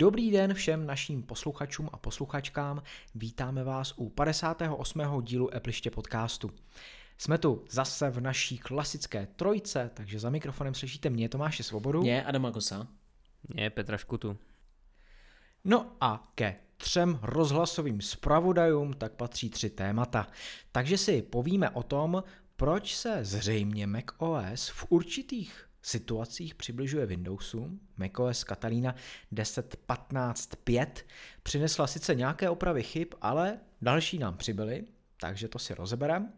Dobrý 0.00 0.30
den 0.30 0.54
všem 0.54 0.86
našim 0.86 1.22
posluchačům 1.22 1.90
a 1.92 1.96
posluchačkám. 1.96 2.82
Vítáme 3.14 3.64
vás 3.64 3.94
u 3.96 4.08
58. 4.08 5.00
dílu 5.22 5.54
Epliště 5.54 5.90
podcastu. 5.90 6.50
Jsme 7.18 7.38
tu 7.38 7.64
zase 7.70 8.10
v 8.10 8.20
naší 8.20 8.58
klasické 8.58 9.26
trojce, 9.36 9.90
takže 9.94 10.18
za 10.18 10.30
mikrofonem 10.30 10.74
slyšíte 10.74 11.10
mě, 11.10 11.28
Tomáše 11.28 11.62
Svobodu. 11.62 12.00
Mě, 12.00 12.24
Adama 12.24 12.52
Kosa. 12.52 12.86
Mě, 13.48 13.70
Petra 13.70 13.96
Škutu. 13.96 14.38
No 15.64 15.96
a 16.00 16.32
ke 16.34 16.56
třem 16.76 17.18
rozhlasovým 17.22 18.00
zpravodajům 18.00 18.92
tak 18.92 19.12
patří 19.12 19.50
tři 19.50 19.70
témata. 19.70 20.26
Takže 20.72 20.98
si 20.98 21.22
povíme 21.22 21.70
o 21.70 21.82
tom, 21.82 22.24
proč 22.56 22.96
se 22.96 23.24
zřejmě 23.24 23.86
macOS 23.86 24.68
v 24.68 24.86
určitých 24.88 25.69
situacích 25.82 26.54
přibližuje 26.54 27.06
Windowsu. 27.06 27.78
macOS 27.96 28.44
Catalina 28.44 28.94
10.15.5 29.32 30.86
přinesla 31.42 31.86
sice 31.86 32.14
nějaké 32.14 32.50
opravy 32.50 32.82
chyb, 32.82 33.08
ale 33.20 33.58
další 33.82 34.18
nám 34.18 34.36
přibyly, 34.36 34.84
takže 35.20 35.48
to 35.48 35.58
si 35.58 35.74
rozebereme. 35.74 36.32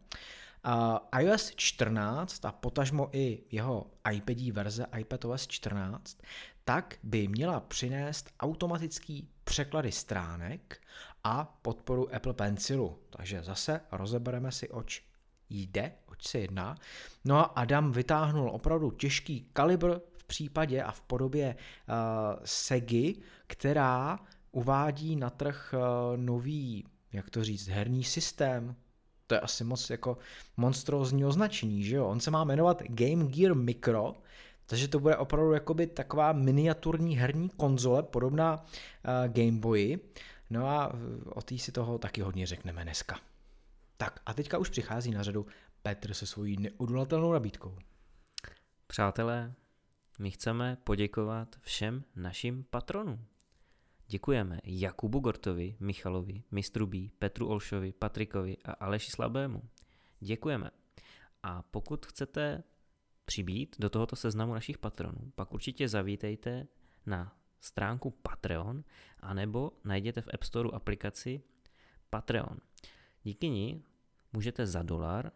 Uh, 0.67 1.21
iOS 1.21 1.53
14 1.57 2.45
a 2.45 2.53
potažmo 2.53 3.09
i 3.13 3.43
jeho 3.51 3.91
iPadí 4.13 4.53
verze 4.53 4.87
iPadOS 4.99 5.47
14 5.47 6.17
tak 6.65 6.99
by 7.03 7.29
měla 7.29 7.61
přinést 7.61 8.31
automatický 8.41 9.29
překlady 9.45 9.93
stránek 9.93 10.81
a 11.25 11.59
podporu 11.63 12.15
Apple 12.15 12.35
Pencilu. 12.35 12.99
Takže 13.11 13.43
zase 13.43 13.81
rozebereme 13.93 14.53
si, 14.53 14.69
oč 14.69 15.05
jde, 15.51 15.93
se 16.29 16.39
jedná. 16.39 16.75
No 17.25 17.39
a 17.39 17.43
Adam 17.43 17.93
vytáhnul 17.93 18.51
opravdu 18.51 18.91
těžký 18.91 19.48
kalibr 19.53 19.98
v 20.17 20.25
případě 20.25 20.83
a 20.83 20.92
v 20.92 21.03
podobě 21.03 21.56
uh, 21.56 21.95
Segy, 22.45 23.15
která 23.47 24.19
uvádí 24.53 25.17
na 25.17 25.31
trh 25.31 25.75
uh, 25.75 26.17
nový, 26.17 26.84
jak 27.12 27.31
to 27.31 27.45
říct, 27.45 27.69
herní 27.69 28.05
systém, 28.05 28.77
to 29.27 29.34
je 29.34 29.41
asi 29.41 29.65
moc 29.65 29.91
jako 29.91 30.19
monstrózní 30.56 31.25
označení, 31.25 31.84
že 31.84 31.97
jo? 31.97 32.06
On 32.06 32.20
se 32.20 32.31
má 32.31 32.45
jmenovat 32.45 32.83
Game 32.83 33.25
Gear 33.25 33.55
Micro, 33.55 34.15
takže 34.67 34.89
to 34.89 35.00
bude 35.00 35.17
opravdu 35.17 35.53
jakoby 35.53 35.87
taková 35.87 36.33
miniaturní 36.33 37.19
herní 37.19 37.48
konzole, 37.48 38.03
podobná 38.03 38.55
uh, 38.55 39.33
Game 39.33 39.59
Boyi. 39.61 39.98
No 40.50 40.69
a 40.69 40.93
o 41.25 41.43
té 41.43 41.59
si 41.59 41.73
toho 41.73 41.98
taky 41.98 42.20
hodně 42.20 42.47
řekneme 42.47 42.83
dneska. 42.83 43.20
Tak 43.97 44.20
a 44.27 44.34
teďka 44.34 44.59
už 44.59 44.69
přichází 44.69 45.11
na 45.11 45.23
řadu 45.23 45.47
Petr 45.83 46.14
se 46.14 46.27
svojí 46.27 46.56
neodolatelnou 46.56 47.33
nabídkou. 47.33 47.78
Přátelé, 48.86 49.55
my 50.19 50.30
chceme 50.30 50.77
poděkovat 50.84 51.56
všem 51.61 52.05
našim 52.16 52.64
patronům. 52.64 53.27
Děkujeme 54.06 54.58
Jakubu 54.64 55.19
Gortovi, 55.19 55.77
Michalovi, 55.80 56.42
Mistru 56.50 56.86
B, 56.86 56.98
Petru 57.19 57.48
Olšovi, 57.48 57.92
Patrikovi 57.92 58.56
a 58.64 58.72
Aleši 58.72 59.10
Slabému. 59.10 59.62
Děkujeme. 60.20 60.70
A 61.42 61.62
pokud 61.62 62.06
chcete 62.06 62.62
přibít 63.25 63.77
do 63.78 63.91
tohoto 63.91 64.16
seznamu 64.16 64.55
našich 64.55 64.78
patronů, 64.78 65.33
pak 65.34 65.55
určitě 65.55 65.88
zavítejte 65.88 66.66
na 67.06 67.36
stránku 67.60 68.10
Patreon, 68.10 68.84
anebo 69.20 69.72
najděte 69.84 70.20
v 70.20 70.28
App 70.34 70.42
Store 70.42 70.69
aplikaci 70.72 71.42
Patreon. 72.10 72.58
Díky 73.22 73.50
ní 73.50 73.84
můžete 74.33 74.66
za 74.66 74.83
dolar 74.83 75.33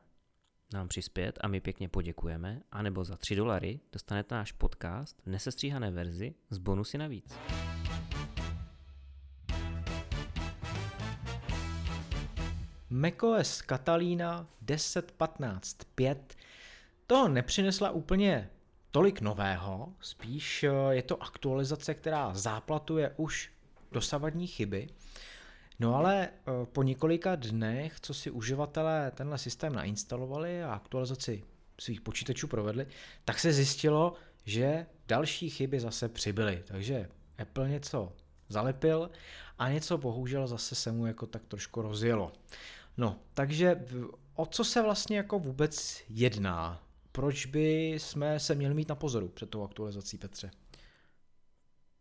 nám 0.73 0.89
přispět 0.89 1.39
a 1.41 1.49
my 1.49 1.61
pěkně 1.61 1.89
poděkujeme, 1.89 2.63
anebo 2.73 3.05
za 3.05 3.17
3 3.17 3.37
dolary 3.37 3.81
dostanete 3.93 4.35
náš 4.35 4.53
podcast 4.53 5.23
v 5.23 5.27
nesestříhané 5.27 5.91
verzi 5.91 6.35
s 6.51 6.59
bonusy 6.59 6.99
navíc. 6.99 7.39
macOS 12.91 13.63
Catalina 13.63 14.47
10.15.5 14.65 16.17
to 17.07 17.29
nepřinesla 17.29 17.91
úplně 17.91 18.51
tolik 18.91 19.21
nového, 19.21 19.93
spíš 20.01 20.65
eh, 20.65 20.71
je 20.91 21.03
to 21.03 21.23
aktualizace, 21.23 21.95
která 21.95 22.35
záplatuje 22.35 23.15
už 23.17 23.51
dosavadní 23.93 24.47
chyby. 24.47 24.89
No 25.79 25.95
ale 25.95 26.29
eh, 26.29 26.67
po 26.67 26.83
několika 26.83 27.37
dnech, 27.37 28.01
co 28.01 28.15
si 28.15 28.31
uživatelé 28.31 29.11
tenhle 29.15 29.39
systém 29.39 29.73
nainstalovali 29.73 30.63
a 30.63 30.75
aktualizaci 30.75 31.43
svých 31.81 32.01
počítačů 32.01 32.49
provedli, 32.49 32.87
tak 33.25 33.39
se 33.39 33.53
zjistilo, 33.53 34.15
že 34.45 34.87
další 35.09 35.51
chyby 35.51 35.81
zase 35.81 36.09
přibyly. 36.09 36.63
Takže 36.67 37.09
Apple 37.39 37.69
něco 37.69 38.13
zalepil 38.49 39.11
a 39.59 39.71
něco 39.71 39.99
bohužel 39.99 40.47
zase 40.47 40.75
se 40.75 40.93
mu 40.93 41.07
jako 41.07 41.27
tak 41.27 41.47
trošku 41.47 41.83
rozjelo. 41.83 42.33
No, 42.97 43.19
takže 43.35 43.85
o 44.35 44.47
co 44.47 44.65
se 44.65 44.83
vlastně 44.83 45.17
jako 45.17 45.39
vůbec 45.39 46.03
jedná? 46.09 46.83
Proč 47.13 47.47
by 47.47 47.89
jsme 47.91 48.41
se 48.41 48.55
měli 48.55 48.75
mít 48.75 48.89
na 48.89 48.95
pozoru 48.95 49.29
před 49.29 49.51
tou 49.51 49.65
aktualizací, 49.65 50.19
Petře? 50.19 50.51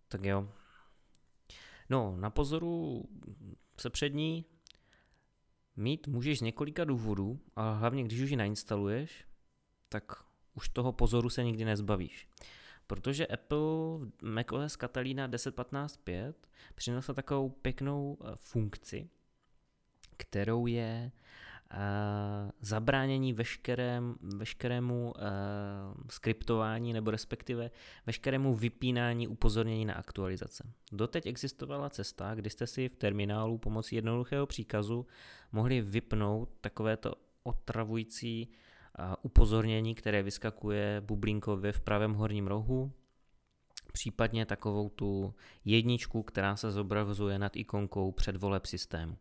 Tak 0.08 0.24
jo. 0.24 0.50
No, 1.90 2.16
na 2.18 2.30
pozoru 2.30 3.04
se 3.78 3.90
před 3.90 4.14
ní 4.14 4.46
mít 5.76 6.08
můžeš 6.08 6.40
z 6.40 6.42
několika 6.42 6.84
důvodů, 6.84 7.40
ale 7.56 7.78
hlavně 7.78 8.04
když 8.04 8.20
už 8.20 8.30
ji 8.30 8.36
nainstaluješ, 8.36 9.26
tak 9.90 10.04
už 10.54 10.70
toho 10.70 10.92
pozoru 10.92 11.30
se 11.30 11.44
nikdy 11.44 11.66
nezbavíš. 11.66 12.28
Protože 12.88 13.28
Apple 13.28 13.60
macOS 14.22 14.78
Catalina 14.78 15.28
10.15.5 15.28 16.34
přinesla 16.76 17.14
takovou 17.14 17.50
pěknou 17.50 18.18
eh, 18.22 18.32
funkci, 18.36 19.10
kterou 20.18 20.68
je 20.68 21.12
zabránění 22.62 23.34
veškerém, 23.34 24.16
veškerému 24.22 25.14
uh, 25.16 25.24
skriptování 26.10 26.94
nebo 26.94 27.12
respektive 27.12 27.72
veškerému 28.06 28.56
vypínání 28.56 29.28
upozornění 29.28 29.86
na 29.86 29.94
aktualizace. 29.94 30.64
Doteď 30.92 31.26
existovala 31.26 31.90
cesta, 31.90 32.36
kdy 32.36 32.50
jste 32.50 32.68
si 32.68 32.90
v 32.90 32.96
terminálu 32.96 33.58
pomocí 33.58 33.96
jednoduchého 33.96 34.46
příkazu 34.46 35.06
mohli 35.52 35.82
vypnout 35.82 36.50
takovéto 36.62 37.14
otravující 37.44 38.50
uh, 39.00 39.06
upozornění, 39.22 39.96
které 39.96 40.24
vyskakuje 40.24 41.02
bublinkově 41.06 41.72
v 41.72 41.82
pravém 41.82 42.14
horním 42.14 42.48
rohu, 42.48 42.92
případně 43.92 44.46
takovou 44.46 44.90
tu 44.90 45.34
jedničku, 45.66 46.24
která 46.24 46.56
se 46.56 46.72
zobrazuje 46.72 47.40
nad 47.40 47.56
ikonkou 47.56 48.12
předvoleb 48.12 48.66
systému. 48.66 49.18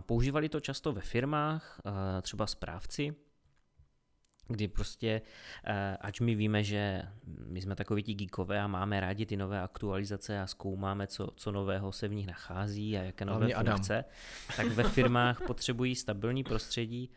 Používali 0.00 0.48
to 0.48 0.60
často 0.60 0.92
ve 0.92 1.00
firmách, 1.00 1.80
třeba 2.22 2.46
správci, 2.46 3.14
kdy 4.48 4.68
prostě, 4.68 5.22
ať 6.00 6.20
my 6.20 6.34
víme, 6.34 6.64
že 6.64 7.02
my 7.26 7.62
jsme 7.62 7.76
takoví 7.76 8.02
ti 8.02 8.14
geekové 8.14 8.60
a 8.60 8.66
máme 8.66 9.00
rádi 9.00 9.26
ty 9.26 9.36
nové 9.36 9.60
aktualizace 9.60 10.40
a 10.40 10.46
zkoumáme, 10.46 11.06
co, 11.06 11.28
co 11.36 11.52
nového 11.52 11.92
se 11.92 12.08
v 12.08 12.14
nich 12.14 12.26
nachází 12.26 12.98
a 12.98 13.02
jaké 13.02 13.24
nové 13.24 13.54
funkce, 13.54 13.98
Adam. 13.98 14.04
tak 14.56 14.66
ve 14.66 14.82
firmách 14.82 15.40
potřebují 15.46 15.94
stabilní 15.94 16.44
prostředí 16.44 17.10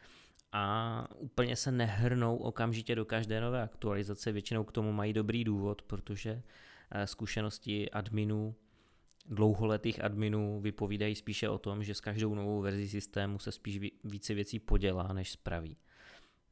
a 0.52 1.08
úplně 1.16 1.56
se 1.56 1.72
nehrnou 1.72 2.38
okamžitě 2.38 2.96
do 2.96 3.06
každé 3.06 3.42
nové 3.42 3.62
aktualizace. 3.62 4.32
Většinou 4.32 4.64
k 4.64 4.72
tomu 4.72 4.92
mají 4.92 5.14
dobrý 5.14 5.44
důvod, 5.44 5.82
protože 5.82 6.42
zkušenosti 7.06 7.92
adminů 7.92 8.56
dlouholetých 9.28 10.04
adminů 10.04 10.62
vypovídají 10.62 11.16
spíše 11.16 11.50
o 11.50 11.58
tom, 11.58 11.84
že 11.84 11.94
s 11.94 12.02
každou 12.02 12.36
novou 12.36 12.62
verzi 12.62 12.90
systému 12.90 13.40
se 13.40 13.52
spíš 13.52 13.80
více 14.04 14.34
věcí 14.34 14.60
podělá, 14.60 15.14
než 15.14 15.32
spraví. 15.32 15.78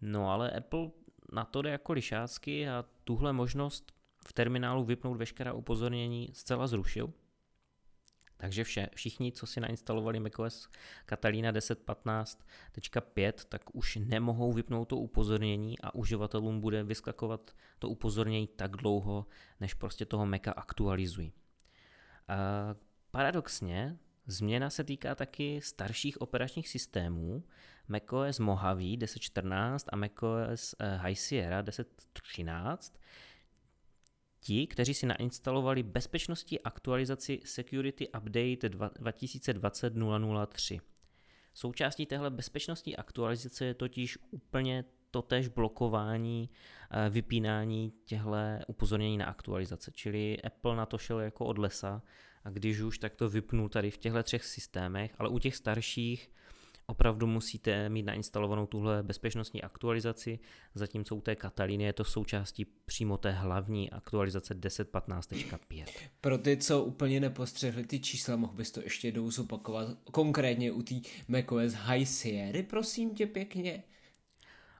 No 0.01 0.31
ale 0.31 0.51
Apple 0.51 0.89
na 1.33 1.45
to 1.45 1.61
jde 1.61 1.69
jako 1.69 1.93
lišácky 1.93 2.69
a 2.69 2.85
tuhle 3.03 3.33
možnost 3.33 3.91
v 4.27 4.33
terminálu 4.33 4.83
vypnout 4.83 5.17
veškerá 5.17 5.53
upozornění 5.53 6.29
zcela 6.33 6.67
zrušil. 6.67 7.13
Takže 8.37 8.63
vše, 8.63 8.89
všichni, 8.95 9.31
co 9.31 9.45
si 9.47 9.59
nainstalovali 9.59 10.19
macOS 10.19 10.69
Catalina 11.05 11.51
10.15.5, 11.51 13.33
tak 13.49 13.75
už 13.75 13.95
nemohou 13.95 14.53
vypnout 14.53 14.87
to 14.87 14.97
upozornění 14.97 15.79
a 15.79 15.95
uživatelům 15.95 16.61
bude 16.61 16.83
vyskakovat 16.83 17.55
to 17.79 17.89
upozornění 17.89 18.47
tak 18.47 18.71
dlouho, 18.71 19.25
než 19.59 19.73
prostě 19.73 20.05
toho 20.05 20.25
Maca 20.25 20.51
aktualizují. 20.51 21.33
Paradoxně, 23.11 23.97
změna 24.27 24.69
se 24.69 24.83
týká 24.83 25.15
taky 25.15 25.61
starších 25.61 26.21
operačních 26.21 26.69
systémů, 26.69 27.43
macOS 27.87 28.39
Mojave 28.39 28.81
10.14 28.81 29.89
a 29.91 29.95
macOS 29.95 30.75
eh, 30.79 30.95
High 30.95 31.15
Sierra 31.15 31.63
10.13. 31.63 32.93
Ti, 34.39 34.67
kteří 34.67 34.93
si 34.93 35.05
nainstalovali 35.05 35.83
bezpečnostní 35.83 36.59
aktualizaci 36.59 37.39
Security 37.45 38.07
Update 38.07 38.69
2020.003. 38.69 40.81
Součástí 41.53 42.05
téhle 42.05 42.29
bezpečnostní 42.29 42.97
aktualizace 42.97 43.65
je 43.65 43.73
totiž 43.73 44.17
úplně 44.31 44.83
totež 45.15 45.47
blokování, 45.47 46.49
eh, 46.91 47.09
vypínání 47.09 47.93
těchto 48.05 48.31
upozornění 48.67 49.17
na 49.17 49.25
aktualizace. 49.25 49.91
Čili 49.91 50.41
Apple 50.41 50.75
na 50.75 50.85
to 50.85 50.97
šel 50.97 51.19
jako 51.19 51.45
od 51.45 51.57
lesa 51.57 52.01
a 52.43 52.49
když 52.49 52.79
už, 52.79 52.99
tak 52.99 53.15
to 53.15 53.29
vypnul 53.29 53.69
tady 53.69 53.91
v 53.91 53.97
těchto 53.97 54.23
třech 54.23 54.45
systémech, 54.45 55.15
ale 55.17 55.29
u 55.29 55.39
těch 55.39 55.55
starších 55.55 56.31
opravdu 56.87 57.27
musíte 57.27 57.89
mít 57.89 58.03
nainstalovanou 58.03 58.65
tuhle 58.65 59.03
bezpečnostní 59.03 59.61
aktualizaci, 59.61 60.39
zatímco 60.73 61.15
u 61.15 61.21
té 61.21 61.35
Katalíny 61.35 61.83
je 61.83 61.93
to 61.93 62.03
součástí 62.03 62.65
přímo 62.65 63.17
té 63.17 63.31
hlavní 63.31 63.91
aktualizace 63.91 64.53
10.15.5. 64.53 65.85
Pro 66.21 66.37
ty, 66.37 66.57
co 66.57 66.83
úplně 66.83 67.19
nepostřehli 67.19 67.83
ty 67.83 67.99
čísla, 67.99 68.35
mohl 68.35 68.53
bys 68.53 68.71
to 68.71 68.81
ještě 68.81 69.07
jednou 69.07 69.31
zopakovat, 69.31 69.97
konkrétně 70.11 70.71
u 70.71 70.81
té 70.81 70.95
macOS 71.27 71.73
High 71.73 72.05
Sierra, 72.05 72.63
prosím 72.69 73.15
tě 73.15 73.27
pěkně. 73.27 73.83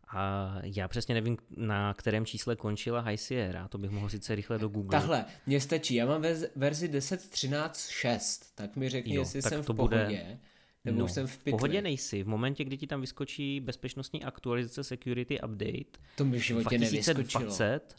A 0.08 0.56
já 0.64 0.88
přesně 0.88 1.16
nevím, 1.16 1.38
na 1.58 1.94
kterém 1.94 2.26
čísle 2.26 2.56
končila 2.56 3.02
High 3.02 3.18
Sierra, 3.18 3.68
to 3.68 3.78
bych 3.78 3.90
mohl 3.90 4.10
sice 4.10 4.36
rychle 4.36 4.60
do 4.60 4.70
Google. 4.70 5.00
Tahle, 5.00 5.26
mně 5.46 5.62
stačí, 5.62 5.96
já 5.96 6.06
mám 6.06 6.22
verzi 6.56 6.88
10.13.6, 6.88 8.46
tak 8.56 8.76
mi 8.76 8.90
řekni, 8.90 9.16
jo, 9.16 9.22
jestli 9.22 9.42
jsem 9.42 9.64
v 9.64 9.66
pohodě. 9.66 10.06
Bude 10.06 10.40
nebo 10.86 11.00
no, 11.00 11.06
už 11.06 11.12
jsem 11.12 11.28
v 11.28 11.38
pytli. 11.38 11.52
pohodě 11.52 11.82
nejsi. 11.82 12.24
V 12.24 12.28
momentě, 12.28 12.64
kdy 12.64 12.78
ti 12.78 12.88
tam 12.88 13.02
vyskočí 13.02 13.60
bezpečnostní 13.60 14.24
aktualizace 14.24 14.84
Security 14.84 15.42
Update 15.42 16.00
to 16.16 16.26
mi 16.26 16.40
v 16.40 16.42
životě 16.42 16.78
2020 16.78 17.96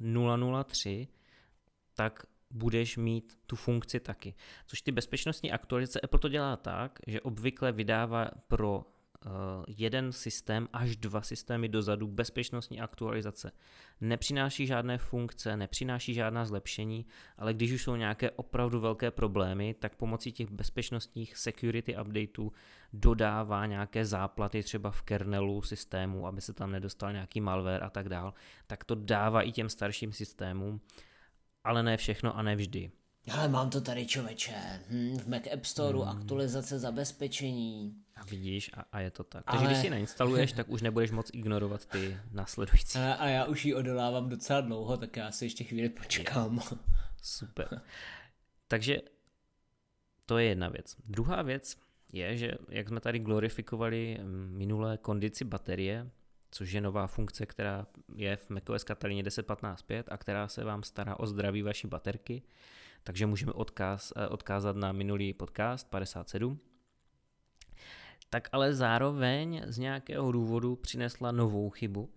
003, 0.66 1.08
tak 1.94 2.22
budeš 2.50 2.96
mít 2.96 3.38
tu 3.46 3.56
funkci 3.56 4.00
taky. 4.00 4.34
Což 4.66 4.82
ty 4.82 4.92
bezpečnostní 4.92 5.52
aktualizace, 5.52 6.00
Apple 6.00 6.18
to 6.18 6.28
dělá 6.28 6.56
tak, 6.56 6.98
že 7.06 7.20
obvykle 7.20 7.72
vydává 7.72 8.30
pro 8.48 8.84
jeden 9.68 10.12
systém 10.12 10.68
až 10.72 10.96
dva 10.96 11.22
systémy 11.22 11.68
dozadu 11.68 12.06
bezpečnostní 12.06 12.80
aktualizace. 12.80 13.52
Nepřináší 14.00 14.66
žádné 14.66 14.98
funkce, 14.98 15.56
nepřináší 15.56 16.14
žádná 16.14 16.44
zlepšení, 16.44 17.06
ale 17.38 17.54
když 17.54 17.72
už 17.72 17.82
jsou 17.82 17.96
nějaké 17.96 18.30
opravdu 18.30 18.80
velké 18.80 19.10
problémy, 19.10 19.74
tak 19.74 19.94
pomocí 19.96 20.32
těch 20.32 20.50
bezpečnostních 20.50 21.36
security 21.36 21.96
updateů 21.96 22.52
dodává 22.92 23.66
nějaké 23.66 24.04
záplaty 24.04 24.62
třeba 24.62 24.90
v 24.90 25.02
kernelu 25.02 25.62
systému, 25.62 26.26
aby 26.26 26.40
se 26.40 26.52
tam 26.52 26.72
nedostal 26.72 27.12
nějaký 27.12 27.40
malware 27.40 27.84
a 27.84 27.90
tak 27.90 28.08
dál, 28.08 28.34
tak 28.66 28.84
to 28.84 28.94
dává 28.94 29.42
i 29.42 29.52
těm 29.52 29.68
starším 29.68 30.12
systémům, 30.12 30.80
ale 31.64 31.82
ne 31.82 31.96
všechno 31.96 32.36
a 32.36 32.42
ne 32.42 32.56
vždy. 32.56 32.90
Ale 33.32 33.48
mám 33.48 33.70
to 33.70 33.80
tady 33.80 34.06
člověče, 34.06 34.80
hm, 34.90 35.18
v 35.18 35.26
Mac 35.26 35.42
App 35.52 35.64
Store 35.64 35.98
hmm. 35.98 36.08
aktualizace 36.08 36.78
zabezpečení. 36.78 38.05
A 38.16 38.24
vidíš, 38.24 38.70
a, 38.74 38.84
a 38.92 39.00
je 39.00 39.10
to 39.10 39.24
tak. 39.24 39.44
Takže 39.44 39.66
Ale... 39.66 39.66
když 39.66 39.78
si 39.78 39.90
nainstaluješ, 39.90 40.52
tak 40.52 40.68
už 40.68 40.82
nebudeš 40.82 41.10
moc 41.10 41.30
ignorovat 41.32 41.86
ty 41.86 42.16
následující. 42.32 42.98
A, 42.98 43.12
a 43.12 43.26
já 43.26 43.44
už 43.44 43.64
ji 43.64 43.74
odolávám 43.74 44.28
docela 44.28 44.60
dlouho, 44.60 44.96
tak 44.96 45.16
já 45.16 45.30
si 45.30 45.44
ještě 45.44 45.64
chvíli 45.64 45.88
počkám. 45.88 46.60
Super. 47.22 47.80
Takže 48.68 48.98
to 50.26 50.38
je 50.38 50.46
jedna 50.46 50.68
věc. 50.68 50.96
Druhá 51.04 51.42
věc 51.42 51.76
je, 52.12 52.36
že 52.36 52.52
jak 52.68 52.88
jsme 52.88 53.00
tady 53.00 53.18
glorifikovali 53.18 54.18
minulé 54.50 54.98
kondici 54.98 55.44
baterie, 55.44 56.10
což 56.50 56.72
je 56.72 56.80
nová 56.80 57.06
funkce, 57.06 57.46
která 57.46 57.86
je 58.14 58.36
v 58.36 58.50
macOS 58.50 58.84
Katalině 58.84 59.22
10.15.5 59.22 60.04
a 60.08 60.16
která 60.16 60.48
se 60.48 60.64
vám 60.64 60.82
stará 60.82 61.18
o 61.18 61.26
zdraví 61.26 61.62
vaší 61.62 61.86
baterky, 61.86 62.42
takže 63.02 63.26
můžeme 63.26 63.52
odkaz, 63.52 64.12
eh, 64.16 64.28
odkázat 64.28 64.76
na 64.76 64.92
minulý 64.92 65.34
podcast 65.34 65.90
57. 65.90 66.60
Tak 68.30 68.48
ale 68.52 68.74
zároveň 68.74 69.62
z 69.66 69.78
nějakého 69.78 70.32
důvodu 70.32 70.76
přinesla 70.76 71.32
novou 71.32 71.70
chybu, 71.70 72.10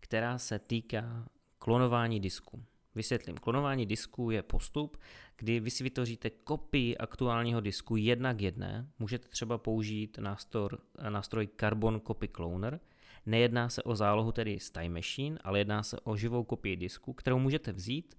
která 0.00 0.38
se 0.38 0.58
týká 0.58 1.28
klonování 1.58 2.20
disku. 2.20 2.62
Vysvětlím, 2.94 3.36
klonování 3.36 3.86
disku 3.86 4.30
je 4.30 4.42
postup, 4.42 4.96
kdy 5.36 5.60
vy 5.60 5.70
si 5.70 5.84
vytvoříte 5.84 6.30
kopii 6.30 6.96
aktuálního 6.96 7.60
disku 7.60 7.96
jedna 7.96 8.34
k 8.34 8.40
jedné. 8.40 8.88
Můžete 8.98 9.28
třeba 9.28 9.58
použít 9.58 10.18
nástroj, 10.18 10.68
nástroj 11.08 11.48
Carbon 11.60 12.00
Copy 12.06 12.28
Cloner. 12.28 12.80
Nejedná 13.26 13.68
se 13.68 13.82
o 13.82 13.96
zálohu 13.96 14.32
tedy 14.32 14.60
z 14.60 14.70
Time 14.70 14.94
Machine, 14.94 15.38
ale 15.44 15.58
jedná 15.58 15.82
se 15.82 16.00
o 16.00 16.16
živou 16.16 16.44
kopii 16.44 16.76
disku, 16.76 17.12
kterou 17.12 17.38
můžete 17.38 17.72
vzít 17.72 18.14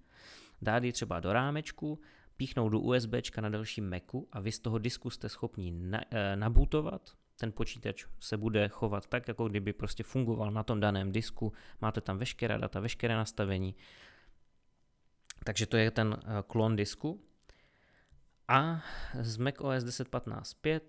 dát 0.64 0.84
ji 0.84 0.92
třeba 0.92 1.20
do 1.20 1.32
rámečku, 1.32 2.00
píchnout 2.36 2.72
do 2.72 2.80
USB 2.80 3.14
na 3.40 3.48
dalším 3.48 3.90
Macu 3.90 4.28
a 4.32 4.40
vy 4.40 4.52
z 4.52 4.58
toho 4.58 4.78
disku 4.78 5.10
jste 5.10 5.28
schopni 5.28 5.72
na, 5.72 6.00
e, 6.10 6.36
nabootovat, 6.36 7.10
ten 7.40 7.52
počítač 7.52 8.04
se 8.20 8.36
bude 8.36 8.68
chovat 8.68 9.06
tak, 9.06 9.28
jako 9.28 9.48
kdyby 9.48 9.72
prostě 9.72 10.02
fungoval 10.02 10.50
na 10.50 10.62
tom 10.62 10.80
daném 10.80 11.12
disku, 11.12 11.52
máte 11.80 12.00
tam 12.00 12.18
veškerá 12.18 12.58
data, 12.58 12.80
veškeré 12.80 13.14
nastavení, 13.14 13.74
takže 15.44 15.66
to 15.66 15.76
je 15.76 15.90
ten 15.90 16.16
eh, 16.18 16.42
klon 16.46 16.76
disku. 16.76 17.20
A 18.48 18.82
z 19.20 19.36
macOS 19.36 19.84
10.15.5 19.84 20.80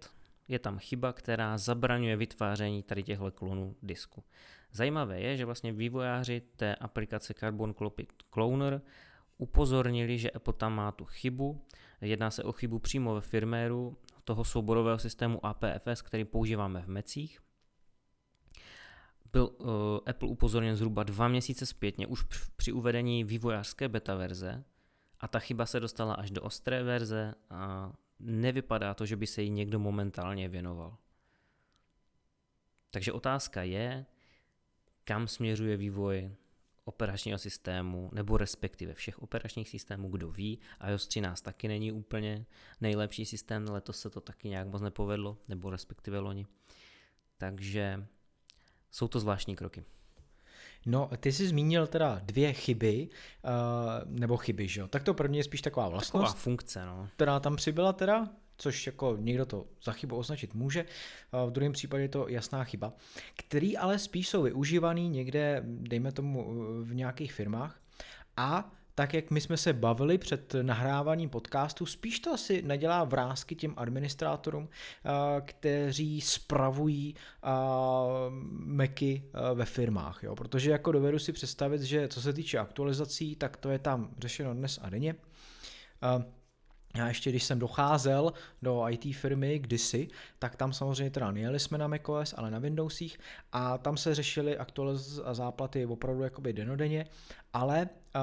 je 0.47 0.59
tam 0.59 0.79
chyba, 0.79 1.13
která 1.13 1.57
zabraňuje 1.57 2.15
vytváření 2.15 2.83
tady 2.83 3.03
těchto 3.03 3.31
klonů 3.31 3.75
disku. 3.83 4.23
Zajímavé 4.71 5.21
je, 5.21 5.37
že 5.37 5.45
vlastně 5.45 5.73
vývojáři 5.73 6.41
té 6.55 6.75
aplikace 6.75 7.33
Carbon 7.33 7.75
Cloner 8.33 8.81
upozornili, 9.37 10.17
že 10.17 10.31
Apple 10.31 10.53
tam 10.53 10.75
má 10.75 10.91
tu 10.91 11.05
chybu. 11.05 11.61
Jedná 12.01 12.31
se 12.31 12.43
o 12.43 12.51
chybu 12.51 12.79
přímo 12.79 13.15
ve 13.15 13.21
firméru 13.21 13.97
toho 14.25 14.43
souborového 14.43 14.99
systému 14.99 15.45
APFS, 15.45 16.01
který 16.01 16.25
používáme 16.25 16.81
v 16.81 16.87
mecích. 16.87 17.39
Byl 19.31 19.49
uh, 19.57 19.67
Apple 20.05 20.29
upozorněn 20.29 20.75
zhruba 20.75 21.03
dva 21.03 21.27
měsíce 21.27 21.65
zpětně 21.65 22.07
už 22.07 22.23
při 22.55 22.71
uvedení 22.71 23.23
vývojářské 23.23 23.89
beta 23.89 24.15
verze 24.15 24.63
a 25.19 25.27
ta 25.27 25.39
chyba 25.39 25.65
se 25.65 25.79
dostala 25.79 26.13
až 26.13 26.31
do 26.31 26.41
ostré 26.41 26.83
verze 26.83 27.35
a 27.49 27.93
nevypadá 28.19 28.93
to, 28.93 29.05
že 29.05 29.15
by 29.15 29.27
se 29.27 29.41
jí 29.41 29.49
někdo 29.49 29.79
momentálně 29.79 30.49
věnoval. 30.49 30.97
Takže 32.91 33.11
otázka 33.11 33.63
je, 33.63 34.05
kam 35.03 35.27
směřuje 35.27 35.77
vývoj 35.77 36.35
operačního 36.85 37.37
systému, 37.37 38.09
nebo 38.13 38.37
respektive 38.37 38.93
všech 38.93 39.19
operačních 39.19 39.69
systémů, 39.69 40.09
kdo 40.09 40.31
ví. 40.31 40.59
iOS 40.89 41.07
13 41.07 41.41
taky 41.41 41.67
není 41.67 41.91
úplně 41.91 42.45
nejlepší 42.81 43.25
systém, 43.25 43.65
letos 43.69 43.99
se 43.99 44.09
to 44.09 44.21
taky 44.21 44.49
nějak 44.49 44.67
moc 44.67 44.81
nepovedlo, 44.81 45.37
nebo 45.47 45.69
respektive 45.69 46.19
loni. 46.19 46.45
Takže 47.37 48.07
jsou 48.91 49.07
to 49.07 49.19
zvláštní 49.19 49.55
kroky. 49.55 49.83
No, 50.85 51.09
ty 51.19 51.31
jsi 51.31 51.47
zmínil 51.47 51.87
teda 51.87 52.21
dvě 52.23 52.53
chyby, 52.53 53.09
uh, 53.43 54.11
nebo 54.11 54.37
chyby, 54.37 54.67
že 54.67 54.81
jo? 54.81 54.87
Tak 54.87 55.03
to 55.03 55.13
první 55.13 55.37
je 55.37 55.43
spíš 55.43 55.61
taková 55.61 55.89
vlastnost. 55.89 56.25
Taková 56.25 56.41
funkce, 56.41 56.85
no. 56.85 57.09
Která 57.15 57.39
tam 57.39 57.55
přibyla 57.55 57.93
teda, 57.93 58.29
což 58.57 58.85
jako 58.85 59.17
někdo 59.19 59.45
to 59.45 59.65
za 59.83 59.91
chybu 59.91 60.15
označit 60.15 60.53
může, 60.53 60.85
v 61.47 61.51
druhém 61.51 61.71
případě 61.71 62.03
je 62.03 62.09
to 62.09 62.27
jasná 62.27 62.63
chyba, 62.63 62.93
který 63.37 63.77
ale 63.77 63.99
spíš 63.99 64.29
jsou 64.29 64.41
využívaný 64.43 65.09
někde, 65.09 65.63
dejme 65.65 66.11
tomu, 66.11 66.53
v 66.83 66.95
nějakých 66.95 67.33
firmách 67.33 67.79
a 68.37 68.71
tak 68.97 69.13
jak 69.13 69.31
my 69.31 69.41
jsme 69.41 69.57
se 69.57 69.73
bavili 69.73 70.17
před 70.17 70.55
nahráváním 70.61 71.29
podcastu, 71.29 71.85
spíš 71.85 72.19
to 72.19 72.31
asi 72.31 72.61
nedělá 72.61 73.03
vrázky 73.03 73.55
těm 73.55 73.73
administrátorům, 73.77 74.69
kteří 75.45 76.21
spravují 76.21 77.15
Macy 78.49 79.23
ve 79.53 79.65
firmách, 79.65 80.23
jo? 80.23 80.35
protože 80.35 80.71
jako 80.71 80.91
dovedu 80.91 81.19
si 81.19 81.33
představit, 81.33 81.81
že 81.81 82.07
co 82.07 82.21
se 82.21 82.33
týče 82.33 82.57
aktualizací, 82.57 83.35
tak 83.35 83.57
to 83.57 83.69
je 83.69 83.79
tam 83.79 84.09
řešeno 84.17 84.53
dnes 84.53 84.79
a 84.81 84.89
denně. 84.89 85.15
Já 86.95 87.07
ještě, 87.07 87.29
když 87.29 87.43
jsem 87.43 87.59
docházel 87.59 88.33
do 88.61 88.85
IT 88.89 89.15
firmy 89.15 89.59
kdysi, 89.59 90.07
tak 90.39 90.55
tam 90.55 90.73
samozřejmě 90.73 91.09
teda 91.09 91.31
nejeli 91.31 91.59
jsme 91.59 91.77
na 91.77 91.87
macOS, 91.87 92.33
ale 92.37 92.51
na 92.51 92.59
Windowsích. 92.59 93.19
A 93.51 93.77
tam 93.77 93.97
se 93.97 94.15
řešily 94.15 94.57
aktualizace 94.57 95.23
a 95.23 95.33
záplaty 95.33 95.85
opravdu 95.85 96.23
jakoby 96.23 96.53
denodenně, 96.53 97.05
ale 97.55 97.89
uh, 98.15 98.21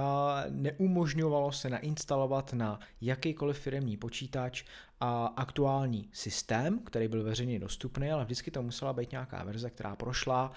neumožňovalo 0.49 1.53
se 1.53 1.71
nainstalovat 1.71 2.53
na 2.53 2.81
jakýkoliv 3.01 3.59
firmní 3.59 3.97
počítač 3.97 4.65
a 5.05 5.27
aktuální 5.27 6.09
systém, 6.13 6.79
který 6.79 7.09
byl 7.09 7.23
veřejně 7.23 7.59
dostupný, 7.59 8.11
ale 8.11 8.25
vždycky 8.25 8.51
to 8.51 8.63
musela 8.63 8.93
být 8.93 9.11
nějaká 9.13 9.45
verze, 9.45 9.71
která 9.71 9.97
prošla 9.97 10.53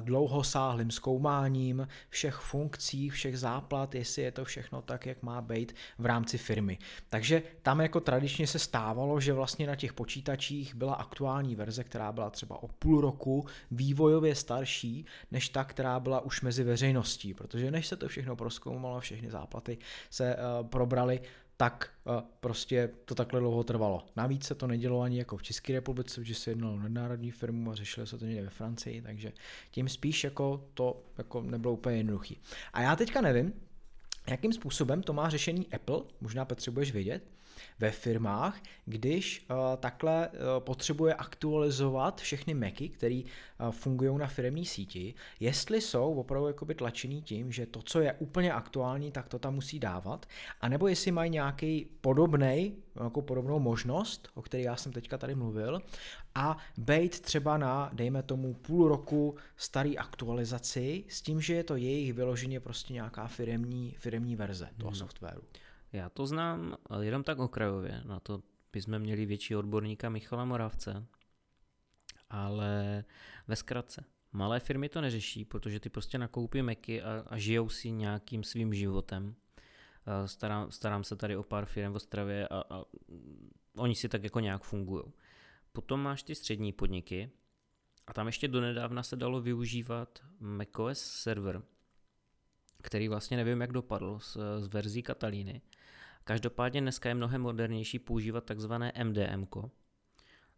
dlouhosáhlým 0.00 0.90
zkoumáním 0.90 1.88
všech 2.08 2.34
funkcí, 2.34 3.08
všech 3.08 3.38
záplat, 3.38 3.94
jestli 3.94 4.22
je 4.22 4.32
to 4.32 4.44
všechno 4.44 4.82
tak, 4.82 5.06
jak 5.06 5.22
má 5.22 5.40
být 5.40 5.74
v 5.98 6.06
rámci 6.06 6.38
firmy. 6.38 6.78
Takže 7.08 7.42
tam 7.62 7.80
jako 7.80 8.00
tradičně 8.00 8.46
se 8.46 8.58
stávalo, 8.58 9.20
že 9.20 9.32
vlastně 9.32 9.66
na 9.66 9.76
těch 9.76 9.92
počítačích 9.92 10.74
byla 10.74 10.94
aktuální 10.94 11.56
verze, 11.56 11.84
která 11.84 12.12
byla 12.12 12.30
třeba 12.30 12.62
o 12.62 12.68
půl 12.68 13.00
roku 13.00 13.46
vývojově 13.70 14.34
starší, 14.34 15.06
než 15.30 15.48
ta, 15.48 15.64
která 15.64 16.00
byla 16.00 16.20
už 16.20 16.40
mezi 16.40 16.64
veřejností, 16.64 17.34
protože 17.34 17.70
než 17.70 17.86
se 17.86 17.96
to 17.96 18.07
všechno 18.08 18.36
proskoumalo, 18.36 19.00
všechny 19.00 19.30
záplaty 19.30 19.78
se 20.10 20.36
uh, 20.36 20.66
probrali, 20.66 21.20
tak 21.56 21.90
uh, 22.04 22.14
prostě 22.40 22.90
to 23.04 23.14
takhle 23.14 23.40
dlouho 23.40 23.64
trvalo. 23.64 24.06
Navíc 24.16 24.44
se 24.44 24.54
to 24.54 24.66
nedělo 24.66 25.00
ani 25.00 25.18
jako 25.18 25.36
v 25.36 25.42
České 25.42 25.72
republice, 25.72 26.20
protože 26.20 26.34
se 26.34 26.50
jednalo 26.50 26.74
o 26.74 26.78
nadnárodní 26.78 27.30
firmu 27.30 27.70
a 27.70 27.74
řešilo 27.74 28.06
se 28.06 28.18
to 28.18 28.24
někde 28.24 28.42
ve 28.42 28.50
Francii, 28.50 29.02
takže 29.02 29.32
tím 29.70 29.88
spíš 29.88 30.24
jako 30.24 30.68
to 30.74 31.02
jako 31.18 31.42
nebylo 31.42 31.74
úplně 31.74 31.96
jednoduchý. 31.96 32.40
A 32.72 32.80
já 32.80 32.96
teďka 32.96 33.20
nevím, 33.20 33.52
jakým 34.28 34.52
způsobem 34.52 35.02
to 35.02 35.12
má 35.12 35.28
řešení 35.30 35.66
Apple, 35.72 36.00
možná 36.20 36.44
Petře 36.44 36.70
budeš 36.70 36.92
vědět, 36.92 37.37
ve 37.80 37.90
firmách, 37.90 38.60
když 38.84 39.46
uh, 39.50 39.56
takhle 39.76 40.28
uh, 40.28 40.34
potřebuje 40.58 41.14
aktualizovat 41.14 42.20
všechny 42.20 42.54
Macy, 42.54 42.88
které 42.88 43.22
uh, 43.22 43.70
fungují 43.70 44.18
na 44.18 44.26
firmní 44.26 44.66
síti, 44.66 45.14
jestli 45.40 45.80
jsou 45.80 46.14
opravdu 46.14 46.46
jakoby 46.46 46.74
tlačený 46.74 47.22
tím, 47.22 47.52
že 47.52 47.66
to, 47.66 47.82
co 47.82 48.00
je 48.00 48.12
úplně 48.12 48.52
aktuální, 48.52 49.12
tak 49.12 49.28
to 49.28 49.38
tam 49.38 49.54
musí 49.54 49.78
dávat, 49.78 50.26
anebo 50.60 50.88
jestli 50.88 51.12
mají 51.12 51.30
nějaký 51.30 51.88
podobný, 52.00 52.76
jako 53.04 53.22
podobnou 53.22 53.58
možnost, 53.58 54.28
o 54.34 54.42
které 54.42 54.62
já 54.62 54.76
jsem 54.76 54.92
teďka 54.92 55.18
tady 55.18 55.34
mluvil, 55.34 55.82
a 56.34 56.56
být 56.76 57.20
třeba 57.20 57.58
na, 57.58 57.90
dejme 57.92 58.22
tomu, 58.22 58.54
půl 58.54 58.88
roku 58.88 59.36
starý 59.56 59.98
aktualizaci 59.98 61.04
s 61.08 61.22
tím, 61.22 61.40
že 61.40 61.54
je 61.54 61.64
to 61.64 61.76
jejich 61.76 62.12
vyloženě 62.12 62.60
prostě 62.60 62.92
nějaká 62.92 63.26
firemní, 63.26 63.94
firemní 63.98 64.36
verze 64.36 64.68
toho 64.76 64.90
hmm. 64.90 64.98
softwaru. 64.98 65.42
Já 65.92 66.08
to 66.08 66.26
znám 66.26 66.76
jenom 67.00 67.22
tak 67.22 67.38
okrajově, 67.38 68.02
na 68.04 68.20
to 68.20 68.42
bychom 68.72 68.98
měli 68.98 69.26
větší 69.26 69.56
odborníka 69.56 70.08
Michala 70.08 70.44
Moravce, 70.44 71.06
ale 72.30 73.04
ve 73.48 73.56
zkratce. 73.56 74.04
Malé 74.32 74.60
firmy 74.60 74.88
to 74.88 75.00
neřeší, 75.00 75.44
protože 75.44 75.80
ty 75.80 75.90
prostě 75.90 76.18
nakoupí 76.18 76.62
meky 76.62 77.02
a, 77.02 77.24
a 77.26 77.38
žijou 77.38 77.68
si 77.68 77.90
nějakým 77.90 78.44
svým 78.44 78.74
životem. 78.74 79.34
Starám, 80.26 80.70
starám 80.70 81.04
se 81.04 81.16
tady 81.16 81.36
o 81.36 81.42
pár 81.42 81.66
firm 81.66 81.92
v 81.92 81.96
Ostravě 81.96 82.48
a, 82.48 82.64
a 82.70 82.84
oni 83.76 83.94
si 83.94 84.08
tak 84.08 84.24
jako 84.24 84.40
nějak 84.40 84.62
fungují. 84.62 85.04
Potom 85.72 86.00
máš 86.00 86.22
ty 86.22 86.34
střední 86.34 86.72
podniky 86.72 87.30
a 88.06 88.12
tam 88.12 88.26
ještě 88.26 88.48
donedávna 88.48 89.02
se 89.02 89.16
dalo 89.16 89.40
využívat 89.40 90.24
macOS 90.40 91.00
server, 91.00 91.62
který 92.82 93.08
vlastně 93.08 93.36
nevím, 93.36 93.60
jak 93.60 93.72
dopadl 93.72 94.18
z, 94.18 94.36
z 94.58 94.66
verzí 94.66 95.02
Katalíny, 95.02 95.62
Každopádně 96.28 96.80
dneska 96.80 97.08
je 97.08 97.14
mnohem 97.14 97.42
modernější 97.42 97.98
používat 97.98 98.44
takzvané 98.44 98.92
MDM, 99.04 99.46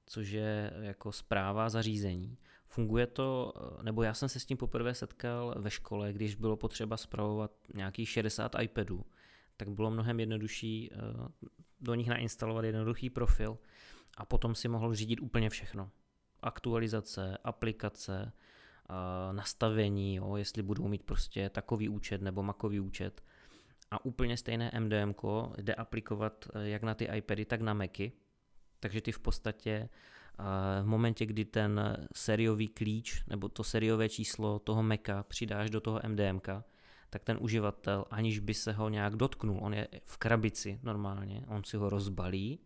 což 0.06 0.28
je 0.28 0.72
jako 0.80 1.12
zpráva 1.12 1.68
zařízení. 1.68 2.38
Funguje 2.68 3.06
to, 3.06 3.52
nebo 3.82 4.02
já 4.02 4.14
jsem 4.14 4.28
se 4.28 4.40
s 4.40 4.44
tím 4.44 4.56
poprvé 4.56 4.94
setkal 4.94 5.54
ve 5.58 5.70
škole, 5.70 6.12
když 6.12 6.34
bylo 6.34 6.56
potřeba 6.56 6.96
zpravovat 6.96 7.50
nějakých 7.74 8.08
60 8.08 8.52
iPadů, 8.62 9.04
tak 9.56 9.68
bylo 9.68 9.90
mnohem 9.90 10.20
jednodušší 10.20 10.90
eh, 10.92 10.96
do 11.80 11.94
nich 11.94 12.08
nainstalovat 12.08 12.64
jednoduchý 12.64 13.10
profil 13.10 13.58
a 14.16 14.24
potom 14.24 14.54
si 14.54 14.68
mohl 14.68 14.94
řídit 14.94 15.20
úplně 15.20 15.50
všechno. 15.50 15.90
Aktualizace, 16.40 17.38
aplikace, 17.44 18.32
eh, 18.32 19.32
nastavení, 19.32 20.14
jo, 20.14 20.36
jestli 20.36 20.62
budou 20.62 20.88
mít 20.88 21.02
prostě 21.02 21.50
takový 21.50 21.88
účet 21.88 22.22
nebo 22.22 22.42
makový 22.42 22.80
účet 22.80 23.22
a 23.90 24.04
úplně 24.04 24.36
stejné 24.36 24.70
MDM 24.78 25.14
jde 25.58 25.74
aplikovat 25.74 26.48
eh, 26.54 26.68
jak 26.68 26.82
na 26.82 26.94
ty 26.94 27.08
iPady, 27.16 27.44
tak 27.44 27.60
na 27.60 27.74
Macy. 27.74 28.12
Takže 28.80 29.00
ty 29.00 29.12
v 29.12 29.18
podstatě 29.18 29.70
eh, 29.70 30.42
v 30.82 30.86
momentě, 30.86 31.26
kdy 31.26 31.44
ten 31.44 31.96
sériový 32.14 32.68
klíč 32.68 33.24
nebo 33.26 33.48
to 33.48 33.64
sériové 33.64 34.08
číslo 34.08 34.58
toho 34.58 34.82
Maca 34.82 35.22
přidáš 35.22 35.70
do 35.70 35.80
toho 35.80 36.00
MDM, 36.08 36.40
tak 37.10 37.24
ten 37.24 37.38
uživatel, 37.40 38.04
aniž 38.10 38.38
by 38.38 38.54
se 38.54 38.72
ho 38.72 38.88
nějak 38.88 39.16
dotknul, 39.16 39.58
on 39.62 39.74
je 39.74 39.88
v 40.04 40.16
krabici 40.16 40.80
normálně, 40.82 41.44
on 41.48 41.64
si 41.64 41.76
ho 41.76 41.90
rozbalí, 41.90 42.58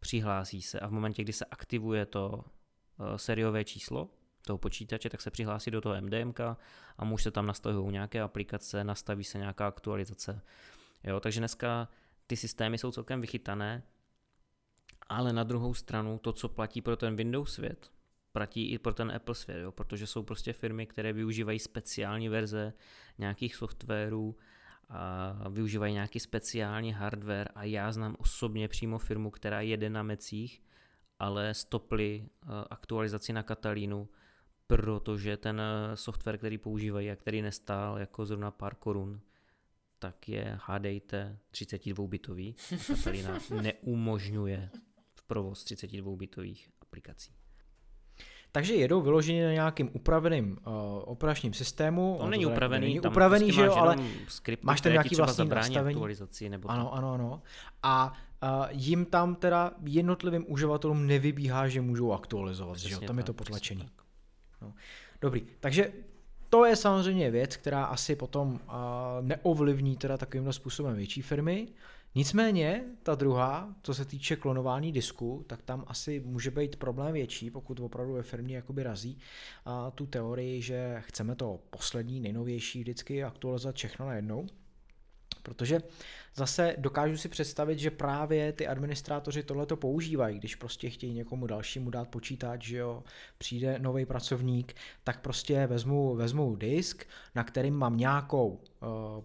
přihlásí 0.00 0.62
se 0.62 0.80
a 0.80 0.86
v 0.86 0.92
momentě, 0.92 1.22
kdy 1.22 1.32
se 1.32 1.44
aktivuje 1.44 2.06
to 2.06 2.44
eh, 2.44 3.18
sériové 3.18 3.64
číslo, 3.64 4.10
toho 4.46 4.58
počítače, 4.58 5.10
tak 5.10 5.20
se 5.20 5.30
přihlásí 5.30 5.70
do 5.70 5.80
toho 5.80 6.00
MDMK 6.00 6.40
a 6.98 7.04
může 7.04 7.22
se 7.22 7.30
tam 7.30 7.46
nastavují 7.46 7.92
nějaké 7.92 8.20
aplikace, 8.20 8.84
nastaví 8.84 9.24
se 9.24 9.38
nějaká 9.38 9.66
aktualizace. 9.66 10.42
Jo, 11.04 11.20
takže 11.20 11.40
dneska 11.40 11.88
ty 12.26 12.36
systémy 12.36 12.78
jsou 12.78 12.92
celkem 12.92 13.20
vychytané, 13.20 13.82
ale 15.08 15.32
na 15.32 15.44
druhou 15.44 15.74
stranu 15.74 16.18
to, 16.18 16.32
co 16.32 16.48
platí 16.48 16.82
pro 16.82 16.96
ten 16.96 17.16
Windows 17.16 17.52
svět, 17.52 17.90
platí 18.32 18.70
i 18.70 18.78
pro 18.78 18.94
ten 18.94 19.12
Apple 19.12 19.34
svět, 19.34 19.60
jo, 19.60 19.72
protože 19.72 20.06
jsou 20.06 20.22
prostě 20.22 20.52
firmy, 20.52 20.86
které 20.86 21.12
využívají 21.12 21.58
speciální 21.58 22.28
verze 22.28 22.72
nějakých 23.18 23.56
softwarů, 23.56 24.36
a 24.90 25.48
využívají 25.48 25.94
nějaký 25.94 26.20
speciální 26.20 26.92
hardware 26.92 27.48
a 27.54 27.64
já 27.64 27.92
znám 27.92 28.16
osobně 28.18 28.68
přímo 28.68 28.98
firmu, 28.98 29.30
která 29.30 29.60
jede 29.60 29.90
na 29.90 30.02
mecích, 30.02 30.62
ale 31.18 31.54
stopli 31.54 32.24
eh, 32.24 32.46
aktualizaci 32.70 33.32
na 33.32 33.42
Katalínu, 33.42 34.08
protože 34.76 35.36
ten 35.36 35.60
eh, 35.60 35.96
software, 35.96 36.38
který 36.38 36.58
používají 36.58 37.10
a 37.10 37.16
který 37.16 37.42
nestál 37.42 37.98
jako 37.98 38.26
zrovna 38.26 38.50
pár 38.50 38.74
korun, 38.74 39.20
tak 39.98 40.28
je 40.28 40.58
hádejte 40.64 41.38
32-bitový. 41.52 42.54
Katalina 42.86 43.38
neumožňuje 43.62 44.70
v 45.14 45.22
provoz 45.22 45.64
32-bitových 45.64 46.68
aplikací. 46.82 47.32
Takže 48.52 48.74
jedou 48.74 49.00
vyloženě 49.00 49.44
na 49.44 49.52
nějakým 49.52 49.90
upraveným 49.92 50.50
uh, 50.52 50.72
operačním 51.04 51.52
systému. 51.52 52.16
To 52.20 52.26
není 52.26 52.46
upravený, 52.46 52.86
není 52.86 53.00
tam 53.00 53.12
upravený, 53.12 53.46
prostě 53.46 53.60
že 53.60 53.66
jo, 53.66 53.74
ale 53.74 53.96
skripty, 54.28 54.66
máš 54.66 54.80
tam 54.80 54.92
nějaký 54.92 55.14
vlastní 55.14 55.48
nastavení. 55.48 55.94
aktualizaci 55.94 56.48
nebo 56.48 56.70
ano, 56.70 56.94
ano, 56.94 57.12
ano. 57.12 57.42
A 57.82 58.12
uh, 58.42 58.66
jim 58.70 59.04
tam 59.04 59.34
teda 59.34 59.72
jednotlivým 59.84 60.44
uživatelům 60.48 61.06
nevybíhá, 61.06 61.68
že 61.68 61.80
můžou 61.80 62.12
aktualizovat, 62.12 62.78
že 62.78 62.94
jo, 62.94 63.00
tam 63.00 63.06
tak, 63.06 63.16
je 63.16 63.22
to 63.24 63.34
potlačení. 63.34 63.88
No. 64.62 64.74
Dobrý, 65.20 65.42
takže 65.60 65.92
to 66.48 66.64
je 66.64 66.76
samozřejmě 66.76 67.30
věc, 67.30 67.56
která 67.56 67.84
asi 67.84 68.16
potom 68.16 68.52
uh, 68.52 68.60
neovlivní 69.20 69.96
teda 69.96 70.16
takovýmhle 70.16 70.52
způsobem 70.52 70.96
větší 70.96 71.22
firmy. 71.22 71.68
Nicméně 72.14 72.84
ta 73.02 73.14
druhá, 73.14 73.74
co 73.82 73.94
se 73.94 74.04
týče 74.04 74.36
klonování 74.36 74.92
disku, 74.92 75.44
tak 75.46 75.62
tam 75.62 75.84
asi 75.86 76.22
může 76.24 76.50
být 76.50 76.76
problém 76.76 77.12
větší, 77.12 77.50
pokud 77.50 77.80
opravdu 77.80 78.12
ve 78.12 78.22
firmě 78.22 78.56
jakoby 78.56 78.82
razí 78.82 79.18
a 79.64 79.90
tu 79.90 80.06
teorii, 80.06 80.62
že 80.62 80.96
chceme 81.06 81.34
to 81.34 81.60
poslední, 81.70 82.20
nejnovější 82.20 82.80
vždycky 82.80 83.24
aktualizovat 83.24 83.76
všechno 83.76 84.06
najednou. 84.06 84.46
Protože 85.50 85.80
zase 86.34 86.74
dokážu 86.78 87.16
si 87.16 87.28
představit, 87.28 87.78
že 87.78 87.90
právě 87.90 88.52
ty 88.52 88.66
administrátoři 88.66 89.42
tohleto 89.42 89.76
používají, 89.76 90.38
když 90.38 90.54
prostě 90.54 90.90
chtějí 90.90 91.12
někomu 91.12 91.46
dalšímu 91.46 91.90
dát 91.90 92.08
počítač, 92.08 92.64
že 92.64 92.76
jo, 92.76 93.04
přijde 93.38 93.78
nový 93.78 94.06
pracovník, 94.06 94.74
tak 95.04 95.20
prostě 95.20 95.66
vezmu, 95.66 96.14
vezmu 96.14 96.56
disk, 96.56 97.04
na 97.34 97.44
kterým 97.44 97.74
mám 97.74 97.96
nějakou 97.96 98.48
uh, 98.48 98.58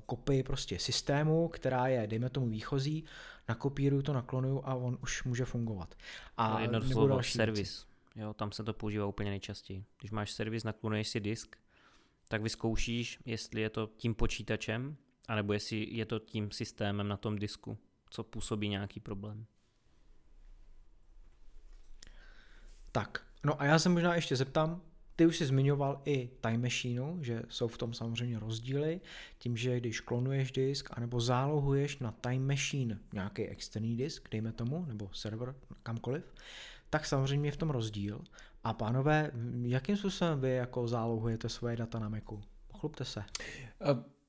kopii 0.06 0.44
prostě 0.44 0.80
systému, 0.80 1.48
která 1.48 1.88
je, 1.88 2.08
dejme 2.08 2.30
tomu, 2.30 2.50
výchozí, 2.50 3.06
nakopíruju 3.50 4.02
to, 4.02 4.14
naklonuju 4.14 4.62
a 4.66 4.76
on 4.76 4.98
už 5.04 5.24
může 5.24 5.46
fungovat. 5.46 5.96
A 6.38 6.54
no, 6.54 6.60
jedno 6.60 6.82
slovo, 6.82 7.24
servis. 7.24 7.86
Jo, 8.16 8.34
tam 8.34 8.52
se 8.52 8.64
to 8.64 8.74
používá 8.74 9.06
úplně 9.06 9.30
nejčastěji. 9.30 9.84
Když 10.00 10.12
máš 10.12 10.32
servis, 10.32 10.64
naklonuješ 10.64 11.08
si 11.08 11.20
disk, 11.20 11.56
tak 12.28 12.42
vyzkoušíš, 12.42 13.20
jestli 13.26 13.62
je 13.62 13.70
to 13.70 13.90
tím 13.98 14.16
počítačem, 14.16 14.98
anebo 15.28 15.54
jestli 15.54 15.88
je 15.92 16.06
to 16.06 16.20
tím 16.20 16.52
systémem 16.52 17.08
na 17.08 17.18
tom 17.18 17.36
disku, 17.36 17.78
co 18.10 18.24
působí 18.24 18.70
nějaký 18.70 19.00
problém. 19.00 19.46
Tak, 22.92 23.28
no 23.46 23.62
a 23.62 23.66
já 23.66 23.80
se 23.80 23.90
možná 23.90 24.16
ještě 24.16 24.36
zeptám, 24.36 24.82
ty 25.16 25.26
už 25.26 25.38
jsi 25.38 25.46
zmiňoval 25.46 26.02
i 26.06 26.30
Time 26.42 26.62
Machine, 26.62 27.18
že 27.22 27.44
jsou 27.50 27.68
v 27.68 27.78
tom 27.78 27.94
samozřejmě 27.94 28.40
rozdíly, 28.40 29.02
tím, 29.38 29.58
že 29.58 29.80
když 29.80 30.00
klonuješ 30.00 30.52
disk, 30.52 30.90
anebo 30.94 31.20
zálohuješ 31.20 32.00
na 32.00 32.12
Time 32.12 32.48
Machine 32.48 33.00
nějaký 33.14 33.44
externí 33.44 33.98
disk, 33.98 34.30
dejme 34.32 34.52
tomu, 34.52 34.86
nebo 34.86 35.10
server, 35.14 35.56
kamkoliv, 35.84 36.34
tak 36.90 37.06
samozřejmě 37.06 37.48
je 37.48 37.52
v 37.52 37.58
tom 37.58 37.70
rozdíl. 37.70 38.22
A 38.64 38.74
pánové, 38.74 39.32
jakým 39.62 39.98
způsobem 39.98 40.40
vy 40.40 40.50
jako 40.50 40.88
zálohujete 40.88 41.50
svoje 41.50 41.78
data 41.78 42.00
na 42.00 42.10
Macu? 42.10 42.42
Pochlupte 42.68 43.06
se. 43.06 43.24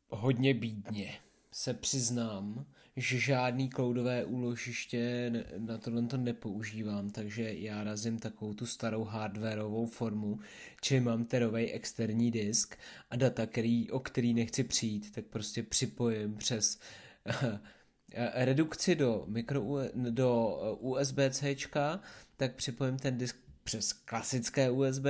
Hodně 0.08 0.54
bídně 0.54 1.18
se 1.52 1.74
přiznám, 1.74 2.66
že 2.96 3.18
žádný 3.18 3.70
cloudové 3.70 4.24
úložiště 4.24 5.32
na 5.58 5.78
tohle 5.78 6.02
to 6.02 6.16
nepoužívám, 6.16 7.10
takže 7.10 7.52
já 7.54 7.84
razím 7.84 8.18
takovou 8.18 8.54
tu 8.54 8.66
starou 8.66 9.04
hardwareovou 9.04 9.86
formu, 9.86 10.38
čili 10.80 11.00
mám 11.00 11.24
terový 11.24 11.72
externí 11.72 12.30
disk 12.30 12.76
a 13.10 13.16
data, 13.16 13.46
který, 13.46 13.90
o 13.90 14.00
který 14.00 14.34
nechci 14.34 14.64
přijít, 14.64 15.12
tak 15.14 15.24
prostě 15.24 15.62
připojím 15.62 16.36
přes 16.36 16.80
redukci 18.34 18.94
do, 18.94 19.24
mikro, 19.28 19.64
do 19.94 20.58
USB-C, 20.80 21.56
tak 22.36 22.54
připojím 22.54 22.98
ten 22.98 23.18
disk 23.18 23.45
přes 23.66 23.92
klasické 23.92 24.70
USB 24.70 25.06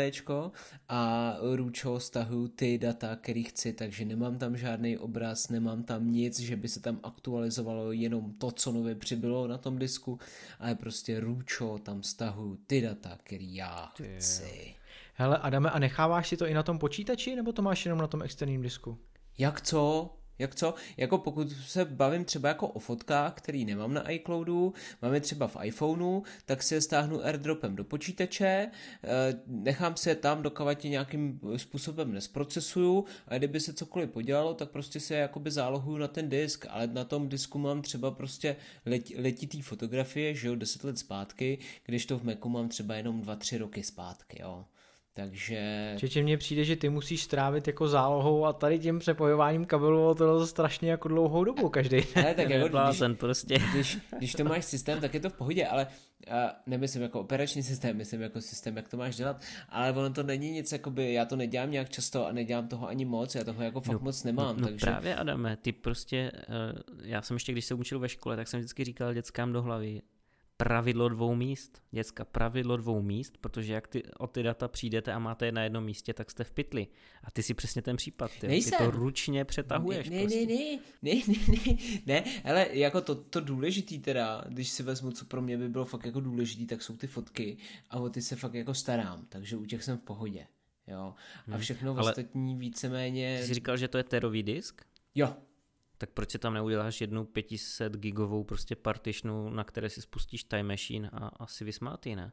a 0.89 1.33
ručo 1.57 2.01
stahuju 2.01 2.49
ty 2.49 2.79
data, 2.79 3.17
který 3.17 3.45
chci, 3.45 3.73
takže 3.73 4.05
nemám 4.05 4.39
tam 4.39 4.57
žádný 4.57 4.99
obraz, 4.99 5.49
nemám 5.49 5.83
tam 5.83 6.13
nic, 6.13 6.41
že 6.41 6.57
by 6.57 6.69
se 6.69 6.81
tam 6.81 7.01
aktualizovalo 7.03 7.93
jenom 7.93 8.33
to, 8.33 8.51
co 8.51 8.73
nově 8.73 8.95
přibylo 8.95 9.47
na 9.47 9.59
tom 9.59 9.79
disku, 9.79 10.19
ale 10.59 10.75
prostě 10.75 11.21
ručo 11.21 11.79
tam 11.79 12.03
stahuju 12.03 12.59
ty 12.67 12.81
data, 12.81 13.19
který 13.23 13.55
já 13.55 13.93
chci. 14.17 14.75
Hele, 15.15 15.39
Adame, 15.39 15.71
a 15.71 15.79
necháváš 15.79 16.29
si 16.29 16.37
to 16.37 16.47
i 16.47 16.55
na 16.55 16.63
tom 16.63 16.79
počítači, 16.79 17.37
nebo 17.37 17.53
to 17.53 17.63
máš 17.63 17.87
jenom 17.87 17.99
na 17.99 18.07
tom 18.07 18.23
externím 18.23 18.63
disku? 18.63 18.99
Jak 19.39 19.61
co? 19.61 20.16
Jak 20.39 20.55
co? 20.55 20.75
Jako 20.97 21.19
pokud 21.19 21.53
se 21.53 21.85
bavím 21.85 22.25
třeba 22.25 22.49
jako 22.49 22.69
o 22.69 22.79
fotkách, 22.79 23.35
který 23.35 23.65
nemám 23.65 23.95
na 23.95 24.11
iCloudu, 24.11 24.75
mám 25.03 25.15
je 25.15 25.21
třeba 25.21 25.47
v 25.47 25.57
iPhoneu, 25.63 26.23
tak 26.45 26.63
si 26.63 26.75
je 26.75 26.81
stáhnu 26.81 27.25
airdropem 27.25 27.77
do 27.77 27.85
počítače, 27.85 28.47
eh, 28.47 28.71
nechám 29.47 29.97
si 29.97 30.09
je 30.09 30.15
tam, 30.15 30.43
dokud 30.43 30.85
je 30.85 30.91
nějakým 30.91 31.41
způsobem 31.57 32.13
nesprocesuju 32.13 33.05
a 33.29 33.39
kdyby 33.39 33.61
se 33.61 33.73
cokoliv 33.73 34.11
podělalo, 34.11 34.55
tak 34.55 34.71
prostě 34.71 35.01
se 35.01 35.15
jakoby 35.15 35.51
zálohuju 35.51 35.99
na 35.99 36.09
ten 36.09 36.29
disk, 36.29 36.67
ale 36.71 36.87
na 36.87 37.05
tom 37.05 37.29
disku 37.29 37.59
mám 37.59 37.83
třeba 37.83 38.11
prostě 38.11 38.57
let, 38.87 39.11
letitý 39.19 39.63
fotografie, 39.63 40.35
že 40.35 40.49
jo, 40.49 40.55
10 40.55 40.85
let 40.85 40.99
zpátky, 40.99 41.59
když 41.87 42.07
to 42.07 42.19
v 42.19 42.25
Macu 42.25 42.49
mám 42.49 42.69
třeba 42.69 42.95
jenom 42.95 43.23
2-3 43.23 43.59
roky 43.59 43.83
zpátky, 43.83 44.43
jo. 44.43 44.65
Takže... 45.17 45.95
Čiže 45.99 46.23
mně 46.23 46.37
přijde, 46.37 46.65
že 46.65 46.77
ty 46.77 46.89
musíš 46.89 47.23
strávit 47.23 47.67
jako 47.67 47.89
zálohou 47.89 48.45
a 48.45 48.53
tady 48.53 48.79
tím 48.79 48.99
přepojováním 48.99 49.65
kabelů 49.65 50.15
to 50.15 50.47
strašně 50.47 50.91
jako 50.91 51.09
dlouhou 51.09 51.45
dobu 51.45 51.69
každý 51.69 51.97
Ne, 52.17 52.35
tak 52.35 52.51
jako, 52.51 52.79
když, 52.89 53.03
prostě. 53.19 53.59
Když, 53.73 53.99
když, 54.19 54.33
to 54.33 54.45
máš 54.45 54.65
systém, 54.65 55.01
tak 55.01 55.15
je 55.15 55.21
to 55.21 55.31
v 55.31 55.33
pohodě, 55.33 55.67
ale 55.67 55.87
a 56.31 56.63
nemyslím 56.67 57.03
jako 57.03 57.21
operační 57.21 57.63
systém, 57.63 57.97
myslím 57.97 58.21
jako 58.21 58.41
systém, 58.41 58.77
jak 58.77 58.89
to 58.89 58.97
máš 58.97 59.17
dělat, 59.17 59.41
ale 59.69 59.93
ono 59.93 60.13
to 60.13 60.23
není 60.23 60.51
nic, 60.51 60.73
jakoby, 60.73 61.13
já 61.13 61.25
to 61.25 61.37
nedělám 61.37 61.71
nějak 61.71 61.91
často 61.91 62.27
a 62.27 62.33
nedělám 62.33 62.69
toho 62.69 62.89
ani 62.89 63.05
moc, 63.05 63.35
já 63.35 63.45
toho 63.45 63.63
jako 63.63 63.81
fakt 63.81 63.93
no, 63.93 64.01
moc 64.05 64.25
nemám. 64.25 64.57
No, 64.57 64.61
no 64.61 64.69
takže... 64.69 64.87
právě 64.87 65.17
Adame, 65.17 65.57
ty 65.57 65.73
prostě, 65.73 66.33
uh, 66.49 66.81
já 67.03 67.23
jsem 67.23 67.35
ještě, 67.37 67.53
když 67.53 67.65
se 67.65 67.75
učil 67.75 67.99
ve 67.99 68.09
škole, 68.09 68.37
tak 68.37 68.49
jsem 68.49 68.61
vždycky 68.61 68.85
říkal 68.85 69.15
dětskám 69.15 69.53
do 69.53 69.63
hlavy, 69.63 70.03
pravidlo 70.57 71.09
dvou 71.09 71.35
míst. 71.35 71.83
Děcka, 71.91 72.25
pravidlo 72.25 72.77
dvou 72.77 73.03
míst, 73.03 73.39
protože 73.41 73.73
jak 73.73 73.89
ty, 73.89 74.03
o 74.19 74.27
ty 74.27 74.43
data 74.43 74.69
přijdete 74.69 75.13
a 75.13 75.19
máte 75.19 75.47
je 75.47 75.53
na 75.53 75.63
jednom 75.63 75.85
místě, 75.85 76.15
tak 76.15 76.31
jste 76.31 76.45
v 76.45 76.51
pytli. 76.51 76.87
A 77.25 77.31
ty 77.31 77.43
si 77.43 77.55
přesně 77.55 77.83
ten 77.83 77.97
případ, 77.97 78.31
ty, 78.41 78.49
ty 78.49 78.71
to 78.71 78.91
ručně 78.91 79.45
přetahuješ. 79.45 80.11
Ne, 80.11 80.21
prostě. 80.21 80.47
ne, 80.47 80.55
ne, 81.03 81.13
ne, 81.29 81.35
ne, 81.49 81.57
ne, 81.67 81.77
ne, 82.07 82.25
ale 82.45 82.67
jako 82.73 83.01
to, 83.01 83.15
to 83.15 83.41
důležitý 83.41 83.99
teda, 83.99 84.45
když 84.49 84.69
si 84.69 84.83
vezmu, 84.83 85.11
co 85.11 85.25
pro 85.25 85.43
mě 85.43 85.59
by 85.59 85.69
bylo 85.69 85.85
fakt 85.85 86.07
jako 86.07 86.21
důležitý, 86.21 86.67
tak 86.67 86.83
jsou 86.83 86.97
ty 86.97 87.07
fotky 87.07 87.57
a 87.91 87.97
o 87.97 88.09
ty 88.09 88.23
se 88.23 88.37
fakt 88.37 88.55
jako 88.55 88.75
starám, 88.75 89.27
takže 89.29 89.57
u 89.57 89.65
těch 89.65 89.85
jsem 89.85 89.99
v 89.99 90.03
pohodě. 90.03 90.47
Jo. 90.87 91.15
A 91.49 91.51
hmm. 91.51 91.61
všechno 91.61 91.93
hmm, 91.93 92.01
ostatní 92.01 92.57
víceméně... 92.57 93.39
Ty 93.41 93.47
jsi 93.47 93.55
říkal, 93.55 93.77
že 93.77 93.89
to 93.89 93.99
je 93.99 94.05
terový 94.05 94.43
disk? 94.43 94.83
Jo, 95.15 95.37
tak 95.99 96.11
proč 96.11 96.31
si 96.31 96.39
tam 96.39 96.55
neuděláš 96.55 97.01
jednu 97.01 97.25
500 97.25 97.97
gigovou 97.97 98.45
prostě 98.45 98.77
partitionu, 98.77 99.51
na 99.51 99.65
které 99.65 99.91
si 99.91 100.03
spustíš 100.03 100.45
Time 100.45 100.69
Machine 100.69 101.11
a 101.13 101.27
asi 101.27 101.65
vysmátý, 101.65 102.17
ne? 102.17 102.33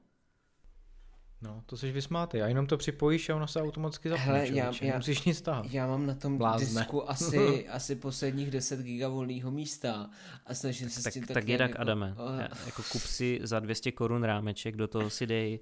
No, 1.43 1.63
to 1.65 1.77
jsi 1.77 1.91
vysmátý 1.91 2.41
a 2.41 2.47
jenom 2.47 2.67
to 2.67 2.77
připojíš 2.77 3.29
a 3.29 3.35
ono 3.35 3.47
se 3.47 3.61
automaticky 3.61 4.09
zapne, 4.09 4.25
Hele, 4.25 4.47
já, 4.47 4.71
já, 4.81 4.97
musíš 4.97 5.23
nic 5.23 5.41
tahat. 5.41 5.65
Já 5.71 5.87
mám 5.87 6.05
na 6.05 6.15
tom 6.15 6.37
Blázne. 6.37 6.81
disku 6.81 7.09
asi, 7.09 7.69
asi 7.69 7.95
posledních 7.95 8.51
10 8.51 8.79
giga 8.79 9.07
volného 9.07 9.51
místa 9.51 10.09
a 10.45 10.53
snažím 10.53 10.89
se 10.89 11.03
tak, 11.03 11.11
s 11.11 11.13
tím 11.13 11.23
tak, 11.23 11.33
tak 11.33 11.47
je 11.47 11.57
tak, 11.57 11.69
jako, 11.69 11.81
Adame, 11.81 12.15
oh. 12.17 12.39
jako 12.65 12.83
kup 12.91 13.01
si 13.01 13.39
za 13.43 13.59
200 13.59 13.91
korun 13.91 14.23
rámeček, 14.23 14.75
do 14.75 14.87
toho 14.87 15.09
si 15.09 15.27
dej 15.27 15.59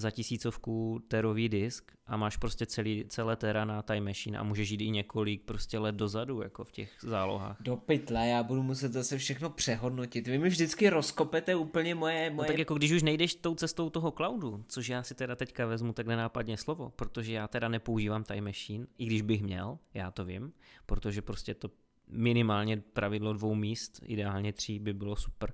za 0.00 0.10
tisícovku 0.10 1.02
terový 1.08 1.48
disk 1.48 1.92
a 2.06 2.16
máš 2.16 2.36
prostě 2.36 2.66
celý, 2.66 3.04
celé 3.08 3.36
tera 3.36 3.64
na 3.64 3.82
Time 3.82 4.04
Machine 4.04 4.38
a 4.38 4.42
můžeš 4.42 4.70
jít 4.70 4.80
i 4.80 4.90
několik 4.90 5.42
prostě 5.42 5.78
let 5.78 5.94
dozadu 5.94 6.42
jako 6.42 6.64
v 6.64 6.72
těch 6.72 6.98
zálohách. 7.02 7.56
Do 7.60 7.76
pytle, 7.76 8.28
já 8.28 8.42
budu 8.42 8.62
muset 8.62 8.92
zase 8.92 9.18
všechno 9.18 9.50
přehodnotit. 9.50 10.26
Vy 10.26 10.38
mi 10.38 10.48
vždycky 10.48 10.90
rozkopete 10.90 11.54
úplně 11.54 11.94
moje... 11.94 12.30
moje... 12.30 12.46
No 12.46 12.52
tak 12.52 12.58
jako 12.58 12.74
když 12.74 12.92
už 12.92 13.02
nejdeš 13.02 13.34
tou 13.34 13.54
cestou 13.54 13.90
toho 13.90 14.10
cloudu, 14.10 14.64
což 14.68 14.88
já 14.88 15.02
si 15.02 15.14
teda 15.14 15.36
teďka 15.36 15.66
vezmu 15.66 15.92
tak 15.92 16.06
nenápadně 16.06 16.56
slovo, 16.56 16.92
protože 16.96 17.32
já 17.32 17.48
teda 17.48 17.68
nepoužívám 17.68 18.24
Time 18.24 18.44
Machine, 18.44 18.86
i 18.98 19.06
když 19.06 19.22
bych 19.22 19.42
měl, 19.42 19.78
já 19.94 20.10
to 20.10 20.24
vím, 20.24 20.52
protože 20.86 21.22
prostě 21.22 21.54
to 21.54 21.70
minimálně 22.08 22.76
pravidlo 22.76 23.32
dvou 23.32 23.54
míst, 23.54 24.00
ideálně 24.02 24.52
tří 24.52 24.78
by 24.78 24.92
bylo 24.92 25.16
super, 25.16 25.52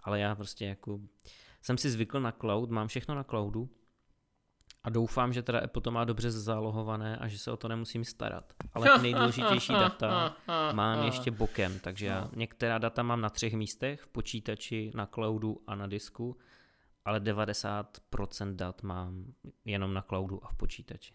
ale 0.00 0.20
já 0.20 0.34
prostě 0.34 0.64
jako 0.64 1.00
jsem 1.62 1.78
si 1.78 1.90
zvykl 1.90 2.20
na 2.20 2.32
cloud, 2.32 2.70
mám 2.70 2.88
všechno 2.88 3.14
na 3.14 3.24
cloudu 3.24 3.68
a 4.84 4.90
doufám, 4.90 5.32
že 5.32 5.42
teda 5.42 5.60
Apple 5.60 5.82
to 5.82 5.90
má 5.90 6.04
dobře 6.04 6.30
zálohované 6.30 7.16
a 7.16 7.28
že 7.28 7.38
se 7.38 7.52
o 7.52 7.56
to 7.56 7.68
nemusím 7.68 8.04
starat. 8.04 8.52
Ale 8.74 8.90
ty 8.96 9.02
nejdůležitější 9.02 9.72
data 9.72 10.36
mám 10.72 11.04
ještě 11.04 11.30
bokem, 11.30 11.78
takže 11.78 12.06
já 12.06 12.28
některá 12.36 12.78
data 12.78 13.02
mám 13.02 13.20
na 13.20 13.30
třech 13.30 13.54
místech, 13.54 14.00
v 14.00 14.08
počítači, 14.08 14.90
na 14.94 15.06
cloudu 15.06 15.60
a 15.66 15.74
na 15.74 15.86
disku, 15.86 16.36
ale 17.04 17.20
90% 17.20 18.56
dat 18.56 18.82
mám 18.82 19.24
jenom 19.64 19.94
na 19.94 20.02
cloudu 20.02 20.44
a 20.44 20.48
v 20.48 20.54
počítači. 20.54 21.14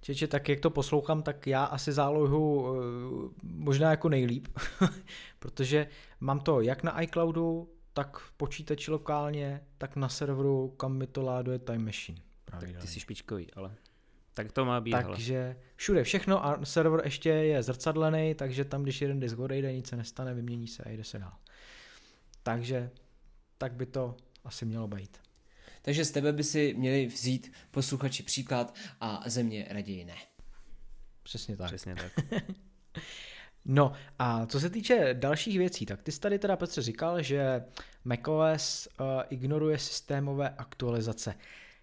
Čeče, 0.00 0.26
tak 0.26 0.48
jak 0.48 0.60
to 0.60 0.70
poslouchám, 0.70 1.22
tak 1.22 1.46
já 1.46 1.64
asi 1.64 1.92
zálohu 1.92 2.74
eh, 2.76 3.42
možná 3.42 3.90
jako 3.90 4.08
nejlíp, 4.08 4.48
protože 5.38 5.88
mám 6.20 6.40
to 6.40 6.60
jak 6.60 6.82
na 6.82 7.02
iCloudu, 7.02 7.68
tak 7.98 8.18
v 8.18 8.32
počítači 8.32 8.90
lokálně, 8.90 9.60
tak 9.78 9.96
na 9.96 10.08
serveru, 10.08 10.68
kam 10.68 10.96
mi 10.96 11.06
to 11.06 11.22
láduje 11.22 11.58
Time 11.58 11.84
Machine. 11.84 12.18
Tak 12.44 12.60
ty 12.80 12.86
jsi 12.86 13.00
špičkový, 13.00 13.54
ale 13.54 13.74
tak 14.34 14.52
to 14.52 14.64
má 14.64 14.80
být. 14.80 14.92
Takže 14.92 15.44
ale. 15.44 15.56
všude 15.76 16.04
všechno 16.04 16.46
a 16.46 16.64
server 16.64 17.00
ještě 17.04 17.28
je 17.28 17.62
zrcadlený, 17.62 18.34
takže 18.34 18.64
tam, 18.64 18.82
když 18.82 19.00
jeden 19.00 19.20
disk 19.20 19.38
odejde, 19.38 19.72
nic 19.72 19.88
se 19.88 19.96
nestane, 19.96 20.34
vymění 20.34 20.68
se 20.68 20.82
a 20.82 20.90
jde 20.90 21.04
se 21.04 21.18
dál. 21.18 21.32
Takže 22.42 22.90
tak 23.58 23.72
by 23.72 23.86
to 23.86 24.16
asi 24.44 24.64
mělo 24.64 24.88
být. 24.88 25.18
Takže 25.82 26.04
z 26.04 26.10
tebe 26.10 26.32
by 26.32 26.44
si 26.44 26.74
měli 26.74 27.06
vzít 27.06 27.52
posluchači 27.70 28.22
příklad 28.22 28.74
a 29.00 29.22
země 29.26 29.66
raději 29.70 30.04
ne. 30.04 30.16
Přesně 31.22 31.56
tak. 31.56 31.66
Přesně 31.66 31.94
tak. 31.94 32.12
No 33.68 33.92
a 34.18 34.46
co 34.46 34.60
se 34.60 34.70
týče 34.70 35.14
dalších 35.14 35.58
věcí, 35.58 35.86
tak 35.86 36.02
ty 36.02 36.12
jsi 36.12 36.20
tady 36.20 36.38
teda 36.38 36.56
Petře 36.56 36.82
říkal, 36.82 37.22
že 37.22 37.64
macOS 38.04 38.88
uh, 39.00 39.06
ignoruje 39.30 39.78
systémové 39.78 40.50
aktualizace. 40.50 41.34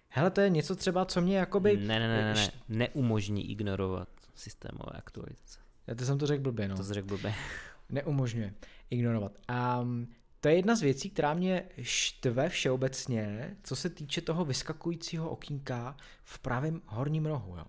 Hele, 0.08 0.30
to 0.30 0.40
je 0.40 0.50
něco 0.50 0.76
třeba, 0.76 1.04
co 1.04 1.20
mě 1.20 1.38
jakoby... 1.38 1.76
Ne, 1.76 1.98
ne, 1.98 2.08
ne, 2.08 2.22
ne, 2.22 2.34
ne. 2.34 2.50
neumožní 2.68 3.50
ignorovat 3.50 4.08
systémové 4.34 4.92
aktualizace. 4.94 5.58
Já 5.86 5.94
to 5.94 6.04
jsem 6.04 6.18
to 6.18 6.26
řekl 6.26 6.42
blbě, 6.42 6.68
no. 6.68 6.76
To 6.76 6.84
jsi 6.84 6.94
řekl 6.94 7.08
blbě. 7.08 7.34
Neumožňuje 7.90 8.54
ignorovat. 8.90 9.32
Um, 9.80 10.08
to 10.40 10.48
je 10.48 10.56
jedna 10.56 10.76
z 10.76 10.82
věcí, 10.82 11.10
která 11.10 11.34
mě 11.34 11.64
štve 11.82 12.48
všeobecně, 12.48 13.56
co 13.62 13.76
se 13.76 13.90
týče 13.90 14.20
toho 14.20 14.44
vyskakujícího 14.44 15.30
okýnka 15.30 15.96
v 16.24 16.38
pravém 16.38 16.82
horním 16.86 17.26
rohu. 17.26 17.56
Jo. 17.56 17.64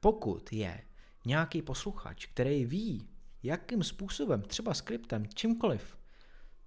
Pokud 0.00 0.52
je 0.52 0.80
nějaký 1.26 1.62
posluchač, 1.62 2.26
který 2.26 2.64
ví, 2.64 3.08
jakým 3.42 3.82
způsobem, 3.82 4.42
třeba 4.42 4.74
skriptem, 4.74 5.26
čímkoliv, 5.34 5.98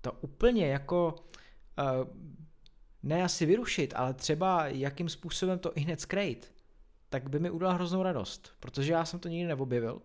to 0.02 0.12
úplně 0.12 0.68
jako 0.68 1.16
uh, 1.80 2.08
ne 3.04 3.24
asi 3.24 3.46
vyrušit, 3.46 3.94
ale 3.96 4.14
třeba 4.14 4.68
jakým 4.68 5.10
způsobem 5.10 5.60
to 5.60 5.78
i 5.78 5.82
hned 5.82 6.02
skrejt, 6.02 6.54
tak 7.10 7.30
by 7.30 7.40
mi 7.40 7.50
udělal 7.50 7.74
hroznou 7.74 8.04
radost, 8.04 8.54
protože 8.60 8.94
já 8.94 9.06
jsem 9.06 9.20
to 9.20 9.28
nikdy 9.28 9.48
neobjevil, 9.48 10.02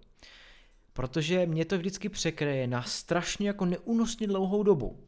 protože 0.92 1.46
mě 1.46 1.64
to 1.64 1.79
vždycky 1.79 2.09
překreje 2.09 2.66
na 2.66 2.83
strašně 2.83 3.48
jako 3.48 3.64
neúnosně 3.64 4.26
dlouhou 4.26 4.62
dobu, 4.62 5.05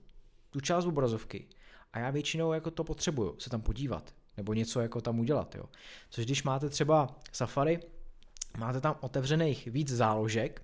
tu 0.51 0.61
část 0.61 0.85
obrazovky. 0.85 1.49
A 1.93 1.99
já 1.99 2.11
většinou 2.11 2.53
jako 2.53 2.71
to 2.71 2.85
potřebuju, 2.85 3.37
se 3.39 3.51
tam 3.51 3.61
podívat, 3.61 4.15
nebo 4.37 4.55
něco 4.55 4.81
jako 4.81 5.01
tam 5.01 5.21
udělat, 5.21 5.55
jo. 5.55 5.65
Což 6.11 6.25
když 6.25 6.43
máte 6.43 6.69
třeba 6.69 7.19
Safari, 7.33 7.81
máte 8.59 8.81
tam 8.81 8.97
otevřených 9.01 9.67
víc 9.67 9.89
záložek, 9.89 10.63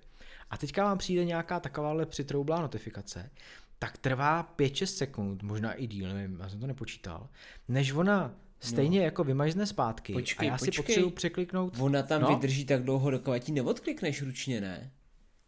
a 0.49 0.57
teďka 0.57 0.83
vám 0.83 0.97
přijde 0.97 1.25
nějaká 1.25 1.59
takováhle 1.59 2.05
přitroublá 2.05 2.61
notifikace, 2.61 3.31
tak 3.79 3.97
trvá 3.97 4.53
5-6 4.57 4.85
sekund, 4.85 5.43
možná 5.43 5.73
i 5.73 5.87
díl, 5.87 6.13
nevím, 6.13 6.39
já 6.39 6.49
jsem 6.49 6.59
to 6.59 6.67
nepočítal, 6.67 7.29
než 7.67 7.91
ona 7.91 8.35
stejně 8.59 8.99
no. 8.99 9.05
jako 9.05 9.23
vymažne 9.23 9.65
zpátky 9.65 10.13
počkej, 10.13 10.49
a 10.49 10.51
já 10.51 10.57
počkej. 10.57 10.73
si 10.73 10.81
potřebuji 10.81 11.09
překliknout. 11.09 11.77
Ona 11.79 12.03
tam 12.03 12.21
no? 12.21 12.27
vydrží 12.27 12.65
tak 12.65 12.83
dlouho, 12.83 13.11
dokud 13.11 13.39
ti 13.39 13.51
neodklikneš 13.51 14.21
ručně, 14.21 14.61
ne? 14.61 14.91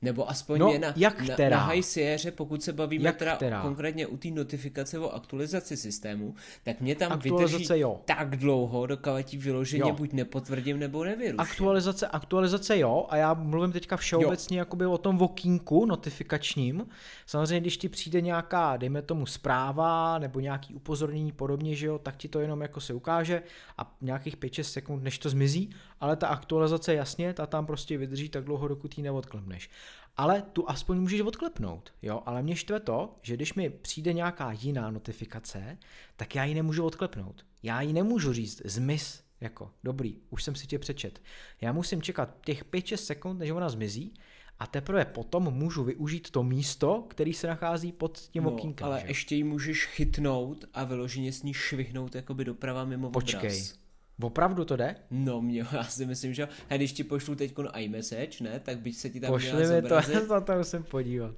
Nebo 0.01 0.29
aspoň 0.29 0.59
No, 0.59 0.71
je 0.71 0.79
na, 0.79 0.93
jak 0.95 1.21
na, 1.21 1.33
která? 1.33 1.57
na 1.57 1.63
High 1.65 1.81
Sierra, 1.81 2.31
pokud 2.35 2.63
se 2.63 2.73
bavíme 2.73 3.05
Jak 3.05 3.17
teda 3.17 3.35
která? 3.35 3.61
konkrétně 3.61 4.07
u 4.07 4.17
té 4.17 4.27
notifikace 4.27 4.99
o 4.99 5.09
aktualizaci 5.09 5.77
systému, 5.77 6.35
tak 6.63 6.81
mě 6.81 6.95
tam 6.95 7.11
Aktualizace 7.11 7.57
vydrží 7.57 7.81
jo. 7.81 8.01
tak 8.05 8.37
dlouho, 8.37 8.85
dokud 8.85 9.11
ti 9.23 9.37
vyloženě 9.37 9.89
Jo. 9.89 9.95
buď 9.95 10.13
nepotvrdím, 10.13 10.79
nebo 10.79 11.03
nevyruším. 11.03 11.39
Aktualizace, 11.39 12.07
aktualizace 12.07 12.79
jo, 12.79 13.05
a 13.09 13.17
já 13.17 13.33
mluvím 13.33 13.71
teďka 13.71 13.97
všeobecně 13.97 14.59
jakoby 14.59 14.85
o 14.85 14.97
tom 14.97 15.21
okýnku 15.21 15.85
notifikačním. 15.85 16.87
Samozřejmě, 17.25 17.59
když 17.59 17.77
ti 17.77 17.89
přijde 17.89 18.21
nějaká, 18.21 18.77
dejme 18.77 19.01
tomu, 19.01 19.25
zpráva 19.25 20.19
nebo 20.19 20.39
nějaký 20.39 20.73
upozornění 20.73 21.31
podobně, 21.31 21.75
že 21.75 21.87
jo, 21.87 21.99
tak 21.99 22.17
ti 22.17 22.27
to 22.27 22.39
jenom 22.39 22.61
jako 22.61 22.81
se 22.81 22.93
ukáže 22.93 23.43
a 23.77 23.95
nějakých 24.01 24.37
5-6 24.37 24.61
sekund, 24.63 25.03
než 25.03 25.17
to 25.19 25.29
zmizí, 25.29 25.69
ale 25.99 26.15
ta 26.15 26.27
aktualizace 26.27 26.93
jasně, 26.93 27.33
ta 27.33 27.45
tam 27.45 27.65
prostě 27.65 27.97
vydrží 27.97 28.29
tak 28.29 28.43
dlouho, 28.43 28.67
dokud 28.67 28.97
ji 28.97 29.03
neodklepneš. 29.03 29.69
Ale 30.17 30.41
tu 30.41 30.69
aspoň 30.69 30.99
můžeš 30.99 31.21
odklepnout, 31.21 31.93
jo, 32.01 32.23
ale 32.25 32.43
mě 32.43 32.55
štve 32.55 32.79
to, 32.79 33.15
že 33.21 33.35
když 33.35 33.53
mi 33.53 33.69
přijde 33.69 34.13
nějaká 34.13 34.51
jiná 34.51 34.91
notifikace, 34.91 35.77
tak 36.15 36.35
já 36.35 36.43
ji 36.43 36.55
nemůžu 36.55 36.85
odklepnout. 36.85 37.45
Já 37.63 37.81
ji 37.81 37.93
nemůžu 37.93 38.33
říct, 38.33 38.61
zmiz, 38.65 39.23
jako, 39.41 39.71
dobrý, 39.83 40.17
už 40.29 40.43
jsem 40.43 40.55
si 40.55 40.67
tě 40.67 40.79
přečet. 40.79 41.21
Já 41.61 41.71
musím 41.71 42.01
čekat 42.01 42.37
těch 42.45 42.65
5-6 42.65 42.95
sekund, 42.95 43.37
než 43.39 43.51
ona 43.51 43.69
zmizí 43.69 44.13
a 44.59 44.67
teprve 44.67 45.05
potom 45.05 45.43
můžu 45.53 45.83
využít 45.83 46.31
to 46.31 46.43
místo, 46.43 47.05
který 47.09 47.33
se 47.33 47.47
nachází 47.47 47.91
pod 47.91 48.17
tím 48.17 48.43
no, 48.43 48.51
okýnkem. 48.51 48.87
ale 48.87 48.99
že? 49.01 49.07
ještě 49.07 49.35
ji 49.35 49.43
můžeš 49.43 49.85
chytnout 49.85 50.65
a 50.73 50.83
vyloženě 50.83 51.31
s 51.31 51.43
ní 51.43 51.53
švihnout 51.53 52.15
jakoby 52.15 52.45
doprava 52.45 52.85
mimo 52.85 53.09
Počkej, 53.09 53.39
obraz. 53.39 53.73
Opravdu 54.21 54.65
to 54.65 54.75
jde? 54.75 54.95
No, 55.11 55.41
mě, 55.41 55.59
já 55.71 55.83
si 55.83 56.05
myslím, 56.05 56.33
že 56.33 56.41
jo. 56.41 56.47
A 56.69 56.75
když 56.75 56.93
ti 56.93 57.03
pošlu 57.03 57.35
teď 57.35 57.53
iMessage, 57.75 58.43
ne, 58.43 58.59
tak 58.59 58.79
byť 58.79 58.97
se 58.97 59.09
ti 59.09 59.19
tam 59.19 59.27
Pošli 59.27 59.67
mi 59.67 59.81
to, 59.81 59.95
na 60.29 60.41
to 60.41 60.53
musím 60.57 60.83
podívat. 60.83 61.35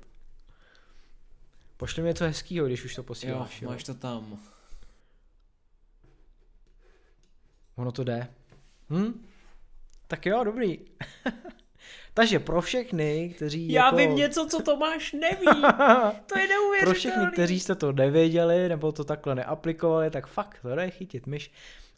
Pošli 1.77 2.01
mi 2.01 2.07
něco 2.07 2.23
hezkýho, 2.23 2.65
když 2.65 2.85
už 2.85 2.95
to 2.95 3.01
Jo, 3.01 3.05
posíláš. 3.05 3.61
Jo, 3.61 3.69
máš 3.69 3.83
to 3.83 3.93
tam. 3.93 4.39
Ono 7.75 7.91
to 7.91 8.03
jde. 8.03 8.27
Hm? 8.89 9.25
Tak 10.07 10.25
jo, 10.25 10.43
dobrý. 10.43 10.79
Takže 12.13 12.39
pro 12.39 12.61
všechny, 12.61 13.33
kteří 13.35 13.71
Já 13.71 13.85
jako... 13.85 13.97
vím 13.97 14.15
něco, 14.15 14.47
co 14.47 14.63
Tomáš 14.63 15.13
neví. 15.13 15.45
To 16.25 16.39
je 16.39 16.47
neuvěřitelný. 16.47 16.81
Pro 16.81 16.93
všechny, 16.93 17.27
kteří 17.33 17.59
jste 17.59 17.75
to 17.75 17.91
nevěděli 17.91 18.69
nebo 18.69 18.91
to 18.91 19.03
takhle 19.03 19.35
neaplikovali, 19.35 20.11
tak 20.11 20.27
fakt 20.27 20.59
to 20.61 20.75
jde 20.75 20.89
chytit 20.89 21.27
myš 21.27 21.51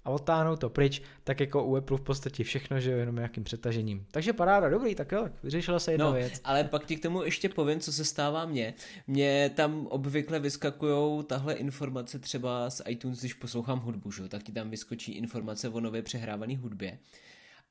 a 0.05 0.09
odtáhnout 0.09 0.59
to 0.59 0.69
pryč, 0.69 1.01
tak 1.23 1.39
jako 1.39 1.63
u 1.63 1.75
Apple 1.75 1.97
v 1.97 2.01
podstatě 2.01 2.43
všechno, 2.43 2.79
že 2.79 2.91
jo, 2.91 2.97
jenom 2.97 3.15
nějakým 3.15 3.43
přetažením. 3.43 4.05
Takže 4.11 4.33
paráda, 4.33 4.69
dobrý, 4.69 4.95
tak 4.95 5.11
jo, 5.11 5.29
vyřešila 5.43 5.79
se 5.79 5.91
jedna 5.91 6.05
No, 6.05 6.13
věc. 6.13 6.41
ale 6.43 6.63
pak 6.63 6.85
ti 6.85 6.95
k 6.95 7.01
tomu 7.01 7.23
ještě 7.23 7.49
povím, 7.49 7.79
co 7.79 7.93
se 7.93 8.05
stává 8.05 8.45
mně. 8.45 8.73
Mně 9.07 9.51
tam 9.55 9.87
obvykle 9.87 10.39
vyskakují 10.39 11.23
tahle 11.23 11.53
informace 11.53 12.19
třeba 12.19 12.69
z 12.69 12.81
iTunes, 12.87 13.19
když 13.19 13.33
poslouchám 13.33 13.79
hudbu, 13.79 14.11
že? 14.11 14.21
jo, 14.23 14.29
tak 14.29 14.43
ti 14.43 14.51
tam 14.51 14.69
vyskočí 14.69 15.11
informace 15.11 15.69
o 15.69 15.79
nově 15.79 16.01
přehrávané 16.01 16.57
hudbě. 16.57 16.97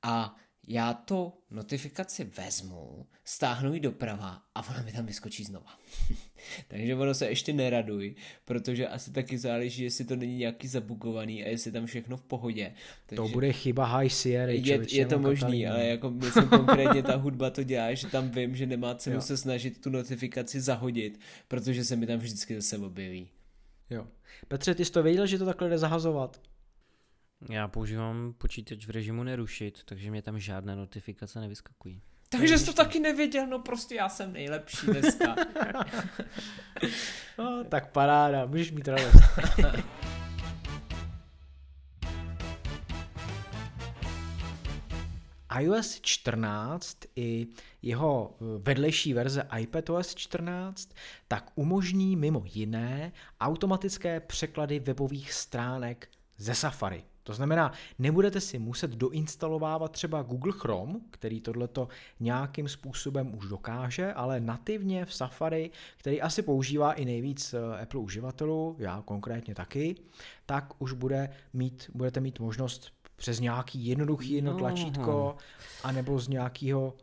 A 0.02 0.36
já 0.68 0.92
to 0.94 1.32
notifikaci 1.50 2.24
vezmu, 2.24 3.06
stáhnu 3.24 3.74
ji 3.74 3.80
doprava 3.80 4.42
a 4.54 4.68
ona 4.70 4.82
mi 4.82 4.92
tam 4.92 5.06
vyskočí 5.06 5.44
znova. 5.44 5.78
Takže 6.68 6.94
ono 6.94 7.14
se 7.14 7.28
ještě 7.28 7.52
neraduj, 7.52 8.14
protože 8.44 8.88
asi 8.88 9.12
taky 9.12 9.38
záleží, 9.38 9.82
jestli 9.82 10.04
to 10.04 10.16
není 10.16 10.36
nějaký 10.36 10.68
zabugovaný 10.68 11.44
a 11.44 11.48
jestli 11.48 11.72
tam 11.72 11.86
všechno 11.86 12.16
v 12.16 12.22
pohodě. 12.22 12.72
Takže 13.06 13.16
To 13.16 13.28
bude 13.28 13.52
chyba 13.52 13.86
High 13.86 14.08
Sierra. 14.10 14.52
je, 14.52 14.80
je 14.96 15.06
to 15.06 15.18
možný, 15.18 15.66
ale 15.66 15.86
jako 15.86 16.10
myslím 16.10 16.48
konkrétně 16.48 17.02
ta 17.02 17.16
hudba 17.16 17.50
to 17.50 17.62
dělá, 17.62 17.94
že 17.94 18.06
tam 18.06 18.30
vím, 18.30 18.56
že 18.56 18.66
nemá 18.66 18.94
cenu 18.94 19.16
Jo. 19.16 19.22
se 19.22 19.36
snažit 19.36 19.80
tu 19.80 19.90
notifikaci 19.90 20.60
zahodit, 20.60 21.20
protože 21.48 21.84
se 21.84 21.96
mi 21.96 22.06
tam 22.06 22.18
vždycky 22.18 22.54
zase 22.54 22.78
objeví. 22.78 23.28
Jo. 23.90 24.06
Petře, 24.48 24.74
ty 24.74 24.84
jsi 24.84 24.92
to 24.92 25.02
věděl, 25.02 25.26
že 25.26 25.38
to 25.38 25.44
takhle 25.46 25.68
jde 25.68 25.78
zahazovat? 25.78 26.40
Já 27.48 27.68
používám 27.68 28.34
počítač 28.38 28.86
v 28.86 28.90
režimu 28.90 29.22
nerušit, 29.22 29.80
takže 29.84 30.10
mě 30.10 30.22
tam 30.22 30.38
žádné 30.38 30.76
notifikace 30.76 31.40
nevyskakují. 31.40 32.02
Takže 32.28 32.58
jsi 32.58 32.66
to 32.66 32.72
taky 32.72 33.00
nevěděl, 33.00 33.46
no 33.46 33.58
prostě 33.58 33.94
já 33.94 34.08
jsem 34.08 34.32
nejlepší 34.32 34.86
dneska. 34.86 35.36
No, 37.38 37.64
tak 37.64 37.92
paráda, 37.92 38.46
můžeš 38.46 38.70
mít 38.70 38.88
radost. 38.88 39.16
iOS 45.58 46.00
14 46.00 46.98
i 47.16 47.46
jeho 47.82 48.36
eh, 48.40 48.44
vedlejší 48.58 49.14
verze 49.14 49.48
iPadOS 49.58 50.14
14 50.14 50.94
tak 51.28 51.50
umožní 51.54 52.16
mimo 52.16 52.42
jiné 52.44 53.12
automatické 53.40 54.20
překlady 54.20 54.78
webových 54.78 55.32
stránek 55.32 56.08
ze 56.36 56.54
Safari. 56.54 57.04
To 57.22 57.32
znamená, 57.34 57.72
nebudete 57.98 58.40
si 58.40 58.58
muset 58.58 58.90
doinstalovávat 58.90 59.92
třeba 59.92 60.22
Google 60.22 60.52
Chrome, 60.56 60.94
který 61.10 61.40
tohleto 61.40 61.88
nějakým 62.20 62.68
způsobem 62.68 63.34
už 63.34 63.48
dokáže, 63.48 64.12
ale 64.12 64.40
nativně 64.40 65.04
v 65.04 65.14
Safari, 65.14 65.70
který 65.96 66.22
asi 66.22 66.42
používá 66.42 66.92
i 66.92 67.04
nejvíc 67.04 67.54
eh, 67.54 67.82
Apple 67.82 68.00
uživatelů, 68.00 68.76
já 68.78 69.02
konkrétně 69.04 69.54
taky, 69.54 69.94
tak 70.46 70.72
už 70.78 70.92
bude 70.92 71.30
mít, 71.52 71.90
budete 71.94 72.20
mít 72.20 72.40
možnost 72.40 72.92
přes 73.16 73.40
nějaký 73.40 73.86
jednoduchý 73.86 74.32
jedno 74.32 74.52
No. 74.52 74.58
tlačítko, 74.58 75.36
anebo 75.84 76.18
z 76.18 76.28
nějakého, 76.28 76.94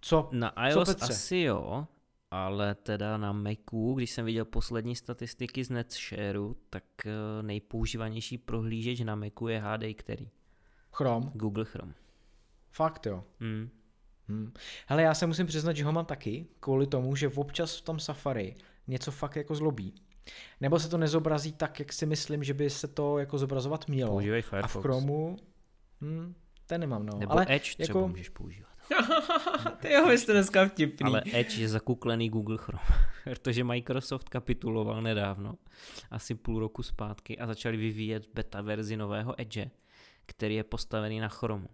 co? 0.00 0.28
Na 0.32 0.52
Co, 0.72 0.78
iOS 0.78 0.88
Petře? 0.88 1.04
asi 1.12 1.36
jo, 1.38 1.86
ale 2.30 2.74
teda 2.74 3.16
na 3.16 3.32
Macu, 3.32 3.94
když 3.94 4.10
jsem 4.10 4.24
viděl 4.24 4.44
poslední 4.44 4.96
statistiky 4.96 5.64
z 5.64 5.70
NetShareu, 5.70 6.54
tak 6.70 6.84
eh, 7.06 7.42
nejpoužívanější 7.42 8.38
prohlížeč 8.38 9.00
na 9.00 9.14
Macu 9.14 9.48
je 9.48 9.60
HD, 9.60 9.84
který? 9.96 10.28
Chrome? 10.92 11.30
Google 11.34 11.64
Chrome. 11.64 11.94
Fakt 12.70 13.06
jo. 13.06 13.24
Hmm. 13.40 13.70
Hmm. 14.28 14.52
Hele, 14.86 15.02
já 15.02 15.14
se 15.14 15.26
musím 15.26 15.46
přiznat, 15.46 15.76
že 15.76 15.84
ho 15.84 15.92
mám 15.92 16.04
taky, 16.06 16.46
kvůli 16.60 16.86
tomu, 16.86 17.16
že 17.16 17.28
občas 17.28 17.76
v 17.76 17.82
tom 17.82 17.98
Safari 17.98 18.54
něco 18.86 19.10
fakt 19.10 19.36
jako 19.36 19.54
zlobí. 19.54 19.94
Nebo 20.60 20.78
se 20.78 20.88
to 20.88 20.98
nezobrazí 20.98 21.52
tak, 21.52 21.78
jak 21.78 21.92
si 21.92 22.06
myslím, 22.06 22.44
že 22.44 22.54
by 22.54 22.70
se 22.70 22.88
to 22.88 23.18
jako 23.18 23.38
zobrazovat 23.38 23.88
mělo. 23.88 24.10
Používej 24.10 24.38
A 24.40 24.42
v 24.42 24.46
Firefox. 24.46 24.82
Chromu, 24.82 25.36
hm, 26.00 26.34
ten 26.66 26.80
nemám, 26.80 27.06
no. 27.06 27.18
Nebo 27.18 27.32
Ale 27.32 27.46
Edge 27.48 27.74
třeba 27.76 28.00
jako- 28.00 28.08
můžeš 28.08 28.28
používat. 28.28 28.75
Ty 29.80 29.92
jo, 29.92 30.10
jste 30.10 30.32
dneska 30.32 30.68
vtipný. 30.68 31.06
Ale 31.06 31.22
Edge 31.32 31.58
je 31.58 31.68
zakuklený 31.68 32.30
Google 32.30 32.58
Chrome, 32.58 32.84
protože 33.24 33.64
Microsoft 33.64 34.28
kapituloval 34.28 35.02
nedávno, 35.02 35.54
asi 36.10 36.34
půl 36.34 36.60
roku 36.60 36.82
zpátky 36.82 37.38
a 37.38 37.46
začali 37.46 37.76
vyvíjet 37.76 38.28
beta 38.34 38.62
verzi 38.62 38.96
nového 38.96 39.40
Edge, 39.40 39.70
který 40.26 40.54
je 40.54 40.64
postavený 40.64 41.20
na 41.20 41.28
Chromu. 41.28 41.68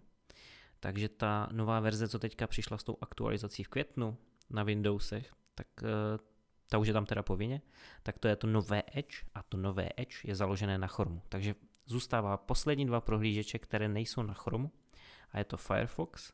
Takže 0.79 1.09
ta 1.09 1.49
nová 1.51 1.79
verze, 1.79 2.07
co 2.07 2.19
teďka 2.19 2.47
přišla 2.47 2.77
s 2.77 2.83
tou 2.83 2.97
aktualizací 3.01 3.63
v 3.63 3.67
květnu 3.67 4.17
na 4.49 4.63
Windowsech, 4.63 5.31
tak 5.55 5.67
eh, 5.83 6.17
ta 6.69 6.77
už 6.77 6.87
je 6.87 6.93
tam 6.93 7.05
teda 7.05 7.23
povinně, 7.23 7.61
tak 8.03 8.19
to 8.19 8.27
je 8.27 8.35
to 8.35 8.47
nové 8.47 8.83
Edge 8.93 9.23
a 9.35 9.43
to 9.43 9.57
nové 9.57 9.89
Edge 9.97 10.15
je 10.23 10.35
založené 10.35 10.77
na 10.77 10.87
Chromu. 10.87 11.21
Takže 11.29 11.55
zůstává 11.85 12.37
poslední 12.37 12.85
dva 12.85 13.01
prohlížeče, 13.01 13.59
které 13.59 13.87
nejsou 13.87 14.21
na 14.21 14.33
Chromu 14.33 14.71
a 15.31 15.39
je 15.39 15.45
to 15.45 15.57
Firefox 15.57 16.33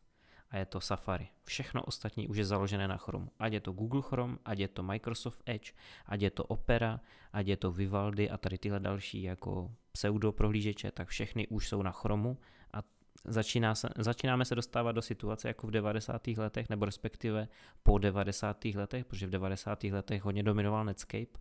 a 0.52 0.58
je 0.58 0.66
to 0.66 0.82
Safari. 0.82 1.28
Všechno 1.44 1.84
ostatní 1.84 2.28
už 2.28 2.38
je 2.38 2.46
založené 2.46 2.88
na 2.88 2.98
Chromu. 2.98 3.32
Ať 3.40 3.54
je 3.54 3.60
to 3.60 3.72
Google 3.72 4.02
Chrome, 4.02 4.38
ať 4.46 4.60
je 4.60 4.68
to 4.68 4.84
Microsoft 4.84 5.44
Edge, 5.46 5.74
ať 6.06 6.22
je 6.22 6.30
to 6.30 6.44
Opera, 6.44 7.00
ať 7.34 7.48
je 7.48 7.58
to 7.58 7.72
Vivaldi 7.72 8.30
a 8.30 8.38
tady 8.38 8.58
tyhle 8.58 8.80
další 8.80 9.24
jako 9.24 9.72
pseudo 9.92 10.32
prohlížeče, 10.32 10.92
tak 10.92 11.08
všechny 11.08 11.48
už 11.48 11.68
jsou 11.68 11.82
na 11.82 11.92
Chromu 11.92 12.38
a 12.74 12.84
začíná 13.26 13.76
se, 13.76 13.90
začínáme 13.98 14.46
se 14.46 14.56
dostávat 14.56 14.92
do 14.92 15.02
situace 15.02 15.48
jako 15.48 15.68
v 15.68 15.72
90. 15.72 16.28
letech, 16.28 16.70
nebo 16.70 16.86
respektive 16.86 17.48
po 17.84 17.98
90. 17.98 18.66
letech, 18.66 19.06
protože 19.06 19.28
v 19.28 19.30
90. 19.30 19.84
letech 19.84 20.24
hodně 20.24 20.44
dominoval 20.44 20.86
Netscape, 20.86 21.40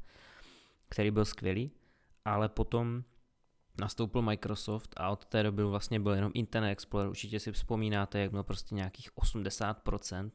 který 0.88 1.10
byl 1.10 1.24
skvělý, 1.24 1.70
ale 2.24 2.48
potom 2.48 3.04
nastoupil 3.80 4.22
Microsoft 4.22 4.94
a 4.96 5.10
od 5.10 5.24
té 5.24 5.42
doby 5.42 5.64
vlastně 5.64 6.00
byl 6.00 6.12
jenom 6.12 6.32
Internet 6.34 6.70
Explorer. 6.70 7.08
Určitě 7.08 7.40
si 7.40 7.52
vzpomínáte, 7.52 8.18
jak 8.18 8.30
měl 8.30 8.42
prostě 8.42 8.74
nějakých 8.74 9.12
80%, 9.12 10.30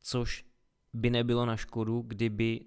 což 0.00 0.44
by 0.92 1.10
nebylo 1.10 1.46
na 1.46 1.56
škodu, 1.56 2.02
kdyby 2.06 2.60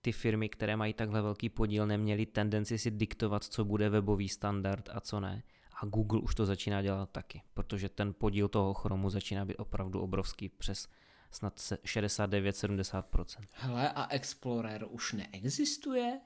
ty 0.00 0.12
firmy, 0.12 0.48
které 0.48 0.76
mají 0.76 0.94
takhle 0.94 1.22
velký 1.22 1.48
podíl, 1.48 1.86
neměly 1.86 2.26
tendenci 2.26 2.78
si 2.78 2.90
diktovat, 2.90 3.44
co 3.44 3.64
bude 3.64 3.90
webový 3.90 4.28
standard 4.28 4.88
a 4.92 5.00
co 5.00 5.20
ne. 5.20 5.42
A 5.82 5.86
Google 5.86 6.20
už 6.20 6.34
to 6.34 6.46
začíná 6.46 6.82
dělat 6.82 7.10
taky, 7.10 7.42
protože 7.54 7.88
ten 7.88 8.14
podíl 8.14 8.48
toho 8.48 8.74
Chromu 8.74 9.10
začíná 9.10 9.44
být 9.44 9.56
opravdu 9.56 10.00
obrovský, 10.00 10.48
přes 10.48 10.88
snad 11.30 11.58
se- 11.58 11.78
69-70%. 11.84 13.46
Hele, 13.52 13.90
a 13.90 14.06
Explorer 14.10 14.86
už 14.90 15.12
neexistuje? 15.12 16.20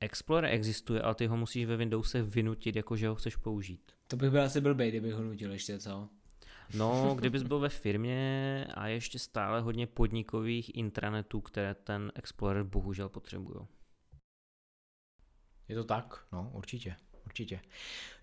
Explorer 0.00 0.50
existuje, 0.54 1.02
ale 1.02 1.14
ty 1.14 1.26
ho 1.26 1.36
musíš 1.36 1.66
ve 1.66 1.76
Windowsech 1.76 2.24
vynutit, 2.24 2.76
jakože 2.76 3.08
ho 3.08 3.14
chceš 3.14 3.36
použít. 3.36 3.92
To 4.06 4.16
bych 4.16 4.30
byl 4.30 4.42
asi 4.42 4.60
blbej, 4.60 4.88
kdybych 4.88 5.14
ho 5.14 5.22
nutil 5.22 5.52
ještě, 5.52 5.78
co? 5.78 6.08
No, 6.74 7.14
kdybys 7.18 7.42
byl 7.42 7.58
ve 7.58 7.68
firmě 7.68 8.66
a 8.74 8.86
ještě 8.86 9.18
stále 9.18 9.60
hodně 9.60 9.86
podnikových 9.86 10.76
intranetů, 10.76 11.40
které 11.40 11.74
ten 11.74 12.12
Explorer 12.14 12.64
bohužel 12.64 13.08
potřebují. 13.08 13.66
Je 15.68 15.76
to 15.76 15.84
tak? 15.84 16.24
No, 16.32 16.50
určitě. 16.54 16.96
Určitě. 17.26 17.60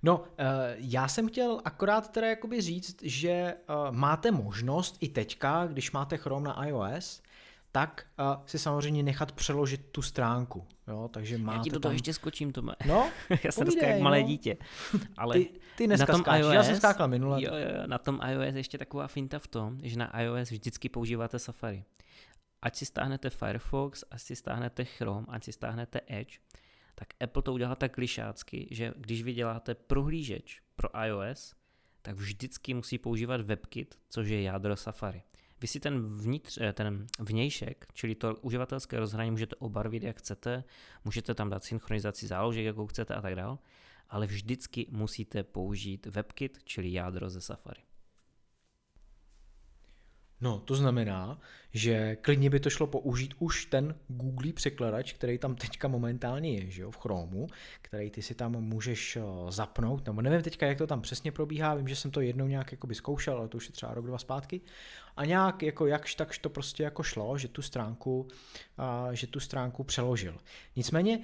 No, 0.03 0.23
eh, 0.37 0.75
já 0.77 1.07
jsem 1.07 1.27
chtěl 1.29 1.61
akorát 1.65 2.11
teda 2.11 2.27
jakoby 2.27 2.61
říct, 2.61 3.03
že 3.03 3.29
eh, 3.29 3.55
máte 3.91 4.31
možnost 4.31 4.97
i 4.99 5.09
teďka, 5.09 5.67
když 5.67 5.91
máte 5.91 6.17
Chrome 6.17 6.47
na 6.47 6.65
iOS, 6.65 7.21
tak 7.75 8.07
uh, 8.19 8.45
si 8.45 8.59
samozřejmě 8.59 9.03
nechat 9.03 9.31
přeložit 9.31 9.85
tu 9.91 10.01
stránku. 10.01 10.67
Jo, 10.87 11.09
takže 11.13 11.37
máte 11.37 11.57
Já 11.57 11.63
ti 11.63 11.69
do 11.69 11.79
toho 11.79 11.89
tam... 11.89 11.93
ještě 11.93 12.13
skočím, 12.13 12.51
Tome. 12.51 12.73
No, 12.85 13.09
Já 13.43 13.51
jsem 13.51 13.63
dneska 13.63 13.87
jak 13.87 14.01
malé 14.01 14.21
no. 14.21 14.27
dítě. 14.27 14.57
Ale 15.17 15.35
ty, 15.35 15.49
ty 15.77 15.87
dneska 15.87 16.05
na 16.05 16.13
tom 16.13 16.21
skáčeš, 16.21 16.45
iOS, 16.45 16.53
já 16.53 16.63
jsem 16.63 16.75
skákal 16.75 17.07
minule. 17.07 17.43
Jo, 17.43 17.51
jo, 17.55 17.87
na 17.87 17.97
tom 17.97 18.19
iOS 18.31 18.55
ještě 18.55 18.77
taková 18.77 19.07
finta 19.07 19.39
v 19.39 19.47
tom, 19.47 19.79
že 19.83 19.97
na 19.97 20.21
iOS 20.21 20.51
vždycky 20.51 20.89
používáte 20.89 21.39
Safari. 21.39 21.85
Ať 22.61 22.75
si 22.75 22.85
stáhnete 22.85 23.29
Firefox, 23.29 24.03
ať 24.11 24.21
si 24.21 24.35
stáhnete 24.35 24.85
Chrome, 24.85 25.25
ať 25.29 25.43
si 25.43 25.51
stáhnete 25.51 26.01
Edge, 26.07 26.39
tak 26.95 27.07
Apple 27.19 27.41
to 27.41 27.53
udělá 27.53 27.75
tak 27.75 27.93
klišácky, 27.93 28.67
že 28.71 28.93
když 28.97 29.23
vy 29.23 29.33
děláte 29.33 29.75
prohlížeč 29.75 30.61
pro 30.75 30.89
iOS, 31.05 31.55
tak 32.01 32.15
vždycky 32.15 32.73
musí 32.73 32.97
používat 32.97 33.41
WebKit, 33.41 33.99
což 34.09 34.27
je 34.27 34.41
jádro 34.41 34.75
Safari. 34.75 35.23
Vy 35.61 35.67
si 35.67 35.79
ten, 35.79 36.17
vnitř, 36.17 36.57
eh, 36.61 36.73
ten 36.73 37.07
vnějšek, 37.19 37.85
čili 37.93 38.15
to 38.15 38.35
uživatelské 38.35 38.99
rozhraní 38.99 39.31
můžete 39.31 39.55
obarvit, 39.55 40.03
jak 40.03 40.17
chcete, 40.17 40.63
můžete 41.05 41.33
tam 41.33 41.49
dát 41.49 41.63
synchronizaci 41.63 42.27
záložek, 42.27 42.65
jakou 42.65 42.87
chcete 42.87 43.15
a 43.15 43.21
tak 43.21 43.35
dále, 43.35 43.57
ale 44.09 44.27
vždycky 44.27 44.87
musíte 44.89 45.43
použít 45.43 46.05
WebKit, 46.05 46.59
čili 46.63 46.93
jádro 46.93 47.29
ze 47.29 47.41
Safari. 47.41 47.81
No, 50.41 50.59
to 50.59 50.75
znamená, 50.75 51.39
že 51.73 52.15
klidně 52.15 52.49
by 52.49 52.59
to 52.59 52.69
šlo 52.69 52.87
použít 52.87 53.33
už 53.39 53.65
ten 53.65 53.95
Google 54.07 54.53
překladač, 54.53 55.13
který 55.13 55.37
tam 55.37 55.55
teďka 55.55 55.87
momentálně 55.87 56.53
je, 56.53 56.71
že 56.71 56.81
jo, 56.81 56.91
v 56.91 56.97
Chromu, 56.97 57.47
který 57.81 58.11
ty 58.11 58.21
si 58.21 58.35
tam 58.35 58.51
můžeš 58.51 59.15
eh, 59.15 59.21
zapnout, 59.49 60.05
nebo 60.05 60.21
nevím 60.21 60.41
teďka, 60.41 60.65
jak 60.65 60.77
to 60.77 60.87
tam 60.87 61.01
přesně 61.01 61.31
probíhá, 61.31 61.75
vím, 61.75 61.87
že 61.87 61.95
jsem 61.95 62.11
to 62.11 62.21
jednou 62.21 62.47
nějak 62.47 62.71
jakoby 62.71 62.95
zkoušel, 62.95 63.37
ale 63.37 63.47
to 63.47 63.57
už 63.57 63.67
je 63.67 63.71
třeba 63.71 63.93
rok, 63.93 64.05
dva 64.05 64.17
zpátky, 64.17 64.61
a 65.17 65.25
nějak 65.25 65.63
jako 65.63 65.87
jakž 65.87 66.15
takž 66.15 66.37
to 66.37 66.49
prostě 66.49 66.83
jako 66.83 67.03
šlo, 67.03 67.37
že 67.37 67.47
tu 67.47 67.61
stránku, 67.61 68.27
že 69.11 69.27
tu 69.27 69.39
stránku 69.39 69.83
přeložil. 69.83 70.37
Nicméně 70.75 71.19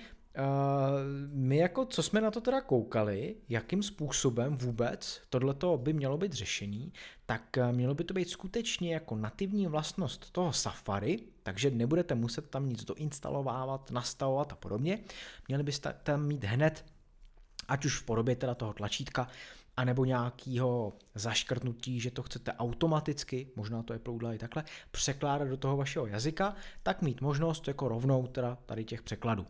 my 1.27 1.57
jako, 1.57 1.85
co 1.85 2.03
jsme 2.03 2.21
na 2.21 2.31
to 2.31 2.41
teda 2.41 2.61
koukali, 2.61 3.35
jakým 3.49 3.83
způsobem 3.83 4.55
vůbec 4.55 5.21
tohleto 5.29 5.77
by 5.77 5.93
mělo 5.93 6.17
být 6.17 6.33
řešení, 6.33 6.93
tak 7.25 7.57
mělo 7.71 7.95
by 7.95 8.03
to 8.03 8.13
být 8.13 8.29
skutečně 8.29 8.93
jako 8.93 9.15
nativní 9.15 9.67
vlastnost 9.67 10.31
toho 10.31 10.53
Safari, 10.53 11.19
takže 11.43 11.71
nebudete 11.71 12.15
muset 12.15 12.49
tam 12.49 12.69
nic 12.69 12.85
doinstalovávat, 12.85 13.91
nastavovat 13.91 14.51
a 14.51 14.55
podobně. 14.55 14.99
Měli 15.47 15.63
byste 15.63 15.95
tam 16.03 16.27
mít 16.27 16.43
hned, 16.43 16.85
ať 17.67 17.85
už 17.85 17.99
v 17.99 18.05
podobě 18.05 18.35
teda 18.35 18.55
toho 18.55 18.73
tlačítka, 18.73 19.27
anebo 19.77 20.05
nějakého 20.05 20.93
zaškrtnutí, 21.15 21.99
že 21.99 22.11
to 22.11 22.23
chcete 22.23 22.53
automaticky, 22.53 23.47
možná 23.55 23.83
to 23.83 23.93
je 23.93 23.99
ploudla 23.99 24.33
i 24.33 24.37
takhle, 24.37 24.63
překládat 24.91 25.47
do 25.47 25.57
toho 25.57 25.77
vašeho 25.77 26.07
jazyka, 26.07 26.55
tak 26.83 27.01
mít 27.01 27.21
možnost 27.21 27.67
jako 27.67 27.87
rovnou 27.87 28.27
teda 28.27 28.57
tady 28.65 28.85
těch 28.85 29.01
překladů. 29.01 29.45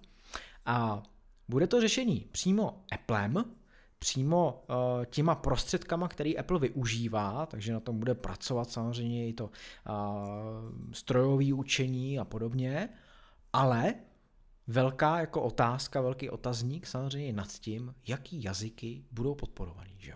A 0.65 1.03
bude 1.47 1.67
to 1.67 1.81
řešení 1.81 2.27
přímo 2.31 2.83
Applem, 2.91 3.45
přímo 3.99 4.63
uh, 4.69 5.05
těma 5.05 5.35
prostředkama, 5.35 6.07
který 6.07 6.37
Apple 6.37 6.59
využívá, 6.59 7.45
takže 7.45 7.73
na 7.73 7.79
tom 7.79 7.99
bude 7.99 8.15
pracovat 8.15 8.71
samozřejmě 8.71 9.27
i 9.27 9.33
to 9.33 9.45
uh, 9.45 9.51
strojové 10.91 11.53
učení 11.53 12.19
a 12.19 12.25
podobně, 12.25 12.89
ale 13.53 13.93
velká 14.67 15.19
jako 15.19 15.41
otázka, 15.41 16.01
velký 16.01 16.29
otazník 16.29 16.87
samozřejmě 16.87 17.33
nad 17.33 17.51
tím, 17.51 17.95
jaký 18.07 18.43
jazyky 18.43 19.05
budou 19.11 19.35
podporovaný. 19.35 19.95
Že? 19.97 20.13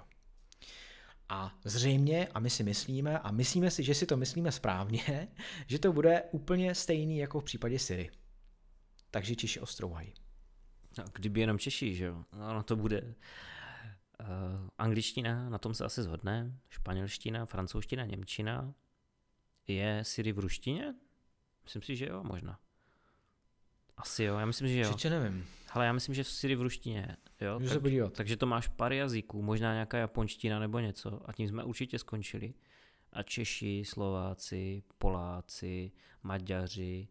A 1.30 1.54
zřejmě, 1.64 2.28
a 2.28 2.40
my 2.40 2.50
si 2.50 2.64
myslíme, 2.64 3.20
a 3.20 3.32
myslíme 3.32 3.72
si, 3.72 3.84
že 3.84 3.96
si 3.96 4.06
to 4.06 4.18
myslíme 4.18 4.52
správně, 4.52 5.28
že 5.68 5.80
to 5.80 5.94
bude 5.94 6.24
úplně 6.32 6.76
stejný 6.76 7.18
jako 7.18 7.40
v 7.40 7.44
případě 7.44 7.80
Siri. 7.80 8.10
Takže 9.12 9.36
Češi 9.36 9.60
ostrouhají. 9.60 10.14
No, 10.98 11.04
kdyby 11.14 11.40
jenom 11.40 11.60
Češi, 11.60 11.96
že 11.96 12.06
jo? 12.06 12.24
No, 12.38 12.54
no 12.54 12.64
to 12.64 12.76
bude. 12.76 13.16
Uh, 14.20 14.28
angličtina, 14.78 15.50
na 15.50 15.58
tom 15.58 15.74
se 15.74 15.86
asi 15.86 16.04
zhodne. 16.04 16.60
Španělština, 16.70 17.46
francouzština, 17.46 18.06
němčina. 18.06 18.74
Je 19.68 20.00
Siri 20.04 20.32
v 20.32 20.40
ruštině? 20.40 20.96
Myslím 21.64 21.82
si, 21.82 21.96
že 21.96 22.06
jo, 22.06 22.24
možná. 22.24 22.60
Asi 23.98 24.24
jo, 24.24 24.38
já 24.38 24.46
myslím, 24.46 24.68
že 24.68 24.80
jo. 24.80 24.90
Přeče 24.90 25.10
nevím. 25.10 25.46
Ale 25.72 25.86
já 25.86 25.94
myslím, 25.94 26.16
že 26.16 26.24
v 26.24 26.30
Siri 26.30 26.56
v 26.56 26.62
ruštině, 26.62 27.18
jo. 27.42 27.60
tak, 27.60 27.70
se 27.70 27.80
podívat. 27.80 28.14
Takže 28.14 28.38
to 28.38 28.46
máš 28.46 28.68
pár 28.68 28.94
jazyků, 28.94 29.42
možná 29.42 29.74
nějaká 29.74 29.98
japonština 29.98 30.60
nebo 30.60 30.80
něco 30.80 31.30
a 31.30 31.34
tím 31.34 31.48
jsme 31.48 31.64
určitě 31.64 32.00
skončili. 32.00 32.54
A 33.14 33.24
Češi, 33.24 33.84
Slováci, 33.86 34.84
Poláci, 34.98 35.92
Maďaři, 36.24 37.08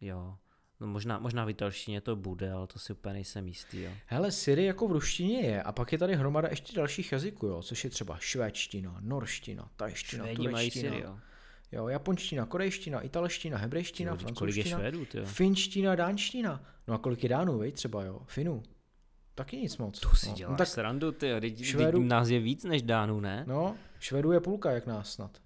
jo. 0.00 0.38
No 0.82 0.88
možná, 0.88 1.18
možná 1.18 1.44
v 1.44 1.50
italštině 1.50 2.00
to 2.00 2.16
bude, 2.16 2.52
ale 2.52 2.66
to 2.66 2.78
si 2.78 2.92
úplně 2.92 3.12
nejsem 3.12 3.48
jistý. 3.48 3.82
Jo. 3.82 3.90
Hele, 4.06 4.32
Siri 4.32 4.64
jako 4.64 4.88
v 4.88 4.92
ruštině 4.92 5.40
je 5.40 5.62
a 5.62 5.72
pak 5.72 5.92
je 5.92 5.98
tady 5.98 6.16
hromada 6.16 6.48
ještě 6.48 6.76
dalších 6.76 7.12
jazyků, 7.12 7.46
jo, 7.46 7.62
což 7.62 7.84
je 7.84 7.90
třeba 7.90 8.16
švédština, 8.20 8.98
norština, 9.00 9.70
tajština, 9.76 10.24
Švédi 10.24 10.48
mají 10.48 10.70
Siri, 10.70 11.00
jo. 11.00 11.18
Jo, 11.72 11.88
japonština, 11.88 12.46
korejština, 12.46 13.00
italština, 13.00 13.58
hebrejština, 13.58 14.12
jo, 14.12 14.18
francouzština, 14.18 14.78
Švédů, 14.78 15.06
finština, 15.24 15.94
dánština. 15.94 16.64
No 16.88 16.94
a 16.94 16.98
kolik 16.98 17.22
je 17.22 17.28
Dánů, 17.28 17.58
vej, 17.58 17.72
třeba 17.72 18.04
jo, 18.04 18.22
Finů. 18.26 18.62
Taky 19.34 19.56
nic 19.56 19.76
moc. 19.76 20.00
To 20.00 20.16
si 20.16 20.28
no. 20.28 20.34
děláš 20.34 20.50
no, 20.50 20.56
tak 20.56 20.68
srandu, 20.68 21.12
ty, 21.12 21.40
teď, 21.40 21.64
švédu... 21.64 21.98
teď 21.98 22.08
nás 22.08 22.28
je 22.28 22.40
víc 22.40 22.64
než 22.64 22.82
Dánů, 22.82 23.20
ne? 23.20 23.44
No, 23.48 23.76
Švédů 23.98 24.32
je 24.32 24.40
půlka 24.40 24.70
jak 24.70 24.86
nás 24.86 25.12
snad. 25.12 25.38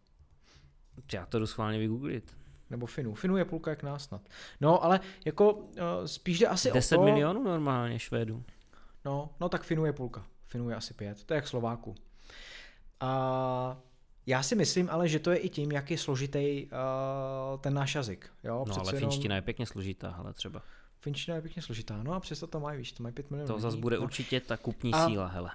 Já 1.13 1.27
to 1.27 1.39
jdu 1.39 1.47
schválně 1.47 1.79
vygooglit. 1.79 2.37
Nebo 2.71 2.87
Finů. 2.87 3.15
Finů 3.15 3.37
je 3.37 3.45
půlka 3.45 3.71
jak 3.71 3.83
nás 3.83 4.05
snad. 4.05 4.21
No, 4.61 4.85
ale 4.85 5.01
jako 5.25 5.53
uh, 5.53 5.65
spíš 6.07 6.39
jde 6.39 6.47
asi 6.47 6.71
10 6.73 6.97
o 6.97 6.99
to... 6.99 7.05
milionů 7.05 7.45
normálně 7.45 7.99
Švédů. 7.99 8.45
No, 9.05 9.31
no 9.41 9.49
tak 9.49 9.63
Finů 9.63 9.85
je 9.85 9.93
půlka. 9.93 10.27
Finů 10.47 10.71
je 10.71 10.77
asi 10.77 10.95
pět. 10.95 11.25
To 11.25 11.35
je 11.35 11.37
jak 11.37 11.49
Slováku. 11.49 11.95
A 13.01 13.77
já 14.27 14.43
si 14.43 14.55
myslím 14.55 14.91
ale, 14.91 15.09
že 15.09 15.19
to 15.19 15.31
je 15.31 15.37
i 15.37 15.49
tím, 15.49 15.73
jak 15.73 15.91
je 15.91 15.99
složitý 15.99 16.67
uh, 16.67 17.61
ten 17.61 17.75
náš 17.75 17.95
jazyk. 17.95 18.31
Jo? 18.45 18.65
No 18.69 18.81
ale 18.81 18.95
jenom... 18.95 19.11
finština 19.11 19.37
je 19.37 19.43
pěkně 19.43 19.67
složitá, 19.67 20.11
ale 20.11 20.33
třeba. 20.33 20.63
Finština 21.01 21.35
je 21.35 21.43
pěkně 21.43 21.63
složitá, 21.63 22.03
no 22.03 22.13
a 22.13 22.21
přesto 22.21 22.47
to 22.47 22.61
mají, 22.61 22.79
víš, 22.79 22.93
to 22.93 23.03
mají 23.03 23.13
5 23.13 23.31
milionů. 23.31 23.55
To 23.55 23.61
zase 23.61 23.77
bude 23.77 23.97
no. 23.97 24.03
určitě 24.03 24.41
ta 24.41 24.57
kupní 24.57 24.93
a, 24.93 25.07
síla, 25.07 25.27
hele. 25.27 25.51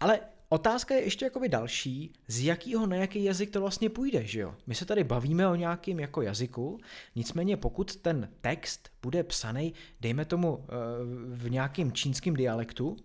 Ale 0.00 0.20
otázka 0.54 0.94
je 0.94 1.02
ještě 1.02 1.24
jakoby 1.24 1.48
další, 1.48 2.12
z 2.28 2.44
jakého 2.44 2.86
na 2.86 2.96
jaký 2.96 3.24
jazyk 3.24 3.50
to 3.50 3.60
vlastně 3.60 3.90
půjde, 3.90 4.26
že 4.26 4.40
jo? 4.40 4.54
My 4.66 4.74
se 4.74 4.84
tady 4.84 5.04
bavíme 5.04 5.48
o 5.48 5.54
nějakým 5.54 6.00
jako 6.00 6.22
jazyku, 6.22 6.78
nicméně 7.14 7.56
pokud 7.56 7.96
ten 7.96 8.28
text 8.40 8.90
bude 9.02 9.22
psaný, 9.22 9.74
dejme 10.00 10.24
tomu 10.24 10.56
uh, 10.56 10.64
v 11.28 11.50
nějakým 11.50 11.92
čínském 11.92 12.34
dialektu, 12.34 12.96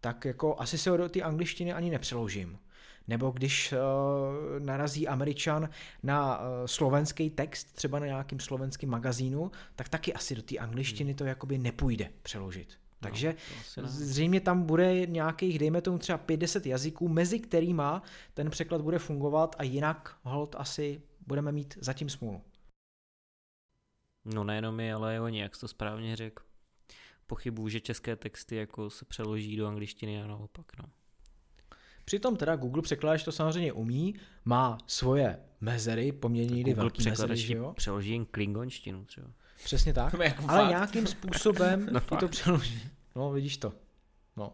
tak 0.00 0.24
jako 0.24 0.56
asi 0.58 0.78
se 0.78 0.90
ho 0.90 0.96
do 0.96 1.08
té 1.08 1.20
angličtiny 1.22 1.72
ani 1.72 1.90
nepřeložím. 1.90 2.58
Nebo 3.08 3.30
když 3.30 3.72
uh, 3.72 3.78
narazí 4.64 5.08
Američan 5.08 5.68
na 6.02 6.38
uh, 6.38 6.44
slovenský 6.66 7.30
text, 7.30 7.64
třeba 7.74 7.98
na 7.98 8.06
nějakým 8.06 8.40
slovenským 8.40 8.90
magazínu, 8.90 9.50
tak 9.76 9.88
taky 9.88 10.14
asi 10.14 10.34
do 10.34 10.42
té 10.42 10.56
angličtiny 10.56 11.14
to 11.14 11.24
jakoby 11.24 11.58
nepůjde 11.58 12.10
přeložit. 12.22 12.68
Takže 13.00 13.34
no, 13.76 13.88
zřejmě 13.88 14.40
tam 14.40 14.62
bude 14.62 15.06
nějakých, 15.06 15.58
dejme 15.58 15.82
tomu 15.82 15.98
třeba 15.98 16.18
50 16.18 16.66
jazyků, 16.66 17.08
mezi 17.08 17.40
kterými 17.40 17.82
ten 18.34 18.50
překlad 18.50 18.80
bude 18.80 18.98
fungovat 18.98 19.56
a 19.58 19.62
jinak 19.62 20.16
hold 20.22 20.54
asi 20.58 21.02
budeme 21.26 21.52
mít 21.52 21.78
zatím 21.80 22.08
smůlu. 22.08 22.42
No 24.24 24.44
nejenom 24.44 24.74
my, 24.74 24.92
ale 24.92 25.16
i 25.16 25.18
oni, 25.18 25.40
jak 25.40 25.54
jsi 25.54 25.60
to 25.60 25.68
správně 25.68 26.16
řekl. 26.16 26.42
Pochybuju, 27.26 27.68
že 27.68 27.80
české 27.80 28.16
texty 28.16 28.56
jako 28.56 28.90
se 28.90 29.04
přeloží 29.04 29.56
do 29.56 29.66
angličtiny 29.66 30.22
a 30.22 30.26
naopak. 30.26 30.66
No. 30.78 30.84
Přitom 32.04 32.36
teda 32.36 32.56
Google 32.56 32.82
překladač 32.82 33.24
to 33.24 33.32
samozřejmě 33.32 33.72
umí, 33.72 34.14
má 34.44 34.78
svoje 34.86 35.40
mezery, 35.60 36.12
poměrně 36.12 36.56
někdy 36.56 36.74
velký 36.74 37.04
mezery, 37.08 37.36
že 37.36 37.54
jo? 37.54 37.72
přeloží 37.76 38.10
jen 38.10 38.26
klingonštinu 38.26 39.04
třeba. 39.04 39.32
Přesně 39.64 39.94
tak, 39.94 40.14
jako 40.22 40.44
ale 40.48 40.60
fakt. 40.60 40.68
nějakým 40.68 41.06
způsobem 41.06 41.88
no, 41.92 42.00
ti 42.00 42.16
to 42.16 42.28
přeloží. 42.28 42.88
No, 43.16 43.30
vidíš 43.30 43.56
to. 43.56 43.72
No. 44.36 44.52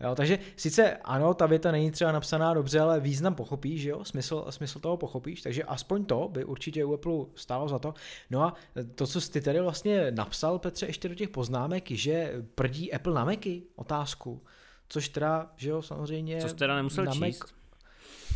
Jo, 0.00 0.14
takže 0.14 0.38
sice 0.56 0.96
ano, 0.96 1.34
ta 1.34 1.46
věta 1.46 1.70
není 1.70 1.90
třeba 1.90 2.12
napsaná 2.12 2.54
dobře, 2.54 2.80
ale 2.80 3.00
význam 3.00 3.34
pochopíš, 3.34 3.82
jo? 3.82 4.04
Smysl, 4.04 4.46
smysl 4.50 4.78
toho 4.78 4.96
pochopíš, 4.96 5.42
takže 5.42 5.64
aspoň 5.64 6.04
to 6.04 6.28
by 6.32 6.44
určitě 6.44 6.84
u 6.84 6.94
Apple 6.94 7.12
stálo 7.34 7.68
za 7.68 7.78
to. 7.78 7.94
No 8.30 8.42
a 8.42 8.54
to, 8.94 9.06
co 9.06 9.20
jsi 9.20 9.40
tady 9.40 9.60
vlastně 9.60 10.10
napsal, 10.10 10.58
Petře, 10.58 10.86
ještě 10.86 11.08
do 11.08 11.14
těch 11.14 11.28
poznámek, 11.28 11.90
že 11.90 12.32
prdí 12.54 12.92
Apple 12.92 13.14
na 13.14 13.24
Macy, 13.24 13.62
otázku. 13.76 14.42
Což 14.88 15.08
teda, 15.08 15.52
že 15.56 15.70
jo, 15.70 15.82
samozřejmě... 15.82 16.40
Co 16.40 16.48
jsi 16.48 16.54
teda 16.54 16.76
nemusel 16.76 17.04
na 17.04 17.12
číst? 17.12 17.20
Mac, 17.20 17.50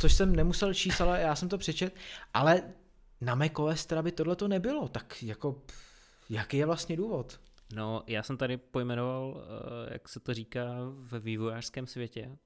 což 0.00 0.12
jsem 0.12 0.36
nemusel 0.36 0.74
číst, 0.74 1.00
ale 1.00 1.20
já 1.20 1.36
jsem 1.36 1.48
to 1.48 1.58
přečet, 1.58 1.94
ale 2.34 2.62
na 3.20 3.34
macOS 3.34 3.86
teda 3.86 4.02
by 4.02 4.12
tohle 4.12 4.36
to 4.36 4.48
nebylo, 4.48 4.88
tak 4.88 5.22
jako 5.22 5.62
jaký 6.30 6.56
je 6.56 6.66
vlastně 6.66 6.96
důvod? 6.96 7.40
No, 7.74 8.02
já 8.06 8.22
jsem 8.22 8.36
tady 8.36 8.56
pojmenoval, 8.56 9.42
eh, 9.42 9.92
jak 9.92 10.08
se 10.08 10.20
to 10.20 10.34
říká 10.34 10.64
ve 10.90 11.18
vývojářském 11.18 11.86
světě, 11.86 12.38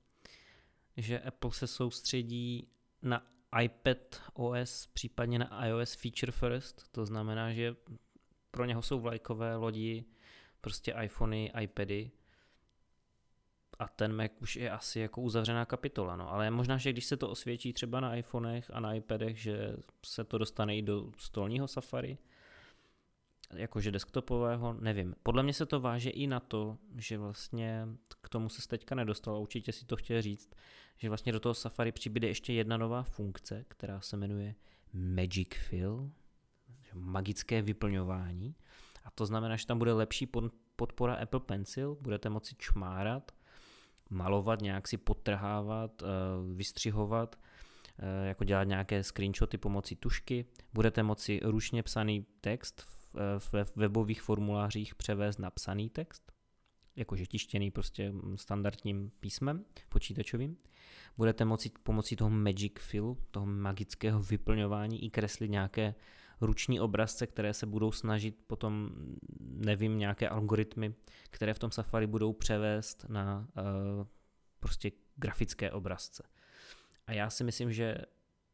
že 0.97 1.21
Apple 1.21 1.53
se 1.53 1.67
soustředí 1.67 2.69
na 3.03 3.27
iPad 3.63 4.23
OS, 4.35 4.87
případně 4.87 5.39
na 5.39 5.67
iOS 5.67 5.95
feature 5.95 6.33
first, 6.33 6.93
to 6.93 7.07
znamená, 7.07 7.53
že 7.53 7.77
pro 8.51 8.65
něho 8.65 8.83
jsou 8.83 9.01
vlajkové 9.01 9.57
lodi, 9.57 10.05
prostě 10.61 10.95
iPhony, 11.03 11.53
iPady 11.61 12.11
a 13.79 13.89
ten 13.89 14.17
Mac 14.17 14.31
už 14.41 14.57
je 14.57 14.71
asi 14.71 15.01
jako 15.01 15.21
uzavřená 15.21 15.65
kapitola, 15.65 16.17
no. 16.17 16.33
ale 16.33 16.51
možná, 16.51 16.77
že 16.77 16.93
když 16.93 17.05
se 17.05 17.17
to 17.17 17.31
osvědčí 17.31 17.73
třeba 17.73 18.01
na 18.01 18.17
iPhonech 18.17 18.71
a 18.73 18.81
na 18.81 18.95
iPadech, 18.95 19.39
že 19.39 19.77
se 20.07 20.25
to 20.25 20.39
dostane 20.39 20.77
i 20.77 20.83
do 20.83 21.13
stolního 21.17 21.69
Safari, 21.69 22.19
jakože 23.57 23.91
desktopového, 23.91 24.73
nevím. 24.81 25.15
Podle 25.23 25.43
mě 25.43 25.53
se 25.53 25.67
to 25.67 25.81
váže 25.81 26.11
i 26.11 26.27
na 26.27 26.41
to, 26.41 26.79
že 26.97 27.19
vlastně 27.19 27.89
k 28.21 28.29
tomu 28.29 28.49
se 28.49 28.69
teďka 28.69 28.95
nedostal, 28.95 29.41
určitě 29.41 29.73
si 29.73 29.85
to 29.87 29.97
chtěl 29.97 30.23
říct, 30.23 30.55
že 30.97 31.09
vlastně 31.09 31.33
do 31.33 31.41
toho 31.41 31.55
Safari 31.55 31.93
přibude 31.93 32.29
ještě 32.29 32.53
jedna 32.53 32.77
nová 32.77 33.03
funkce, 33.03 33.65
která 33.69 34.01
se 34.01 34.17
jmenuje 34.17 34.55
Magic 34.93 35.49
Fill, 35.55 36.11
magické 36.95 37.63
vyplňování. 37.63 38.55
A 39.05 39.11
to 39.11 39.27
znamená, 39.27 39.57
že 39.57 39.67
tam 39.67 39.79
bude 39.79 39.93
lepší 39.93 40.29
podpora 40.77 41.15
Apple 41.15 41.41
Pencil, 41.41 41.97
budete 42.01 42.29
moci 42.29 42.55
čmárat, 42.59 43.33
malovat, 44.11 44.63
nějak 44.63 44.89
si 44.89 44.97
podtrhávat, 44.97 46.03
eh, 46.03 46.07
vystřihovat, 46.55 47.39
eh, 47.99 48.27
jako 48.27 48.45
dělat 48.45 48.65
nějaké 48.65 49.03
screenshoty 49.03 49.59
pomocí 49.59 49.97
tušky. 49.97 50.47
Budete 50.73 51.03
moci 51.03 51.41
ručně 51.45 51.83
psaný 51.83 52.27
text 52.41 52.87
ve 53.53 53.65
webových 53.77 54.23
formulářích 54.23 54.95
převést 54.95 55.39
na 55.39 55.51
psaný 55.51 55.91
text, 55.91 56.33
jakože 56.97 57.27
tištěný 57.27 57.71
prostě 57.71 58.13
standardním 58.35 59.11
písmem 59.21 59.65
počítačovým. 59.89 60.57
Budete 61.17 61.45
moci 61.45 61.71
pomocí 61.83 62.17
toho 62.17 62.31
Magic 62.31 62.73
Fill, 62.79 63.17
toho 63.31 63.47
magického 63.47 64.23
vyplňování 64.23 65.05
i 65.05 65.11
kreslit 65.11 65.51
nějaké 65.51 65.95
ruční 66.41 66.81
obrazce, 66.81 67.27
které 67.27 67.55
se 67.55 67.67
budou 67.67 67.93
snažit 67.93 68.37
potom, 68.47 68.91
nevím, 69.41 69.99
nějaké 69.99 70.29
algoritmy, 70.29 70.95
které 71.31 71.55
v 71.55 71.59
tom 71.59 71.71
Safari 71.71 72.07
budou 72.07 72.33
převést 72.33 73.07
na 73.09 73.49
uh, 73.57 74.07
prostě 74.61 74.93
grafické 75.17 75.73
obrazce. 75.73 76.23
A 77.07 77.13
já 77.13 77.31
si 77.31 77.45
myslím, 77.45 77.73
že 77.73 77.97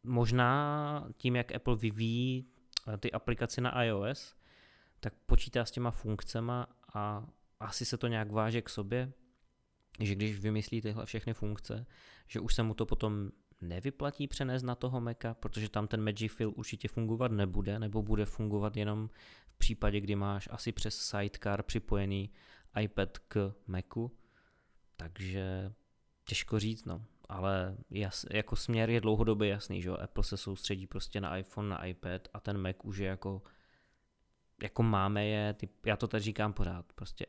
možná 0.02 1.06
tím, 1.16 1.36
jak 1.36 1.54
Apple 1.54 1.76
vyvíjí 1.76 2.46
eh, 2.88 2.96
ty 2.96 3.12
aplikace 3.12 3.60
na 3.60 3.84
iOS, 3.84 4.34
tak 5.00 5.14
počítá 5.26 5.64
s 5.64 5.70
těma 5.70 5.90
funkcema 5.90 6.66
a 6.94 7.26
asi 7.60 7.84
se 7.84 7.96
to 7.96 8.06
nějak 8.06 8.30
váže 8.30 8.62
k 8.62 8.68
sobě, 8.68 9.12
že 10.00 10.14
když 10.14 10.40
vymyslí 10.40 10.80
tyhle 10.80 11.06
všechny 11.06 11.34
funkce, 11.34 11.86
že 12.28 12.40
už 12.40 12.54
se 12.54 12.62
mu 12.62 12.74
to 12.74 12.86
potom 12.86 13.30
nevyplatí 13.60 14.28
přenést 14.28 14.62
na 14.62 14.74
toho 14.74 15.00
Maca, 15.00 15.34
protože 15.34 15.68
tam 15.68 15.88
ten 15.88 16.04
Magic 16.04 16.32
Fill 16.32 16.52
určitě 16.56 16.88
fungovat 16.88 17.32
nebude, 17.32 17.78
nebo 17.78 18.02
bude 18.02 18.24
fungovat 18.26 18.76
jenom 18.76 19.10
v 19.48 19.58
případě, 19.58 20.00
kdy 20.00 20.16
máš 20.16 20.48
asi 20.52 20.72
přes 20.72 20.98
Sidecar 20.98 21.62
připojený 21.62 22.30
iPad 22.80 23.18
k 23.18 23.54
Macu, 23.66 24.16
takže 24.96 25.72
těžko 26.24 26.58
říct, 26.58 26.84
no. 26.84 27.04
Ale 27.28 27.76
jas, 27.90 28.26
jako 28.30 28.56
směr 28.56 28.90
je 28.90 29.00
dlouhodobě 29.00 29.48
jasný, 29.48 29.82
že 29.82 29.90
Apple 29.90 30.24
se 30.24 30.36
soustředí 30.36 30.86
prostě 30.86 31.20
na 31.20 31.36
iPhone, 31.36 31.68
na 31.68 31.84
iPad 31.84 32.28
a 32.32 32.40
ten 32.40 32.58
Mac 32.58 32.76
už 32.82 32.98
je 32.98 33.06
jako 33.06 33.42
jako 34.62 34.82
máme 34.82 35.26
je, 35.26 35.52
ty, 35.54 35.68
já 35.86 35.96
to 35.96 36.08
tady 36.08 36.22
říkám 36.22 36.52
pořád, 36.52 36.92
prostě 36.92 37.26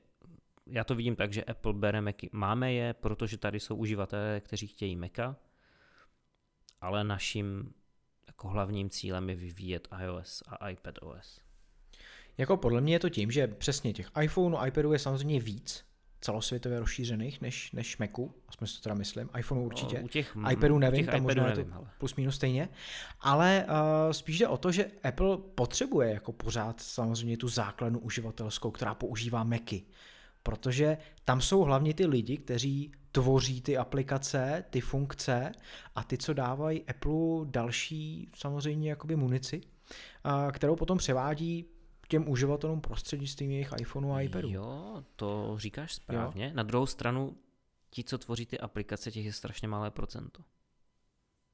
já 0.66 0.84
to 0.84 0.96
vidím 0.96 1.16
tak, 1.16 1.34
že 1.34 1.44
Apple 1.44 1.74
bere 1.74 2.02
Macy, 2.02 2.30
máme 2.32 2.74
je, 2.74 2.94
protože 2.94 3.38
tady 3.38 3.60
jsou 3.60 3.76
uživatelé, 3.76 4.42
kteří 4.42 4.68
chtějí 4.68 4.96
Maca, 4.96 5.36
ale 6.82 7.04
naším 7.04 7.74
jako 8.28 8.48
hlavním 8.48 8.90
cílem 8.90 9.30
je 9.30 9.36
vyvíjet 9.36 9.88
iOS 10.04 10.44
a 10.48 10.70
iPadOS. 10.70 11.42
Jako 12.38 12.58
podle 12.58 12.82
mě 12.82 12.96
je 12.96 13.00
to 13.00 13.10
tím, 13.10 13.32
že 13.32 13.48
přesně 13.48 13.94
těch 13.94 14.12
iPhoneů, 14.22 14.66
iPadů 14.66 14.94
je 14.94 15.00
samozřejmě 15.00 15.40
víc, 15.40 15.91
celosvětově 16.22 16.80
rozšířených 16.80 17.42
než, 17.42 17.72
než 17.72 17.98
Macu, 17.98 18.34
aspoň 18.48 18.68
si 18.68 18.76
to 18.76 18.84
teda 18.84 18.96
myslím, 18.96 19.30
iPhoneu 19.38 19.66
určitě, 19.66 20.00
no, 20.00 20.06
u 20.06 20.08
těch, 20.08 20.38
iPadu 20.52 20.80
nevím, 20.80 21.06
tam 21.06 21.22
možná 21.22 21.48
nevím, 21.48 21.66
to 21.66 21.76
ale. 21.76 21.88
plus 21.98 22.16
minus 22.16 22.36
stejně, 22.36 22.70
ale 23.22 23.66
uh, 23.70 24.12
spíš 24.12 24.40
jde 24.40 24.48
o 24.48 24.58
to, 24.58 24.72
že 24.72 24.86
Apple 25.04 25.38
potřebuje 25.56 26.14
jako 26.14 26.32
pořád 26.32 26.82
samozřejmě 26.82 27.38
tu 27.38 27.48
základnu 27.48 28.00
uživatelskou, 28.00 28.72
která 28.72 28.96
používá 28.96 29.44
Macy, 29.44 29.84
protože 30.44 30.98
tam 31.26 31.42
jsou 31.42 31.62
hlavně 31.62 31.94
ty 31.94 32.06
lidi, 32.06 32.38
kteří 32.38 32.92
tvoří 33.12 33.62
ty 33.62 33.78
aplikace, 33.78 34.64
ty 34.70 34.82
funkce 34.82 35.52
a 35.96 36.04
ty, 36.04 36.18
co 36.18 36.34
dávají 36.34 36.84
Apple 36.86 37.46
další 37.46 38.30
samozřejmě 38.36 38.90
jakoby 38.90 39.16
munici, 39.16 39.62
uh, 39.62 40.52
kterou 40.52 40.76
potom 40.76 40.98
převádí 40.98 41.66
těm 42.12 42.30
uživatelům 42.30 42.82
prostřednictvím 42.82 43.52
jejich 43.52 43.70
iPhoneu 43.80 44.12
a 44.12 44.22
iPadu. 44.22 44.50
Jo, 44.50 45.04
to 45.16 45.56
říkáš 45.58 45.94
správně. 45.94 46.46
Jo? 46.46 46.52
Na 46.54 46.64
druhou 46.64 46.86
stranu, 46.86 47.38
ti, 47.90 48.04
co 48.04 48.18
tvoří 48.18 48.46
ty 48.46 48.60
aplikace, 48.60 49.12
těch 49.12 49.26
je 49.26 49.34
strašně 49.34 49.68
malé 49.68 49.92
procento. 49.92 50.44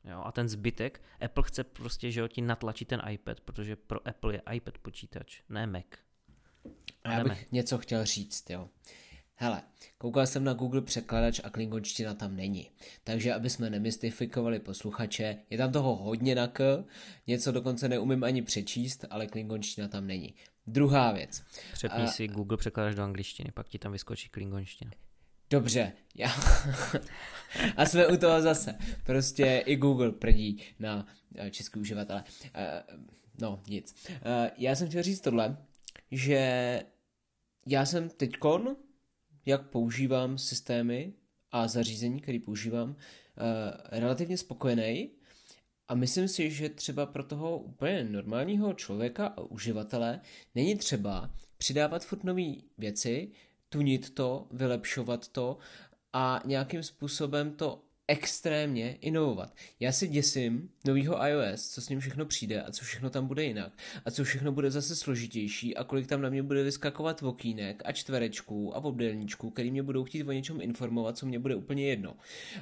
Jo, 0.03 0.21
a 0.25 0.31
ten 0.31 0.49
zbytek, 0.49 1.01
Apple 1.25 1.43
chce 1.43 1.63
prostě, 1.63 2.11
že 2.11 2.19
jo, 2.19 2.27
ti 2.27 2.41
natlačit 2.41 2.87
ten 2.87 3.01
iPad, 3.09 3.39
protože 3.39 3.75
pro 3.75 4.07
Apple 4.07 4.33
je 4.33 4.41
iPad 4.53 4.77
počítač, 4.77 5.41
ne 5.49 5.67
Mac. 5.67 5.85
A 7.03 7.11
já 7.11 7.23
bych 7.23 7.51
něco 7.51 7.77
chtěl 7.77 8.05
říct, 8.05 8.49
jo. 8.49 8.69
Hele, 9.39 9.61
koukal 9.97 10.27
jsem 10.27 10.43
na 10.43 10.53
Google 10.53 10.81
překladač 10.81 11.41
a 11.43 11.49
klingonština 11.49 12.13
tam 12.13 12.35
není. 12.35 12.69
Takže 13.03 13.33
aby 13.33 13.49
jsme 13.49 13.69
nemystifikovali 13.69 14.59
posluchače, 14.59 15.37
je 15.49 15.57
tam 15.57 15.71
toho 15.71 15.95
hodně 15.95 16.35
na 16.35 16.47
k, 16.47 16.83
něco 17.27 17.51
dokonce 17.51 17.89
neumím 17.89 18.23
ani 18.23 18.41
přečíst, 18.41 19.05
ale 19.09 19.27
klingonština 19.27 19.87
tam 19.87 20.07
není. 20.07 20.33
Druhá 20.67 21.11
věc. 21.11 21.43
Přepni 21.73 22.03
a... 22.03 22.07
si 22.07 22.27
Google 22.27 22.57
překladač 22.57 22.95
do 22.95 23.03
angličtiny, 23.03 23.51
pak 23.53 23.67
ti 23.67 23.79
tam 23.79 23.91
vyskočí 23.91 24.29
klingonština. 24.29 24.91
Dobře, 25.49 25.93
já... 26.15 26.29
a 27.77 27.85
jsme 27.85 28.07
u 28.07 28.17
toho 28.17 28.41
zase. 28.41 28.75
Prostě 29.03 29.63
i 29.65 29.75
Google 29.75 30.11
prdí 30.11 30.63
na 30.79 31.07
eh, 31.35 31.51
český 31.51 31.79
uživatele. 31.79 32.23
Uh, 32.43 32.99
no, 33.41 33.61
nic. 33.67 34.07
Uh, 34.09 34.11
já 34.57 34.75
jsem 34.75 34.87
chtěl 34.87 35.03
říct 35.03 35.21
tohle, 35.21 35.57
že 36.11 36.83
já 37.65 37.85
jsem 37.85 38.09
teďkon 38.09 38.75
jak 39.47 39.69
používám 39.69 40.37
systémy 40.37 41.13
a 41.51 41.67
zařízení, 41.67 42.21
které 42.21 42.39
používám, 42.39 42.95
eh, 42.95 43.99
relativně 43.99 44.37
spokojený. 44.37 45.09
A 45.87 45.95
myslím 45.95 46.27
si, 46.27 46.51
že 46.51 46.69
třeba 46.69 47.05
pro 47.05 47.23
toho 47.23 47.57
úplně 47.57 48.03
normálního 48.03 48.73
člověka 48.73 49.27
a 49.27 49.41
uživatele 49.41 50.21
není 50.55 50.75
třeba 50.75 51.31
přidávat 51.57 52.05
furt 52.05 52.23
nové 52.23 52.53
věci, 52.77 53.31
tunit 53.69 54.09
to, 54.09 54.47
vylepšovat 54.51 55.27
to 55.27 55.57
a 56.13 56.41
nějakým 56.45 56.83
způsobem 56.83 57.51
to 57.51 57.86
extrémně 58.07 58.97
inovovat. 59.01 59.55
Já 59.79 59.91
si 59.91 60.07
děsím 60.07 60.69
novýho 60.85 61.25
iOS, 61.25 61.69
co 61.69 61.81
s 61.81 61.89
ním 61.89 61.99
všechno 61.99 62.25
přijde 62.25 62.61
a 62.61 62.71
co 62.71 62.85
všechno 62.85 63.09
tam 63.09 63.27
bude 63.27 63.43
jinak 63.43 63.73
a 64.05 64.11
co 64.11 64.23
všechno 64.23 64.51
bude 64.51 64.71
zase 64.71 64.95
složitější 64.95 65.77
a 65.77 65.83
kolik 65.83 66.07
tam 66.07 66.21
na 66.21 66.29
mě 66.29 66.43
bude 66.43 66.63
vyskakovat 66.63 67.21
vokínek 67.21 67.81
a 67.85 67.91
čtverečků 67.91 68.75
a 68.75 68.83
obdelníčků, 68.83 69.49
který 69.49 69.71
mě 69.71 69.83
budou 69.83 70.03
chtít 70.03 70.23
o 70.23 70.31
něčem 70.31 70.61
informovat, 70.61 71.17
co 71.17 71.25
mě 71.25 71.39
bude 71.39 71.55
úplně 71.55 71.87
jedno. 71.87 72.15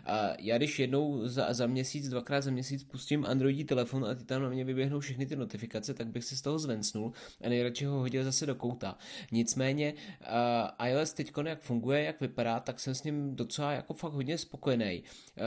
A 0.05 0.29
já 0.39 0.57
když 0.57 0.79
jednou 0.79 1.27
za, 1.27 1.53
za 1.53 1.67
měsíc, 1.67 2.09
dvakrát 2.09 2.41
za 2.41 2.51
měsíc 2.51 2.83
pustím 2.83 3.25
Androidí 3.25 3.63
telefon 3.63 4.05
a 4.05 4.15
ty 4.15 4.23
tam 4.23 4.41
na 4.41 4.49
mě 4.49 4.63
vyběhnou 4.63 4.99
všechny 4.99 5.25
ty 5.25 5.35
notifikace, 5.35 5.93
tak 5.93 6.07
bych 6.07 6.23
si 6.23 6.37
z 6.37 6.41
toho 6.41 6.59
zvencnul 6.59 7.11
a 7.41 7.49
nejradši 7.49 7.85
ho 7.85 7.99
hodil 7.99 8.23
zase 8.23 8.45
do 8.45 8.55
kouta. 8.55 8.97
Nicméně 9.31 9.93
uh, 9.93 10.87
iOS 10.87 11.13
teď 11.13 11.31
jak 11.45 11.61
funguje, 11.61 12.03
jak 12.03 12.21
vypadá, 12.21 12.59
tak 12.59 12.79
jsem 12.79 12.95
s 12.95 13.03
ním 13.03 13.35
docela 13.35 13.71
jako 13.71 13.93
fakt 13.93 14.13
hodně 14.13 14.37
spokojený 14.37 15.03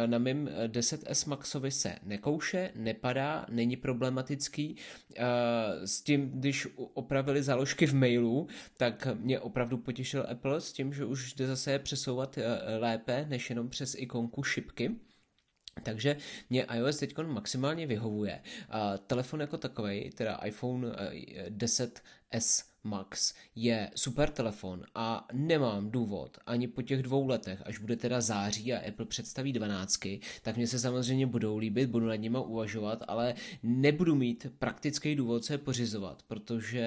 na 0.07 0.19
mém 0.19 0.49
10S 0.67 1.27
eh, 1.27 1.31
Maxovi 1.31 1.71
se 1.71 1.97
nekouše, 2.03 2.71
nepadá, 2.75 3.47
není 3.51 3.77
problematický. 3.77 4.77
Eh, 5.17 5.25
s 5.87 6.03
tím, 6.03 6.31
když 6.31 6.69
opravili 6.77 7.43
záložky 7.43 7.87
v 7.87 7.95
mailu, 7.95 8.49
tak 8.77 9.09
mě 9.15 9.41
opravdu 9.41 9.79
potěšil 9.79 10.27
Apple 10.31 10.61
s 10.61 10.73
tím, 10.73 10.93
že 10.93 11.05
už 11.05 11.35
jde 11.35 11.47
zase 11.47 11.79
přesouvat 11.79 12.39
lépe, 12.79 13.27
než 13.29 13.51
jenom 13.51 13.69
přes 13.69 13.95
ikonku 13.95 14.43
šipky 14.43 14.97
Takže 15.83 16.17
mě 16.51 16.67
iOS 16.75 16.97
teď 16.97 17.19
maximálně 17.19 17.87
vyhovuje. 17.87 18.43
A 18.71 18.99
telefon 18.99 19.41
jako 19.41 19.59
takový, 19.59 20.11
teda 20.11 20.35
iPhone 20.35 20.89
10s 21.49 21.91
eh, 22.33 22.41
Max 22.85 23.35
je 23.55 23.91
super 23.95 24.31
telefon 24.31 24.85
a 24.95 25.29
nemám 25.33 25.91
důvod 25.91 26.39
ani 26.47 26.69
po 26.69 26.83
těch 26.83 27.03
dvou 27.03 27.27
letech, 27.27 27.63
až 27.65 27.79
bude 27.79 27.97
teda 27.97 28.21
září 28.21 28.73
a 28.73 28.89
Apple 28.89 29.07
představí 29.07 29.53
dvanáctky, 29.53 30.21
tak 30.43 30.57
mě 30.57 30.67
se 30.67 30.79
samozřejmě 30.79 31.27
budou 31.27 31.59
líbit, 31.59 31.91
budu 31.91 32.07
nad 32.07 32.15
nima 32.15 32.41
uvažovat, 32.41 33.03
ale 33.09 33.35
nebudu 33.63 34.15
mít 34.15 34.47
praktický 34.59 35.15
důvod 35.15 35.45
se 35.45 35.59
pořizovat, 35.59 36.23
protože 36.23 36.85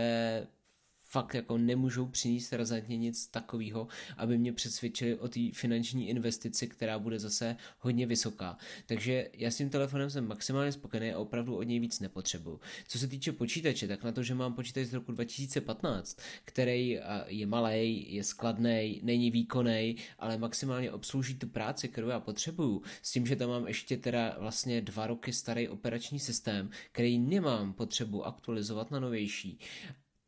fakt 1.12 1.34
jako 1.34 1.58
nemůžou 1.58 2.06
přinést 2.06 2.54
razantně 2.54 2.98
nic 2.98 3.28
takového, 3.28 3.88
aby 4.18 4.38
mě 4.38 4.54
přesvědčili 4.54 5.18
o 5.18 5.28
té 5.28 5.40
finanční 5.54 6.10
investici, 6.10 6.68
která 6.68 7.00
bude 7.00 7.20
zase 7.20 7.56
hodně 7.80 8.08
vysoká. 8.08 8.58
Takže 8.86 9.30
já 9.34 9.52
s 9.52 9.58
tím 9.58 9.70
telefonem 9.70 10.10
jsem 10.10 10.28
maximálně 10.28 10.72
spokojený 10.72 11.12
a 11.12 11.20
opravdu 11.20 11.56
od 11.56 11.64
něj 11.64 11.80
víc 11.80 12.00
nepotřebuju. 12.00 12.60
Co 12.88 13.00
se 13.00 13.08
týče 13.08 13.32
počítače, 13.32 13.88
tak 13.88 14.04
na 14.04 14.12
to, 14.12 14.24
že 14.24 14.36
mám 14.36 14.54
počítač 14.54 14.88
z 14.88 14.94
roku 14.94 15.12
2015, 15.12 16.20
který 16.46 17.00
je 17.28 17.48
malý, 17.48 18.14
je 18.14 18.24
skladný, 18.24 19.00
není 19.04 19.32
výkonný, 19.32 19.96
ale 20.20 20.38
maximálně 20.38 20.92
obslouží 20.92 21.36
tu 21.36 21.48
práci, 21.48 21.88
kterou 21.88 22.08
já 22.08 22.20
potřebuju, 22.20 22.82
s 23.02 23.12
tím, 23.12 23.28
že 23.28 23.36
tam 23.36 23.50
mám 23.50 23.68
ještě 23.68 23.98
teda 23.98 24.36
vlastně 24.40 24.82
dva 24.82 25.08
roky 25.08 25.34
starý 25.34 25.70
operační 25.70 26.20
systém, 26.20 26.70
který 26.92 27.20
nemám 27.20 27.74
potřebu 27.74 28.26
aktualizovat 28.26 28.92
na 28.92 29.00
novější 29.00 29.60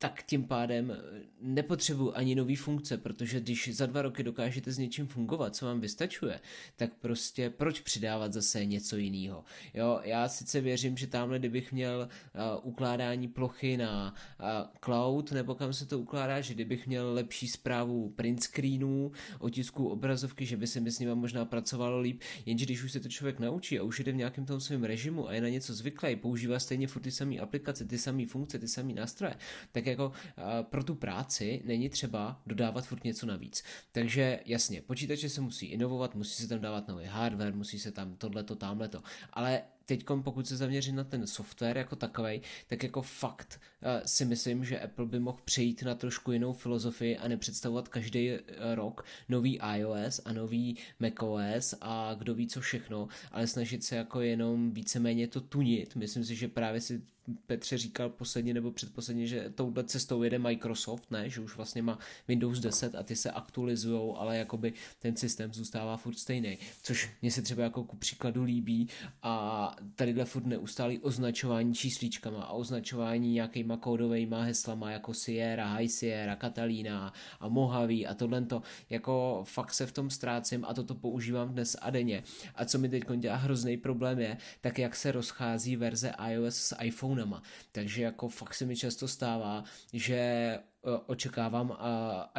tak 0.03 0.23
tím 0.23 0.43
pádem 0.43 0.91
eh, 0.91 1.21
nepotřebuji 1.41 2.17
ani 2.17 2.35
nový 2.35 2.55
funkce, 2.55 2.97
protože 2.97 3.39
když 3.39 3.75
za 3.75 3.85
dva 3.85 4.01
roky 4.01 4.23
dokážete 4.23 4.71
s 4.71 4.77
něčím 4.77 5.07
fungovat, 5.07 5.55
co 5.55 5.65
vám 5.65 5.79
vystačuje, 5.79 6.39
tak 6.75 6.93
prostě 6.93 7.49
proč 7.49 7.79
přidávat 7.79 8.33
zase 8.33 8.65
něco 8.65 8.97
jiného. 8.97 9.43
Jo, 9.73 9.99
já 10.03 10.27
sice 10.27 10.61
věřím, 10.61 10.97
že 10.97 11.07
tamhle, 11.07 11.39
kdybych 11.39 11.71
měl 11.71 12.07
uh, 12.07 12.69
ukládání 12.69 13.27
plochy 13.27 13.77
na 13.77 14.13
uh, 14.39 14.47
cloud, 14.85 15.31
nebo 15.31 15.55
kam 15.55 15.73
se 15.73 15.85
to 15.85 15.99
ukládá, 15.99 16.41
že 16.41 16.53
kdybych 16.53 16.87
měl 16.87 17.13
lepší 17.13 17.47
zprávu 17.47 18.09
print 18.09 18.43
screenů, 18.43 19.11
otisků 19.39 19.87
obrazovky, 19.87 20.45
že 20.45 20.57
by 20.57 20.67
se 20.67 20.79
mi 20.79 20.91
s 20.91 20.99
nimi 20.99 21.15
možná 21.15 21.45
pracovalo 21.45 21.99
líp, 21.99 22.21
jenže 22.45 22.65
když 22.65 22.83
už 22.83 22.91
se 22.91 22.99
to 22.99 23.09
člověk 23.09 23.39
naučí 23.39 23.79
a 23.79 23.83
už 23.83 23.99
jde 23.99 24.11
v 24.11 24.15
nějakém 24.15 24.45
tom 24.45 24.59
svém 24.59 24.83
režimu 24.83 25.27
a 25.27 25.33
je 25.33 25.41
na 25.41 25.49
něco 25.49 25.73
zvyklý, 25.73 26.15
používá 26.15 26.59
stejně 26.59 26.87
furt 26.87 27.01
ty 27.01 27.11
samé 27.11 27.37
aplikace, 27.37 27.85
ty 27.85 27.97
samé 27.97 28.25
funkce, 28.25 28.59
ty 28.59 28.67
samé 28.67 28.93
nástroje, 28.93 29.35
tak 29.71 29.92
jako 29.93 30.07
uh, 30.07 30.43
pro 30.63 30.83
tu 30.83 30.95
práci 30.95 31.61
není 31.65 31.89
třeba 31.89 32.41
dodávat 32.45 32.85
furt 32.85 33.03
něco 33.03 33.25
navíc. 33.25 33.63
Takže 33.91 34.39
jasně, 34.45 34.81
počítače 34.81 35.29
se 35.29 35.41
musí 35.41 35.65
inovovat, 35.65 36.15
musí 36.15 36.43
se 36.43 36.49
tam 36.49 36.59
dávat 36.59 36.87
nový 36.87 37.05
hardware, 37.05 37.55
musí 37.55 37.79
se 37.79 37.91
tam 37.91 38.15
tohleto, 38.15 38.55
tamhleto, 38.55 39.03
ale 39.33 39.61
teď, 39.85 40.05
pokud 40.23 40.47
se 40.47 40.57
zaměřím 40.57 40.95
na 40.95 41.03
ten 41.03 41.27
software 41.27 41.77
jako 41.77 41.95
takový, 41.95 42.41
tak 42.67 42.83
jako 42.83 43.01
fakt 43.01 43.61
uh, 43.81 44.05
si 44.05 44.25
myslím, 44.25 44.65
že 44.65 44.79
Apple 44.79 45.05
by 45.05 45.19
mohl 45.19 45.39
přejít 45.45 45.83
na 45.83 45.95
trošku 45.95 46.31
jinou 46.31 46.53
filozofii 46.53 47.17
a 47.17 47.27
nepředstavovat 47.27 47.87
každý 47.87 48.31
uh, 48.31 48.37
rok 48.75 49.05
nový 49.29 49.59
iOS 49.75 50.21
a 50.25 50.33
nový 50.33 50.77
macOS 50.99 51.75
a 51.81 52.15
kdo 52.19 52.35
ví 52.35 52.47
co 52.47 52.61
všechno, 52.61 53.07
ale 53.31 53.47
snažit 53.47 53.83
se 53.83 53.95
jako 53.95 54.21
jenom 54.21 54.71
víceméně 54.71 55.27
to 55.27 55.41
tunit. 55.41 55.95
Myslím 55.95 56.25
si, 56.25 56.35
že 56.35 56.47
právě 56.47 56.81
si 56.81 57.01
Petře 57.45 57.77
říkal 57.77 58.09
posledně 58.09 58.53
nebo 58.53 58.71
předposledně, 58.71 59.27
že 59.27 59.49
touhle 59.55 59.83
cestou 59.83 60.23
jede 60.23 60.39
Microsoft, 60.39 61.11
ne, 61.11 61.29
že 61.29 61.41
už 61.41 61.55
vlastně 61.55 61.81
má 61.81 61.99
Windows 62.27 62.59
10 62.59 62.95
a 62.95 63.03
ty 63.03 63.15
se 63.15 63.31
aktualizují, 63.31 64.13
ale 64.17 64.37
jakoby 64.37 64.73
ten 64.99 65.15
systém 65.15 65.53
zůstává 65.53 65.97
furt 65.97 66.19
stejný, 66.19 66.57
což 66.83 67.09
mě 67.21 67.31
se 67.31 67.41
třeba 67.41 67.63
jako 67.63 67.83
ku 67.83 67.95
příkladu 67.95 68.43
líbí 68.43 68.89
a 69.21 69.72
tadyhle 69.95 70.25
furt 70.25 70.45
neustálý 70.45 70.99
označování 70.99 71.73
číslíčkama 71.73 72.43
a 72.43 72.53
označování 72.53 73.33
nějakýma 73.33 73.77
kódovejma 73.77 74.41
heslama 74.41 74.91
jako 74.91 75.13
Sierra, 75.13 75.73
High 75.73 75.87
Sierra, 75.87 76.35
Catalina 76.35 77.13
a 77.39 77.47
Mojave 77.47 78.05
a 78.09 78.13
tohle 78.13 78.45
to, 78.45 78.61
jako 78.89 79.43
fakt 79.47 79.73
se 79.73 79.85
v 79.85 79.91
tom 79.91 80.09
ztrácím 80.09 80.65
a 80.65 80.73
toto 80.73 80.95
používám 80.95 81.49
dnes 81.49 81.75
a 81.81 81.89
denně. 81.89 82.23
A 82.55 82.65
co 82.65 82.79
mi 82.79 82.89
teď 82.89 83.03
dělá 83.17 83.35
hrozný 83.35 83.77
problém 83.77 84.19
je, 84.19 84.37
tak 84.61 84.79
jak 84.79 84.95
se 84.95 85.11
rozchází 85.11 85.75
verze 85.75 86.13
iOS 86.29 86.55
s 86.55 86.75
iPhonema. 86.81 87.41
Takže 87.71 88.03
jako 88.03 88.29
fakt 88.29 88.53
se 88.53 88.65
mi 88.65 88.75
často 88.75 89.07
stává, 89.07 89.63
že 89.93 90.59
očekávám 91.05 91.77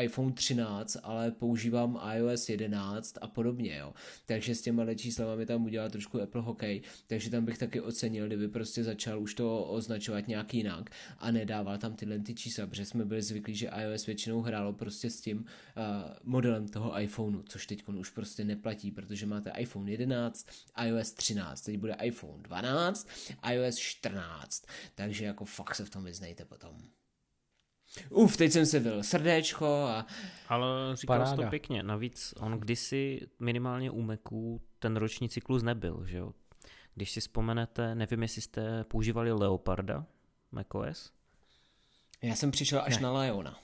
iPhone 0.00 0.32
13, 0.32 0.96
ale 1.02 1.30
používám 1.30 2.00
iOS 2.14 2.48
11 2.48 3.18
a 3.20 3.26
podobně, 3.26 3.76
jo. 3.76 3.94
Takže 4.26 4.54
s 4.54 4.62
těma 4.62 4.94
číslama 4.94 5.34
mi 5.34 5.46
tam 5.46 5.64
udělá 5.64 5.88
trošku 5.88 6.22
Apple 6.22 6.42
hokej, 6.42 6.82
takže 7.06 7.30
tam 7.30 7.44
bych 7.44 7.58
taky 7.58 7.80
ocenil, 7.80 8.26
kdyby 8.26 8.48
prostě 8.48 8.84
začal 8.84 9.20
už 9.20 9.34
to 9.34 9.64
označovat 9.64 10.28
nějak 10.28 10.54
jinak 10.54 10.90
a 11.18 11.30
nedával 11.30 11.78
tam 11.78 11.94
tyhle 11.96 12.18
ty 12.18 12.34
čísla, 12.34 12.66
protože 12.66 12.84
jsme 12.84 13.04
byli 13.04 13.22
zvyklí, 13.22 13.54
že 13.54 13.70
iOS 13.82 14.06
většinou 14.06 14.40
hrálo 14.40 14.72
prostě 14.72 15.10
s 15.10 15.20
tím 15.20 15.38
uh, 15.38 15.44
modelem 16.24 16.68
toho 16.68 17.00
iPhoneu, 17.00 17.42
což 17.42 17.66
teď 17.66 17.88
už 17.88 18.10
prostě 18.10 18.44
neplatí, 18.44 18.90
protože 18.90 19.26
máte 19.26 19.52
iPhone 19.58 19.90
11, 19.90 20.46
iOS 20.86 21.12
13, 21.12 21.62
teď 21.62 21.78
bude 21.78 21.96
iPhone 22.02 22.42
12, 22.42 23.08
iOS 23.52 23.76
14, 23.76 24.66
takže 24.94 25.24
jako 25.24 25.44
fakt 25.44 25.74
se 25.74 25.84
v 25.84 25.90
tom 25.90 26.04
vyznejte 26.04 26.44
potom. 26.44 26.78
Uf, 28.10 28.36
teď 28.36 28.52
jsem 28.52 28.66
se 28.66 28.80
byl 28.80 29.02
srdéčko 29.02 29.66
a... 29.66 30.06
Ale 30.48 30.96
říkal 30.96 31.26
jsi 31.26 31.36
to 31.36 31.42
pěkně, 31.42 31.82
navíc 31.82 32.34
on 32.40 32.52
kdysi 32.52 33.20
minimálně 33.40 33.90
u 33.90 34.02
Macu 34.02 34.60
ten 34.78 34.96
roční 34.96 35.28
cyklus 35.28 35.62
nebyl, 35.62 36.04
že 36.06 36.18
jo? 36.18 36.32
Když 36.94 37.10
si 37.10 37.20
vzpomenete, 37.20 37.94
nevím, 37.94 38.22
jestli 38.22 38.42
jste 38.42 38.84
používali 38.84 39.32
Leoparda, 39.32 40.06
macOS? 40.52 41.12
Já 42.22 42.34
jsem 42.34 42.50
přišel 42.50 42.82
až 42.84 42.96
ne. 42.96 43.02
na 43.02 43.12
Leona. 43.12 43.58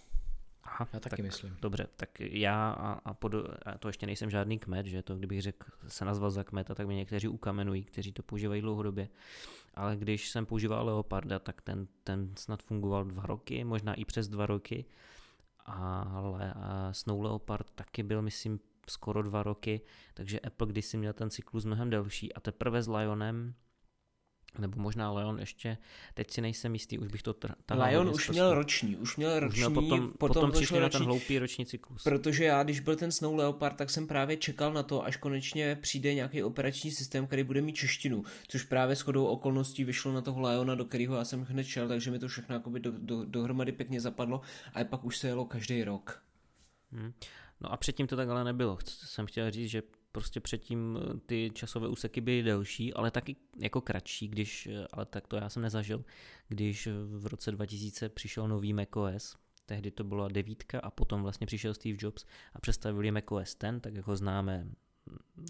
Aha, 0.70 0.88
já 0.92 1.00
taky 1.00 1.16
tak, 1.16 1.26
myslím. 1.26 1.56
Dobře, 1.62 1.86
tak 1.96 2.20
já 2.20 2.70
a, 2.70 2.92
a, 2.92 3.14
pod, 3.14 3.34
a 3.66 3.78
to 3.78 3.88
ještě 3.88 4.06
nejsem 4.06 4.30
žádný 4.30 4.58
kmet, 4.58 4.86
že 4.86 5.02
to 5.02 5.16
kdybych 5.16 5.42
řekl, 5.42 5.70
se 5.88 6.04
nazval 6.04 6.30
za 6.30 6.44
kmeta, 6.44 6.74
tak 6.74 6.86
mě 6.86 6.96
někteří 6.96 7.28
ukamenují, 7.28 7.84
kteří 7.84 8.12
to 8.12 8.22
používají 8.22 8.60
dlouhodobě. 8.60 9.08
Ale 9.74 9.96
když 9.96 10.30
jsem 10.30 10.46
používal 10.46 10.86
Leoparda, 10.86 11.38
tak 11.38 11.60
ten, 11.60 11.86
ten 12.04 12.30
snad 12.36 12.62
fungoval 12.62 13.04
dva 13.04 13.22
roky, 13.26 13.64
možná 13.64 13.94
i 13.94 14.04
přes 14.04 14.28
dva 14.28 14.46
roky. 14.46 14.84
Ale 15.64 16.54
Snow 16.92 17.22
Leopard 17.22 17.70
taky 17.74 18.02
byl, 18.02 18.22
myslím, 18.22 18.60
skoro 18.88 19.22
dva 19.22 19.42
roky, 19.42 19.80
takže 20.14 20.40
Apple 20.40 20.66
kdysi 20.66 20.96
měl 20.96 21.12
ten 21.12 21.30
cyklus 21.30 21.64
mnohem 21.64 21.90
delší 21.90 22.32
a 22.32 22.40
teprve 22.40 22.82
s 22.82 22.88
Lionem 22.88 23.54
nebo 24.58 24.82
možná 24.82 25.12
Leon 25.12 25.38
ještě, 25.38 25.78
teď 26.14 26.30
si 26.30 26.40
nejsem 26.40 26.72
jistý, 26.72 26.98
už 26.98 27.08
bych 27.08 27.22
to 27.22 27.32
tahal. 27.32 27.84
Leon 27.84 28.08
už 28.08 28.12
prostě. 28.12 28.32
měl 28.32 28.54
roční, 28.54 28.96
už 28.96 29.16
měl 29.16 29.40
roční, 29.40 29.64
už 29.64 29.68
měl 29.68 29.70
potom, 29.70 30.00
potom, 30.00 30.18
potom 30.18 30.52
přišli 30.52 30.80
na 30.80 30.88
ten 30.88 31.02
hloupý 31.02 31.38
roční 31.38 31.66
cyklus. 31.66 32.02
Protože 32.02 32.44
já, 32.44 32.62
když 32.62 32.80
byl 32.80 32.96
ten 32.96 33.12
Snow 33.12 33.34
Leopard, 33.34 33.76
tak 33.76 33.90
jsem 33.90 34.06
právě 34.06 34.36
čekal 34.36 34.72
na 34.72 34.82
to, 34.82 35.04
až 35.04 35.16
konečně 35.16 35.78
přijde 35.80 36.14
nějaký 36.14 36.42
operační 36.42 36.90
systém, 36.90 37.26
který 37.26 37.42
bude 37.42 37.60
mít 37.60 37.76
češtinu, 37.76 38.24
což 38.48 38.62
právě 38.62 38.96
s 38.96 39.00
chodou 39.00 39.26
okolností 39.26 39.84
vyšlo 39.84 40.12
na 40.12 40.20
toho 40.20 40.40
Leona, 40.40 40.74
do 40.74 40.84
kterého 40.84 41.16
já 41.16 41.24
jsem 41.24 41.42
hned 41.42 41.64
šel, 41.64 41.88
takže 41.88 42.10
mi 42.10 42.18
to 42.18 42.28
všechno 42.28 42.54
jakoby 42.54 42.80
do, 42.80 42.92
do, 42.98 43.24
dohromady 43.24 43.72
pěkně 43.72 44.00
zapadlo 44.00 44.40
a 44.74 44.84
pak 44.84 45.04
už 45.04 45.18
se 45.18 45.26
jelo 45.26 45.44
každý 45.44 45.84
rok. 45.84 46.22
Hmm. 46.92 47.12
No 47.60 47.72
a 47.72 47.76
předtím 47.76 48.06
to 48.06 48.16
tak 48.16 48.28
ale 48.28 48.44
nebylo. 48.44 48.78
Jsem 48.84 49.26
chtěl 49.26 49.50
říct, 49.50 49.70
že 49.70 49.82
prostě 50.12 50.40
předtím 50.40 50.98
eh, 50.98 51.20
ty 51.26 51.50
časové 51.54 51.88
úseky 51.88 52.20
byly 52.20 52.42
delší, 52.42 52.94
ale 52.94 53.10
taky 53.10 53.36
jako 53.58 53.80
kratší, 53.80 54.28
když, 54.28 54.66
eh, 54.66 54.86
ale 54.92 55.06
tak 55.06 55.26
to 55.26 55.36
já 55.36 55.48
jsem 55.48 55.62
nezažil, 55.62 56.04
když 56.48 56.88
v 57.18 57.26
roce 57.26 57.52
2000 57.52 58.08
přišel 58.08 58.48
nový 58.48 58.72
macOS, 58.72 59.36
tehdy 59.66 59.90
to 59.90 60.04
byla 60.04 60.28
devítka 60.28 60.80
a 60.80 60.90
potom 60.90 61.22
vlastně 61.22 61.46
přišel 61.46 61.74
Steve 61.74 61.98
Jobs 62.00 62.24
a 62.54 62.60
představili 62.60 63.10
macOS 63.10 63.54
ten, 63.54 63.80
tak 63.80 63.94
jako 63.94 64.16
známe, 64.16 64.66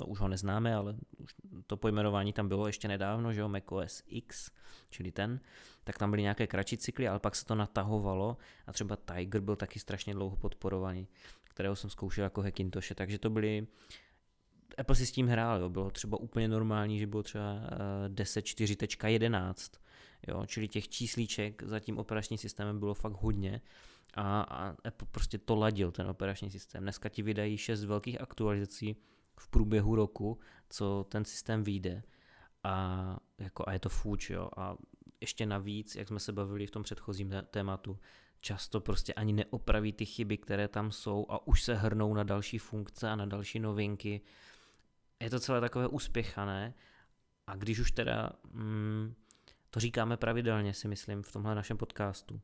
no 0.00 0.06
už 0.06 0.18
ho 0.18 0.28
neznáme, 0.28 0.74
ale 0.74 0.96
už 1.18 1.34
to 1.66 1.76
pojmenování 1.76 2.32
tam 2.32 2.48
bylo 2.48 2.66
ještě 2.66 2.88
nedávno, 2.88 3.32
že 3.32 3.40
jo, 3.40 3.48
macOS 3.48 4.02
X, 4.06 4.50
čili 4.90 5.12
ten, 5.12 5.40
tak 5.84 5.98
tam 5.98 6.10
byly 6.10 6.22
nějaké 6.22 6.46
kratší 6.46 6.76
cykly, 6.76 7.08
ale 7.08 7.18
pak 7.18 7.36
se 7.36 7.44
to 7.44 7.54
natahovalo 7.54 8.36
a 8.66 8.72
třeba 8.72 8.96
Tiger 8.96 9.40
byl 9.40 9.56
taky 9.56 9.78
strašně 9.78 10.14
dlouho 10.14 10.36
podporovaný, 10.36 11.08
kterého 11.44 11.76
jsem 11.76 11.90
zkoušel 11.90 12.24
jako 12.24 12.42
Hackintosh, 12.42 12.92
takže 12.94 13.18
to 13.18 13.30
byly 13.30 13.66
Apple 14.78 14.96
si 14.96 15.06
s 15.06 15.12
tím 15.12 15.26
hrál, 15.26 15.60
jo. 15.60 15.68
bylo 15.68 15.90
třeba 15.90 16.20
úplně 16.20 16.48
normální, 16.48 16.98
že 16.98 17.06
bylo 17.06 17.22
třeba 17.22 17.60
10.4.11, 18.08 19.54
eh, 20.28 20.30
jo, 20.30 20.46
čili 20.46 20.68
těch 20.68 20.88
číslíček 20.88 21.62
za 21.62 21.80
tím 21.80 21.98
operačním 21.98 22.38
systémem 22.38 22.78
bylo 22.78 22.94
fakt 22.94 23.16
hodně 23.20 23.60
a, 24.14 24.40
a 24.40 24.68
Apple 24.68 25.08
prostě 25.10 25.38
to 25.38 25.56
ladil, 25.56 25.92
ten 25.92 26.06
operační 26.06 26.50
systém. 26.50 26.82
Dneska 26.82 27.08
ti 27.08 27.22
vydají 27.22 27.56
šest 27.56 27.84
velkých 27.84 28.20
aktualizací 28.20 28.96
v 29.40 29.48
průběhu 29.48 29.94
roku, 29.94 30.38
co 30.70 31.06
ten 31.08 31.24
systém 31.24 31.64
vyjde 31.64 32.02
a, 32.64 33.16
jako, 33.38 33.64
a 33.66 33.72
je 33.72 33.78
to 33.78 33.88
fuč, 33.88 34.30
jo, 34.30 34.50
a 34.56 34.76
ještě 35.20 35.46
navíc, 35.46 35.96
jak 35.96 36.08
jsme 36.08 36.20
se 36.20 36.32
bavili 36.32 36.66
v 36.66 36.70
tom 36.70 36.82
předchozím 36.82 37.32
tématu, 37.50 37.98
často 38.40 38.80
prostě 38.80 39.14
ani 39.14 39.32
neopraví 39.32 39.92
ty 39.92 40.06
chyby, 40.06 40.38
které 40.38 40.68
tam 40.68 40.92
jsou 40.92 41.26
a 41.28 41.46
už 41.46 41.62
se 41.62 41.74
hrnou 41.74 42.14
na 42.14 42.22
další 42.22 42.58
funkce 42.58 43.08
a 43.08 43.16
na 43.16 43.26
další 43.26 43.58
novinky 43.58 44.20
je 45.20 45.30
to 45.30 45.40
celé 45.40 45.60
takové 45.60 45.88
uspěchané. 45.88 46.74
A 47.46 47.56
když 47.56 47.78
už 47.78 47.92
teda 47.92 48.32
mm, 48.52 49.14
to 49.70 49.80
říkáme 49.80 50.16
pravidelně, 50.16 50.74
si 50.74 50.88
myslím, 50.88 51.22
v 51.22 51.32
tomhle 51.32 51.54
našem 51.54 51.76
podcastu, 51.76 52.40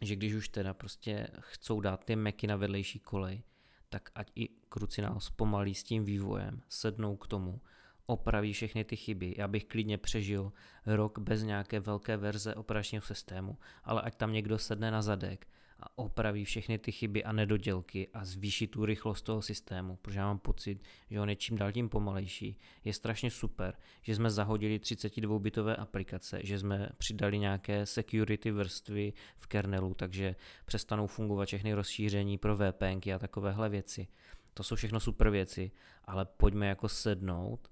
že 0.00 0.16
když 0.16 0.34
už 0.34 0.48
teda 0.48 0.74
prostě 0.74 1.28
chcou 1.40 1.80
dát 1.80 2.04
ty 2.04 2.16
meky 2.16 2.46
na 2.46 2.56
vedlejší 2.56 2.98
kolej, 2.98 3.42
tak 3.88 4.10
ať 4.14 4.32
i 4.34 4.48
krucinál 4.68 5.20
zpomalí 5.20 5.74
s 5.74 5.82
tím 5.82 6.04
vývojem, 6.04 6.62
sednou 6.68 7.16
k 7.16 7.26
tomu, 7.26 7.60
opraví 8.06 8.52
všechny 8.52 8.84
ty 8.84 8.96
chyby. 8.96 9.34
Já 9.38 9.48
bych 9.48 9.64
klidně 9.64 9.98
přežil 9.98 10.52
rok 10.86 11.18
bez 11.18 11.42
nějaké 11.42 11.80
velké 11.80 12.16
verze 12.16 12.54
operačního 12.54 13.02
systému, 13.02 13.58
ale 13.84 14.02
ať 14.02 14.14
tam 14.16 14.32
někdo 14.32 14.58
sedne 14.58 14.90
na 14.90 15.02
zadek 15.02 15.46
a 15.80 15.98
opraví 15.98 16.44
všechny 16.44 16.78
ty 16.78 16.92
chyby 16.92 17.24
a 17.24 17.32
nedodělky 17.32 18.08
a 18.14 18.24
zvýší 18.24 18.66
tu 18.66 18.84
rychlost 18.86 19.22
toho 19.22 19.42
systému, 19.42 19.96
protože 19.96 20.18
já 20.18 20.26
mám 20.26 20.38
pocit, 20.38 20.82
že 21.10 21.20
on 21.20 21.28
je 21.28 21.36
čím 21.36 21.58
dál 21.58 21.72
tím 21.72 21.88
pomalejší. 21.88 22.58
Je 22.84 22.92
strašně 22.92 23.30
super, 23.30 23.76
že 24.02 24.14
jsme 24.14 24.30
zahodili 24.30 24.78
32-bitové 24.78 25.76
aplikace, 25.78 26.40
že 26.42 26.58
jsme 26.58 26.88
přidali 26.98 27.38
nějaké 27.38 27.86
security 27.86 28.50
vrstvy 28.50 29.12
v 29.36 29.46
kernelu, 29.46 29.94
takže 29.94 30.36
přestanou 30.64 31.06
fungovat 31.06 31.46
všechny 31.46 31.74
rozšíření 31.74 32.38
pro 32.38 32.56
VPNky 32.56 33.12
a 33.12 33.18
takovéhle 33.18 33.68
věci. 33.68 34.08
To 34.54 34.62
jsou 34.62 34.76
všechno 34.76 35.00
super 35.00 35.30
věci, 35.30 35.70
ale 36.04 36.24
pojďme 36.24 36.66
jako 36.66 36.88
sednout, 36.88 37.68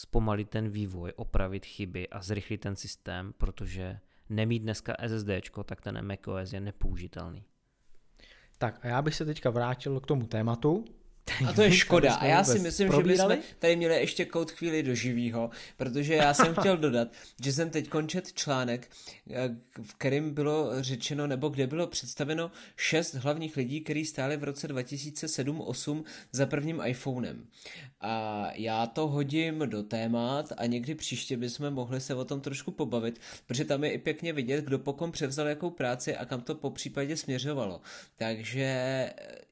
zpomalit 0.00 0.48
ten 0.48 0.68
vývoj, 0.68 1.12
opravit 1.16 1.66
chyby 1.66 2.08
a 2.08 2.22
zrychlit 2.22 2.58
ten 2.58 2.76
systém, 2.76 3.32
protože 3.38 4.00
nemít 4.28 4.62
dneska 4.62 4.96
SSD, 5.06 5.28
tak 5.64 5.80
ten 5.80 6.06
macOS 6.06 6.52
je 6.52 6.60
nepoužitelný. 6.60 7.44
Tak 8.58 8.84
a 8.84 8.88
já 8.88 9.02
bych 9.02 9.14
se 9.14 9.24
teďka 9.24 9.50
vrátil 9.50 10.00
k 10.00 10.06
tomu 10.06 10.26
tématu, 10.26 10.84
a 11.48 11.52
to 11.52 11.62
je 11.62 11.72
škoda. 11.72 12.14
A 12.14 12.26
já 12.26 12.44
si 12.44 12.58
myslím, 12.58 12.88
probírali? 12.88 13.34
že 13.34 13.38
bychom 13.38 13.54
tady 13.58 13.76
měli 13.76 13.94
ještě 13.94 14.24
kout 14.24 14.50
chvíli 14.50 14.82
do 14.82 14.94
živýho, 14.94 15.50
protože 15.76 16.14
já 16.14 16.34
jsem 16.34 16.54
chtěl 16.54 16.76
dodat, 16.76 17.08
že 17.44 17.52
jsem 17.52 17.70
teď 17.70 17.88
končet 17.88 18.32
článek, 18.32 18.90
v 19.82 19.94
kterém 19.94 20.34
bylo 20.34 20.82
řečeno, 20.82 21.26
nebo 21.26 21.48
kde 21.48 21.66
bylo 21.66 21.86
představeno 21.86 22.50
šest 22.76 23.14
hlavních 23.14 23.56
lidí, 23.56 23.80
kteří 23.80 24.04
stáli 24.04 24.36
v 24.36 24.44
roce 24.44 24.68
2007-8 24.68 26.04
za 26.32 26.46
prvním 26.46 26.80
iPhonem. 26.84 27.46
A 28.00 28.46
já 28.54 28.86
to 28.86 29.08
hodím 29.08 29.58
do 29.58 29.82
témat 29.82 30.52
a 30.56 30.66
někdy 30.66 30.94
příště 30.94 31.36
bychom 31.36 31.70
mohli 31.70 32.00
se 32.00 32.14
o 32.14 32.24
tom 32.24 32.40
trošku 32.40 32.70
pobavit, 32.70 33.20
protože 33.46 33.64
tam 33.64 33.84
je 33.84 33.90
i 33.90 33.98
pěkně 33.98 34.32
vidět, 34.32 34.64
kdo 34.64 34.78
pokom 34.78 35.12
převzal 35.12 35.48
jakou 35.48 35.70
práci 35.70 36.16
a 36.16 36.24
kam 36.24 36.40
to 36.40 36.54
po 36.54 36.70
případě 36.70 37.16
směřovalo. 37.16 37.80
Takže 38.18 39.10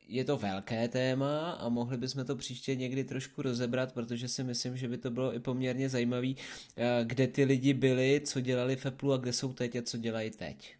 je 0.09 0.25
to 0.25 0.37
velké 0.37 0.89
téma 0.89 1.51
a 1.51 1.69
mohli 1.69 1.97
bychom 1.97 2.25
to 2.25 2.37
příště 2.37 2.77
někdy 2.77 3.05
trošku 3.05 3.43
rozebrat, 3.43 3.93
protože 3.93 4.29
si 4.29 4.45
myslím, 4.45 4.77
že 4.77 4.89
by 4.89 4.99
to 4.99 5.11
bylo 5.11 5.35
i 5.35 5.41
poměrně 5.41 5.89
zajímavé, 5.89 6.29
eh, 6.77 7.01
kde 7.05 7.27
ty 7.27 7.45
lidi 7.45 7.75
byli, 7.75 8.21
co 8.25 8.41
dělali 8.41 8.77
v 8.77 8.87
Apple 8.87 9.15
a 9.15 9.19
kde 9.19 9.33
jsou 9.33 9.53
teď 9.53 9.77
a 9.77 9.83
co 9.83 9.99
dělají 9.99 10.31
teď. 10.31 10.77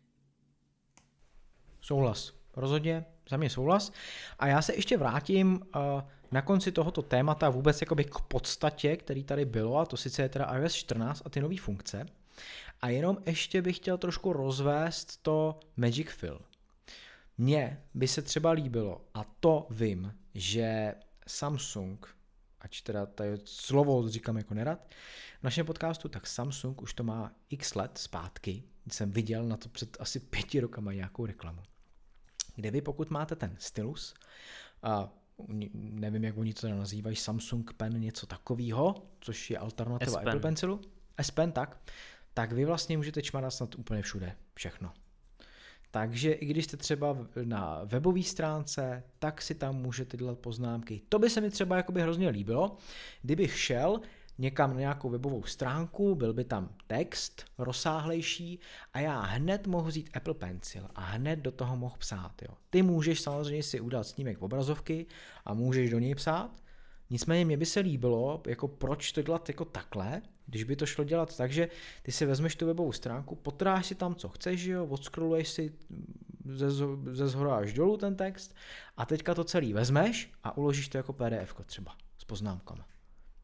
Souhlas. 1.81 2.33
Rozhodně 2.57 3.05
za 3.31 3.37
mě 3.37 3.51
souhlas. 3.51 3.93
A 4.39 4.47
já 4.47 4.63
se 4.63 4.75
ještě 4.75 4.97
vrátím 4.97 5.61
uh, 5.77 5.83
na 6.33 6.43
konci 6.43 6.73
tohoto 6.73 7.03
témata 7.03 7.51
vůbec 7.51 7.81
jakoby 7.81 8.05
k 8.05 8.21
podstatě, 8.21 8.97
který 8.97 9.25
tady 9.25 9.45
bylo, 9.45 9.79
a 9.79 9.87
to 9.87 9.97
sice 9.97 10.23
je 10.23 10.29
teda 10.29 10.57
iOS 10.57 10.75
14 10.75 11.23
a 11.25 11.31
ty 11.31 11.41
nové 11.41 11.57
funkce. 11.57 12.07
A 12.81 12.89
jenom 12.89 13.19
ještě 13.27 13.63
bych 13.63 13.77
chtěl 13.77 13.99
trošku 13.99 14.33
rozvést 14.33 15.23
to 15.23 15.61
Magic 15.77 16.09
Fill. 16.09 16.41
Mně 17.39 17.83
by 17.95 18.09
se 18.09 18.23
třeba 18.23 18.51
líbilo, 18.51 19.05
a 19.15 19.25
to 19.41 19.67
vím, 19.71 20.15
že 20.35 20.95
Samsung, 21.29 22.17
ač 22.61 22.81
teda 22.81 23.07
je 23.23 23.39
slovo 23.45 24.09
říkám 24.09 24.37
jako 24.37 24.55
nerad, 24.55 24.95
v 25.41 25.43
našem 25.43 25.67
podcastu, 25.67 26.09
tak 26.09 26.27
Samsung 26.27 26.83
už 26.83 26.95
to 26.95 27.05
má 27.05 27.33
x 27.51 27.75
let 27.75 27.99
zpátky, 27.99 28.63
jsem 28.93 29.11
viděl 29.11 29.45
na 29.45 29.57
to 29.57 29.69
před 29.69 29.97
asi 30.01 30.21
pěti 30.21 30.61
rokama 30.61 30.93
nějakou 30.93 31.27
reklamu, 31.27 31.63
kde 32.57 32.71
vy 32.71 32.81
pokud 32.81 33.11
máte 33.11 33.37
ten 33.37 33.57
stylus, 33.59 34.15
a 34.83 35.13
nevím, 35.75 36.25
jak 36.25 36.37
oni 36.37 36.55
to 36.55 36.69
nazývají, 36.69 37.17
Samsung 37.17 37.73
Pen, 37.73 38.01
něco 38.01 38.27
takového, 38.27 38.95
což 39.21 39.51
je 39.51 39.59
alternativa 39.59 40.13
S-Pen. 40.13 40.29
Apple 40.29 40.41
Pencilu, 40.41 40.81
S 41.19 41.31
Pen, 41.31 41.53
tak, 41.53 41.91
tak 42.35 42.53
vy 42.53 42.65
vlastně 42.65 42.97
můžete 42.97 43.23
čmarat 43.23 43.51
snad 43.51 43.75
úplně 43.75 44.03
všude, 44.03 44.37
všechno. 44.55 44.93
Takže 45.91 46.33
i 46.33 46.47
když 46.47 46.65
jste 46.65 46.77
třeba 46.77 47.17
na 47.45 47.81
webové 47.85 48.23
stránce, 48.23 49.03
tak 49.19 49.43
si 49.43 49.55
tam 49.55 49.77
můžete 49.77 50.17
dělat 50.17 50.39
poznámky. 50.39 51.01
To 51.09 51.19
by 51.19 51.31
se 51.31 51.41
mi 51.41 51.51
třeba 51.51 51.77
jakoby 51.77 52.03
hrozně 52.03 52.29
líbilo, 52.29 52.77
kdybych 53.23 53.59
šel 53.59 54.01
někam 54.39 54.71
na 54.71 54.81
nějakou 54.81 55.09
webovou 55.09 55.43
stránku, 55.43 56.15
byl 56.15 56.33
by 56.33 56.45
tam 56.45 56.69
text 56.87 57.45
rozsáhlejší 57.59 58.61
a 58.93 59.01
já 59.01 59.21
hned 59.21 59.67
mohu 59.67 59.87
vzít 59.87 60.11
Apple 60.15 60.35
Pencil 60.35 60.89
a 60.95 61.01
hned 61.01 61.39
do 61.39 61.53
toho 61.53 61.77
mohu 61.77 61.97
psát. 61.99 62.43
Jo. 62.43 62.55
Ty 62.71 62.83
můžeš 62.83 63.21
samozřejmě 63.21 63.63
si 63.63 63.81
udělat 63.81 64.07
snímek 64.07 64.43
obrazovky 64.43 65.07
a 65.45 65.55
můžeš 65.55 65.91
do 65.91 65.99
něj 65.99 66.15
psát, 66.15 66.51
Nicméně 67.11 67.45
mě 67.45 67.57
by 67.57 67.67
se 67.67 67.81
líbilo, 67.81 68.43
jako 68.47 68.69
proč 68.69 69.13
to 69.13 69.23
dělat 69.23 69.49
jako 69.49 69.65
takhle, 69.65 70.23
když 70.49 70.65
by 70.65 70.77
to 70.77 70.87
šlo 70.87 71.05
dělat 71.05 71.37
tak, 71.37 71.53
že 71.53 71.69
ty 72.03 72.13
si 72.13 72.27
vezmeš 72.27 72.57
tu 72.57 72.67
webovou 72.67 72.93
stránku, 72.93 73.37
potráš 73.37 73.87
si 73.87 73.95
tam, 73.95 74.15
co 74.15 74.29
chceš, 74.29 74.65
jo, 74.65 74.87
odscrolluješ 74.87 75.49
si 75.49 75.73
ze, 76.45 76.71
ze 77.13 77.29
zhora 77.29 77.57
až 77.57 77.73
dolů 77.73 77.97
ten 77.97 78.17
text 78.17 78.57
a 78.97 79.07
teďka 79.07 79.35
to 79.35 79.45
celý 79.45 79.73
vezmeš 79.73 80.33
a 80.45 80.57
uložíš 80.57 80.89
to 80.89 80.97
jako 80.97 81.13
PDF 81.13 81.55
třeba 81.67 81.97
s 82.19 82.25
poznámkama. 82.25 82.87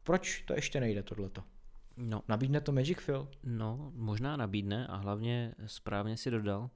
Proč 0.03 0.41
to 0.41 0.53
ještě 0.53 0.79
nejde 0.79 1.03
tohleto? 1.03 1.43
No. 1.97 2.23
Nabídne 2.27 2.61
to 2.61 2.71
Magic 2.71 2.97
Fill? 2.99 3.27
No, 3.43 3.91
možná 3.95 4.37
nabídne 4.37 4.87
a 4.87 4.95
hlavně 4.95 5.55
správně 5.65 6.17
si 6.17 6.31
dodal, 6.31 6.69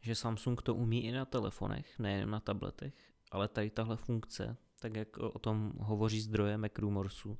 že 0.00 0.14
Samsung 0.14 0.62
to 0.62 0.74
umí 0.74 1.04
i 1.04 1.12
na 1.12 1.24
telefonech, 1.24 1.98
nejen 1.98 2.30
na 2.30 2.40
tabletech, 2.40 2.94
ale 3.30 3.48
tady 3.48 3.70
tahle 3.70 3.96
funkce, 3.96 4.56
tak 4.78 4.96
jak 4.96 5.18
o 5.18 5.38
tom 5.38 5.72
hovoří 5.78 6.20
zdroje 6.20 6.56
MacRumorsu, 6.56 7.38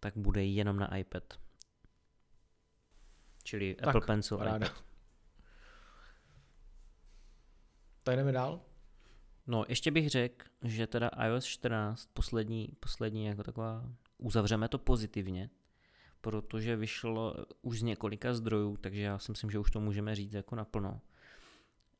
tak 0.00 0.16
bude 0.16 0.44
jenom 0.44 0.76
na 0.76 0.96
iPad. 0.96 1.34
Čili 3.42 3.74
tak, 3.74 3.88
Apple 3.88 4.00
Pencil 4.06 4.38
ráda. 4.38 4.66
iPad. 4.66 4.84
Tak 8.02 8.16
jdeme 8.16 8.32
dál? 8.32 8.60
No, 9.46 9.64
ještě 9.68 9.90
bych 9.90 10.10
řekl, 10.10 10.46
že 10.62 10.86
teda 10.86 11.08
iOS 11.08 11.44
14, 11.44 12.10
poslední, 12.12 12.68
poslední 12.80 13.26
jako 13.26 13.42
taková, 13.42 13.84
uzavřeme 14.18 14.68
to 14.68 14.78
pozitivně, 14.78 15.50
protože 16.20 16.76
vyšlo 16.76 17.34
už 17.62 17.78
z 17.78 17.82
několika 17.82 18.34
zdrojů, 18.34 18.76
takže 18.76 19.02
já 19.02 19.18
si 19.18 19.32
myslím, 19.32 19.50
že 19.50 19.58
už 19.58 19.70
to 19.70 19.80
můžeme 19.80 20.14
říct 20.14 20.32
jako 20.32 20.56
naplno. 20.56 21.00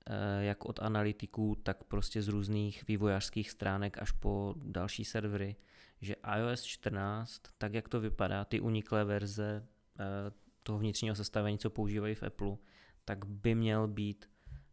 Eh, 0.06 0.44
jak 0.44 0.64
od 0.64 0.78
analytiků, 0.82 1.56
tak 1.62 1.84
prostě 1.84 2.22
z 2.22 2.28
různých 2.28 2.88
vývojářských 2.88 3.50
stránek 3.50 4.02
až 4.02 4.12
po 4.12 4.54
další 4.56 5.04
servery, 5.04 5.56
že 6.00 6.14
iOS 6.36 6.62
14, 6.62 7.42
tak 7.58 7.74
jak 7.74 7.88
to 7.88 8.00
vypadá, 8.00 8.44
ty 8.44 8.60
uniklé 8.60 9.04
verze 9.04 9.66
eh, 10.00 10.32
toho 10.62 10.78
vnitřního 10.78 11.14
sestavení, 11.14 11.58
co 11.58 11.70
používají 11.70 12.14
v 12.14 12.22
Apple, 12.22 12.56
tak 13.04 13.24
by 13.24 13.54
měl 13.54 13.88
být 13.88 14.30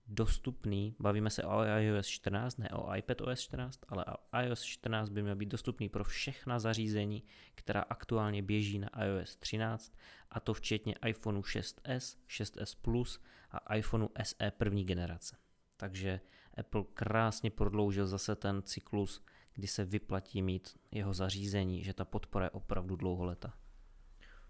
dostupný, 0.07 0.95
bavíme 0.99 1.29
se 1.29 1.43
o 1.43 1.63
iOS 1.63 2.07
14, 2.07 2.57
ne 2.57 2.69
o 2.69 2.95
iPadOS 2.95 3.39
14, 3.39 3.79
ale 3.88 4.05
iOS 4.43 4.63
14 4.63 5.09
by 5.09 5.23
měl 5.23 5.35
být 5.35 5.49
dostupný 5.49 5.89
pro 5.89 6.03
všechna 6.03 6.59
zařízení, 6.59 7.23
která 7.55 7.81
aktuálně 7.81 8.43
běží 8.43 8.79
na 8.79 8.89
iOS 9.05 9.35
13, 9.35 9.93
a 10.29 10.39
to 10.39 10.53
včetně 10.53 10.95
iPhoneu 11.07 11.41
6s, 11.41 12.17
6s 12.27 12.77
Plus 12.81 13.21
a 13.51 13.75
iPhoneu 13.75 14.07
SE 14.23 14.51
první 14.51 14.83
generace. 14.83 15.38
Takže 15.77 16.19
Apple 16.57 16.83
krásně 16.93 17.51
prodloužil 17.51 18.07
zase 18.07 18.35
ten 18.35 18.61
cyklus, 18.63 19.23
kdy 19.53 19.67
se 19.67 19.85
vyplatí 19.85 20.41
mít 20.41 20.77
jeho 20.91 21.13
zařízení, 21.13 21.83
že 21.83 21.93
ta 21.93 22.05
podpora 22.05 22.45
je 22.45 22.49
opravdu 22.49 22.95
dlouholetá. 22.95 23.53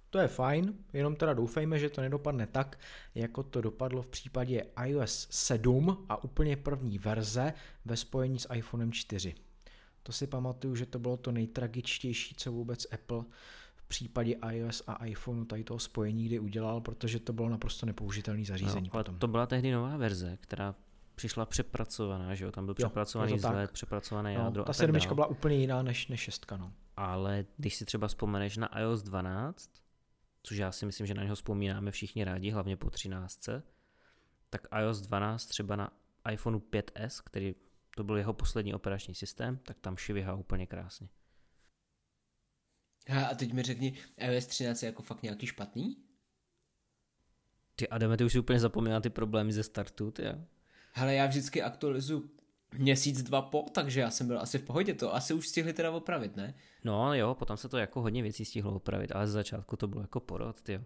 To 0.10 0.20
je 0.20 0.28
fajn, 0.28 0.74
jenom 0.94 1.16
teda 1.16 1.34
doufejme, 1.34 1.80
že 1.80 1.90
to 1.90 2.02
nedopadne 2.02 2.48
tak, 2.48 2.80
jako 3.16 3.44
to 3.44 3.62
dopadlo 3.62 4.02
v 4.02 4.10
případě 4.10 4.66
iOS 4.86 5.28
7 5.32 6.06
a 6.10 6.24
úplně 6.24 6.58
první 6.58 7.00
verze 7.00 7.54
ve 7.86 7.98
spojení 7.98 8.40
s 8.40 8.54
iPhonem 8.54 8.92
4. 8.92 9.36
To 10.04 10.12
si 10.12 10.28
pamatuju, 10.28 10.76
že 10.76 10.86
to 10.86 11.00
bylo 11.00 11.18
to 11.18 11.32
nejtragičtější, 11.32 12.36
co 12.36 12.52
vůbec 12.52 12.88
Apple 12.94 13.24
v 13.76 13.88
případě 13.88 14.36
iOS 14.52 14.84
a 14.88 15.06
iPhoneu 15.06 15.46
tady 15.46 15.64
toho 15.64 15.80
spojení 15.80 16.26
kdy 16.26 16.40
udělal, 16.40 16.82
protože 16.82 17.20
to 17.20 17.34
bylo 17.34 17.50
naprosto 17.50 17.86
nepoužitelné 17.86 18.46
zařízení. 18.46 18.90
No, 18.94 19.00
potom. 19.00 19.20
To 19.20 19.28
byla 19.28 19.46
tehdy 19.46 19.72
nová 19.72 19.98
verze, 19.98 20.38
která 20.42 20.76
přišla 21.16 21.46
přepracovaná, 21.46 22.36
že 22.36 22.46
jo, 22.46 22.52
tam 22.52 22.66
byl 22.66 22.76
jo, 22.80 22.86
přepracovaný 22.88 23.34
vzhled, 23.34 23.72
přepracované 23.72 24.34
no, 24.34 24.44
jádro. 24.44 24.64
Ta 24.64 24.74
sedmička 24.74 25.16
byla 25.16 25.28
úplně 25.28 25.56
jiná 25.56 25.82
než, 25.82 26.08
než 26.08 26.20
šestka, 26.20 26.58
no. 26.58 26.74
Ale 26.98 27.46
když 27.58 27.76
si 27.76 27.86
třeba 27.86 28.08
vzpomeneš 28.08 28.58
na 28.58 28.80
iOS 28.80 29.02
12, 29.02 29.72
což 30.48 30.58
já 30.58 30.72
si 30.72 30.86
myslím, 30.86 31.08
že 31.08 31.14
na 31.14 31.24
něho 31.24 31.36
vzpomínáme 31.36 31.92
všichni 31.92 32.24
rádi, 32.24 32.50
hlavně 32.50 32.78
po 32.78 32.90
13, 32.90 33.50
tak 34.50 34.68
iOS 34.82 35.02
12 35.02 35.46
třeba 35.46 35.76
na 35.76 35.92
iPhoneu 36.32 36.60
5S, 36.60 37.22
který 37.26 37.56
to 37.96 38.04
byl 38.04 38.18
jeho 38.18 38.34
poslední 38.34 38.74
operační 38.74 39.16
systém, 39.16 39.58
tak 39.58 39.80
tam 39.80 39.98
šivihá 39.98 40.34
úplně 40.34 40.68
krásně. 40.68 41.10
A 43.30 43.36
teď 43.36 43.54
mi 43.54 43.64
řekni, 43.64 43.98
iOS 44.18 44.46
13 44.46 44.84
je 44.84 44.88
jako 44.88 45.04
fakt 45.04 45.24
nějaký 45.24 45.48
špatný? 45.48 45.98
Ty 47.76 47.90
Adame, 47.90 48.18
ty 48.18 48.24
už 48.24 48.32
si 48.32 48.40
úplně 48.40 48.60
zapomněl 48.60 49.02
ty 49.02 49.10
problémy 49.10 49.54
ze 49.54 49.64
startu, 49.64 50.12
ty 50.12 50.26
jo? 50.26 50.34
Hele, 50.94 51.14
já 51.14 51.26
vždycky 51.26 51.62
aktualizuju 51.62 52.37
měsíc, 52.74 53.24
dva 53.24 53.42
po, 53.42 53.66
takže 53.72 54.00
já 54.00 54.12
jsem 54.12 54.28
byl 54.28 54.40
asi 54.40 54.58
v 54.58 54.64
pohodě, 54.64 54.94
to 54.94 55.16
asi 55.16 55.34
už 55.34 55.48
stihli 55.48 55.74
teda 55.74 55.92
opravit, 55.92 56.36
ne? 56.36 56.54
No 56.84 57.14
jo, 57.14 57.36
potom 57.36 57.58
se 57.58 57.70
to 57.70 57.78
jako 57.78 58.02
hodně 58.02 58.24
věcí 58.24 58.46
stihlo 58.46 58.76
opravit, 58.76 59.12
ale 59.12 59.28
z 59.28 59.32
začátku 59.32 59.76
to 59.76 59.88
bylo 59.88 60.02
jako 60.02 60.20
porod, 60.20 60.70
jo. 60.70 60.80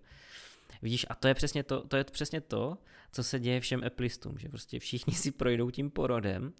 Vidíš, 0.82 1.05
a 1.09 1.15
to 1.15 1.27
je 1.27 1.34
přesně 1.34 1.63
to, 1.63 1.88
to 1.88 1.97
je 1.97 2.03
přesně 2.03 2.41
to, 2.41 2.77
co 3.11 3.23
se 3.23 3.39
děje 3.39 3.59
všem 3.59 3.84
Applistům, 3.84 4.38
že 4.38 4.49
prostě 4.49 4.79
všichni 4.79 5.13
si 5.13 5.32
projdou 5.32 5.69
tím 5.69 5.89
porodem, 5.89 6.53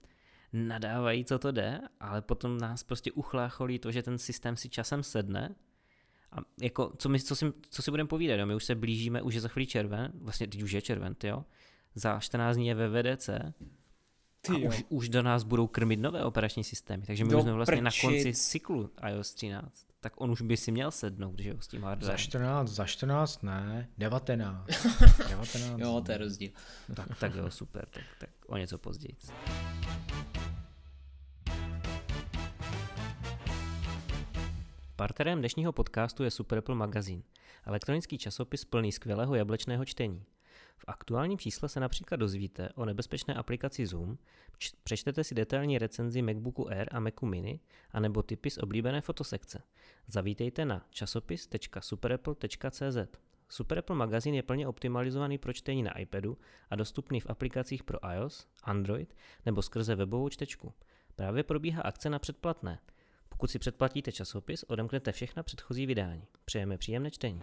nadávají, 0.54 1.26
co 1.26 1.40
to 1.40 1.52
jde, 1.52 1.82
ale 2.00 2.22
potom 2.22 2.58
nás 2.58 2.84
prostě 2.84 3.12
uchlácholí 3.12 3.80
to, 3.80 3.92
že 3.92 4.04
ten 4.04 4.18
systém 4.18 4.58
si 4.58 4.70
časem 4.70 5.04
sedne 5.04 5.56
a 6.32 6.38
jako, 6.62 6.94
co, 6.98 7.10
my, 7.10 7.20
co, 7.20 7.36
si, 7.36 7.46
co 7.70 7.82
si 7.82 7.92
budeme 7.92 8.08
povídat, 8.08 8.40
jo? 8.40 8.46
my 8.46 8.56
už 8.56 8.64
se 8.64 8.76
blížíme, 8.76 9.22
už 9.22 9.34
je 9.34 9.42
za 9.42 9.48
chvíli 9.48 9.68
červen, 9.68 10.12
vlastně 10.16 10.48
teď 10.48 10.64
už 10.64 10.72
je 10.72 10.82
červen, 10.82 11.16
jo? 11.24 11.46
za 11.96 12.20
14 12.20 12.56
dní 12.56 12.68
je 12.68 12.76
ve 12.76 12.88
VDC 12.90 13.30
ty 14.42 14.66
a 14.66 14.68
už, 14.68 14.84
už 14.90 15.10
do 15.10 15.24
nás 15.24 15.44
budou 15.44 15.68
krmit 15.68 16.00
nové 16.00 16.24
operační 16.24 16.64
systémy, 16.64 17.04
takže 17.06 17.26
my 17.26 17.32
do 17.32 17.38
už 17.38 17.44
jsme 17.44 17.54
vlastně 17.54 17.82
prčic. 17.82 18.04
na 18.04 18.10
konci 18.10 18.34
cyklu 18.34 18.90
iOS 19.10 19.34
13. 19.34 19.88
Tak 20.00 20.14
on 20.22 20.32
už 20.32 20.42
by 20.42 20.58
si 20.58 20.72
měl 20.72 20.92
sednout, 20.92 21.40
že 21.40 21.50
jo, 21.50 21.56
s 21.60 21.68
tím 21.68 21.84
hardwarem. 21.84 22.18
Za 22.18 22.24
14, 22.24 22.70
za 22.70 22.86
14 22.86 23.44
ne, 23.44 23.90
19. 23.98 24.66
19. 25.30 25.78
jo, 25.78 26.02
to 26.06 26.12
je 26.12 26.18
rozdíl. 26.18 26.52
tak, 26.96 27.20
tak 27.20 27.36
jo, 27.36 27.52
super, 27.52 27.88
tak, 27.90 28.04
tak 28.20 28.30
o 28.48 28.58
něco 28.58 28.78
později. 28.78 29.16
Partnerem 34.96 35.40
dnešního 35.40 35.72
podcastu 35.72 36.24
je 36.24 36.32
Super 36.32 36.58
Apple 36.58 36.76
Magazine, 36.76 37.22
elektronický 37.66 38.18
časopis 38.18 38.66
plný 38.66 38.92
skvělého 38.92 39.36
jablečného 39.36 39.86
čtení. 39.86 40.26
V 40.78 40.86
aktuálním 40.88 41.38
čísle 41.38 41.70
se 41.70 41.80
například 41.80 42.18
dozvíte 42.18 42.70
o 42.76 42.86
nebezpečné 42.86 43.34
aplikaci 43.34 43.86
Zoom, 43.86 44.18
přečtete 44.84 45.24
si 45.24 45.36
detailní 45.36 45.78
recenzi 45.78 46.22
MacBooku 46.22 46.70
Air 46.70 46.88
a 46.92 47.00
Macu 47.00 47.26
Mini, 47.26 47.60
anebo 47.92 48.24
tipy 48.24 48.50
z 48.50 48.58
oblíbené 48.58 49.02
fotosekce. 49.02 49.64
Zavítejte 50.08 50.66
na 50.66 50.86
časopis.superapple.cz. 50.90 52.98
Super 53.50 53.80
Apple 53.80 53.96
magazín 53.96 54.36
je 54.36 54.44
plně 54.44 54.68
optimalizovaný 54.68 55.38
pro 55.38 55.54
čtení 55.54 55.84
na 55.84 55.98
iPadu 55.98 56.38
a 56.70 56.76
dostupný 56.76 57.20
v 57.20 57.30
aplikacích 57.30 57.84
pro 57.84 58.00
iOS, 58.14 58.48
Android 58.64 59.16
nebo 59.46 59.62
skrze 59.62 59.96
webovou 59.96 60.30
čtečku. 60.30 60.74
Právě 61.16 61.44
probíhá 61.44 61.82
akce 61.82 62.10
na 62.10 62.20
předplatné. 62.20 62.80
Pokud 63.30 63.52
si 63.52 63.60
předplatíte 63.60 64.12
časopis, 64.12 64.64
odemknete 64.64 65.12
všechna 65.12 65.44
předchozí 65.44 65.86
vydání. 65.86 66.24
Přejeme 66.46 66.78
příjemné 66.78 67.12
čtení. 67.12 67.42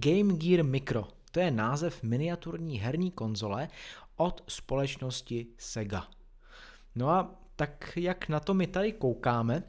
Game 0.00 0.32
Gear 0.36 0.64
Micro. 0.64 1.08
To 1.32 1.40
je 1.40 1.50
název 1.50 2.02
miniaturní 2.02 2.78
herní 2.78 3.10
konzole 3.10 3.68
od 4.16 4.44
společnosti 4.48 5.46
Sega. 5.58 6.08
No 6.94 7.08
a 7.08 7.34
tak 7.56 7.92
jak 7.96 8.28
na 8.28 8.40
to 8.40 8.54
my 8.54 8.66
tady 8.66 8.92
koukáme, 8.92 9.62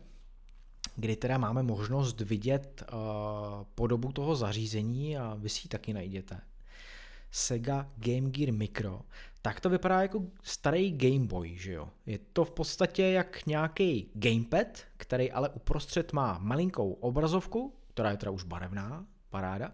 kdy 0.95 1.15
teda 1.15 1.37
máme 1.37 1.63
možnost 1.63 2.21
vidět 2.21 2.83
uh, 2.93 2.97
podobu 3.75 4.11
toho 4.11 4.35
zařízení 4.35 5.17
a 5.17 5.35
vy 5.39 5.49
si 5.49 5.61
ji 5.65 5.69
taky 5.69 5.93
najděte. 5.93 6.41
Sega 7.31 7.87
Game 7.97 8.29
Gear 8.29 8.53
Micro, 8.53 9.01
tak 9.41 9.59
to 9.59 9.69
vypadá 9.69 10.01
jako 10.01 10.23
starý 10.43 10.91
Game 10.91 11.27
Boy, 11.27 11.57
že 11.57 11.73
jo? 11.73 11.89
Je 12.05 12.19
to 12.33 12.45
v 12.45 12.51
podstatě 12.51 13.03
jak 13.03 13.45
nějaký 13.45 14.11
gamepad, 14.13 14.67
který 14.97 15.31
ale 15.31 15.49
uprostřed 15.49 16.13
má 16.13 16.37
malinkou 16.41 16.91
obrazovku, 16.91 17.73
která 17.93 18.11
je 18.11 18.17
teda 18.17 18.31
už 18.31 18.43
barevná, 18.43 19.05
paráda. 19.29 19.71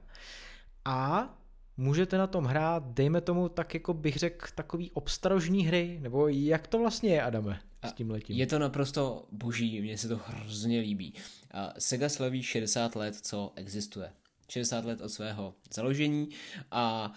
A 0.89 1.29
můžete 1.77 2.17
na 2.17 2.27
tom 2.27 2.45
hrát, 2.45 2.83
dejme 2.85 3.21
tomu 3.21 3.49
tak 3.49 3.73
jako 3.73 3.93
bych 3.93 4.15
řekl, 4.15 4.47
takový 4.55 4.91
obstarožní 4.91 5.65
hry, 5.65 5.97
nebo 6.01 6.27
jak 6.27 6.67
to 6.67 6.79
vlastně 6.79 7.09
je, 7.09 7.21
Adame, 7.21 7.59
s 7.89 7.93
tím 7.93 8.11
letím? 8.11 8.38
Je 8.38 8.47
to 8.47 8.59
naprosto 8.59 9.27
boží, 9.31 9.81
mně 9.81 9.97
se 9.97 10.07
to 10.07 10.19
hrozně 10.25 10.79
líbí. 10.79 11.13
Sega 11.79 12.09
slaví 12.09 12.43
60 12.43 12.95
let, 12.95 13.15
co 13.15 13.53
existuje. 13.55 14.11
60 14.49 14.85
let 14.85 15.01
od 15.01 15.09
svého 15.09 15.53
založení 15.73 16.29
a 16.71 17.13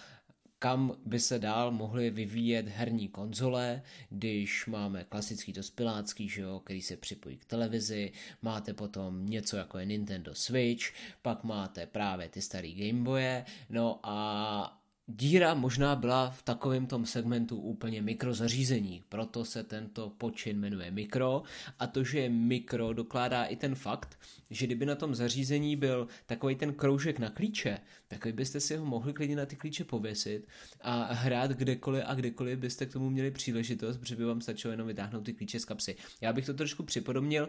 kam 0.63 0.97
by 1.07 1.21
se 1.21 1.39
dál 1.39 1.71
mohly 1.71 2.11
vyvíjet 2.11 2.69
herní 2.69 3.09
konzole, 3.09 3.83
když 4.11 4.67
máme 4.67 5.05
klasický 5.05 5.53
dospělácký, 5.53 6.29
že 6.29 6.43
jo, 6.43 6.61
který 6.65 6.83
se 6.83 6.97
připojí 6.97 7.37
k 7.37 7.45
televizi, 7.45 8.13
máte 8.43 8.75
potom 8.75 9.27
něco 9.27 9.57
jako 9.57 9.79
je 9.79 9.87
Nintendo 9.87 10.35
Switch, 10.35 10.85
pak 11.23 11.45
máte 11.45 11.87
právě 11.87 12.29
ty 12.29 12.43
starý 12.43 12.75
Gameboye, 12.75 13.45
no 13.71 14.01
a 14.03 14.81
díra 15.07 15.55
možná 15.55 15.97
byla 15.97 16.31
v 16.31 16.43
takovém 16.43 16.87
tom 16.87 17.07
segmentu 17.07 17.57
úplně 17.57 18.03
mikrozařízení, 18.03 19.03
proto 19.09 19.45
se 19.45 19.65
tento 19.65 20.11
počin 20.11 20.61
jmenuje 20.61 20.91
mikro 20.91 21.43
a 21.79 21.87
to, 21.87 22.05
že 22.05 22.19
je 22.19 22.29
mikro, 22.29 22.93
dokládá 22.93 23.45
i 23.45 23.57
ten 23.57 23.75
fakt, 23.75 24.19
že 24.51 24.67
kdyby 24.67 24.87
na 24.87 24.95
tom 24.95 25.15
zařízení 25.15 25.77
byl 25.77 26.09
takový 26.27 26.55
ten 26.55 26.75
kroužek 26.75 27.19
na 27.19 27.31
klíče, 27.31 27.79
tak 28.09 28.35
byste 28.35 28.61
si 28.61 28.77
ho 28.77 28.85
mohli 28.85 29.13
klidně 29.13 29.37
na 29.37 29.47
ty 29.47 29.57
klíče 29.57 29.85
pověsit 29.85 30.49
a 30.81 31.13
hrát 31.13 31.51
kdekoliv 31.51 32.03
a 32.07 32.15
kdekoliv 32.15 32.59
byste 32.59 32.87
k 32.87 32.93
tomu 32.93 33.11
měli 33.11 33.31
příležitost, 33.31 33.97
protože 33.97 34.17
by 34.17 34.25
vám 34.25 34.41
stačilo 34.41 34.71
jenom 34.71 34.87
vytáhnout 34.87 35.25
ty 35.25 35.33
klíče 35.33 35.61
z 35.61 35.65
kapsy. 35.65 35.97
Já 36.21 36.33
bych 36.33 36.47
to 36.47 36.55
trošku 36.55 36.83
připodobnil, 36.83 37.49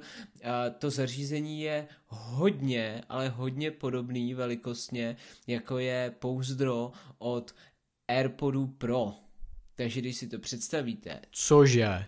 to 0.79 0.89
zařízení 0.89 1.61
je 1.61 1.87
hodně, 2.07 3.03
ale 3.09 3.29
hodně 3.29 3.71
podobný 3.71 4.33
velikostně, 4.33 5.15
jako 5.47 5.77
je 5.77 6.13
pouzdro 6.19 6.91
od 7.17 7.55
AirPodu 8.07 8.67
Pro. 8.67 9.13
Takže 9.75 10.01
když 10.01 10.17
si 10.17 10.27
to 10.27 10.39
představíte. 10.39 11.19
Cože? 11.31 12.05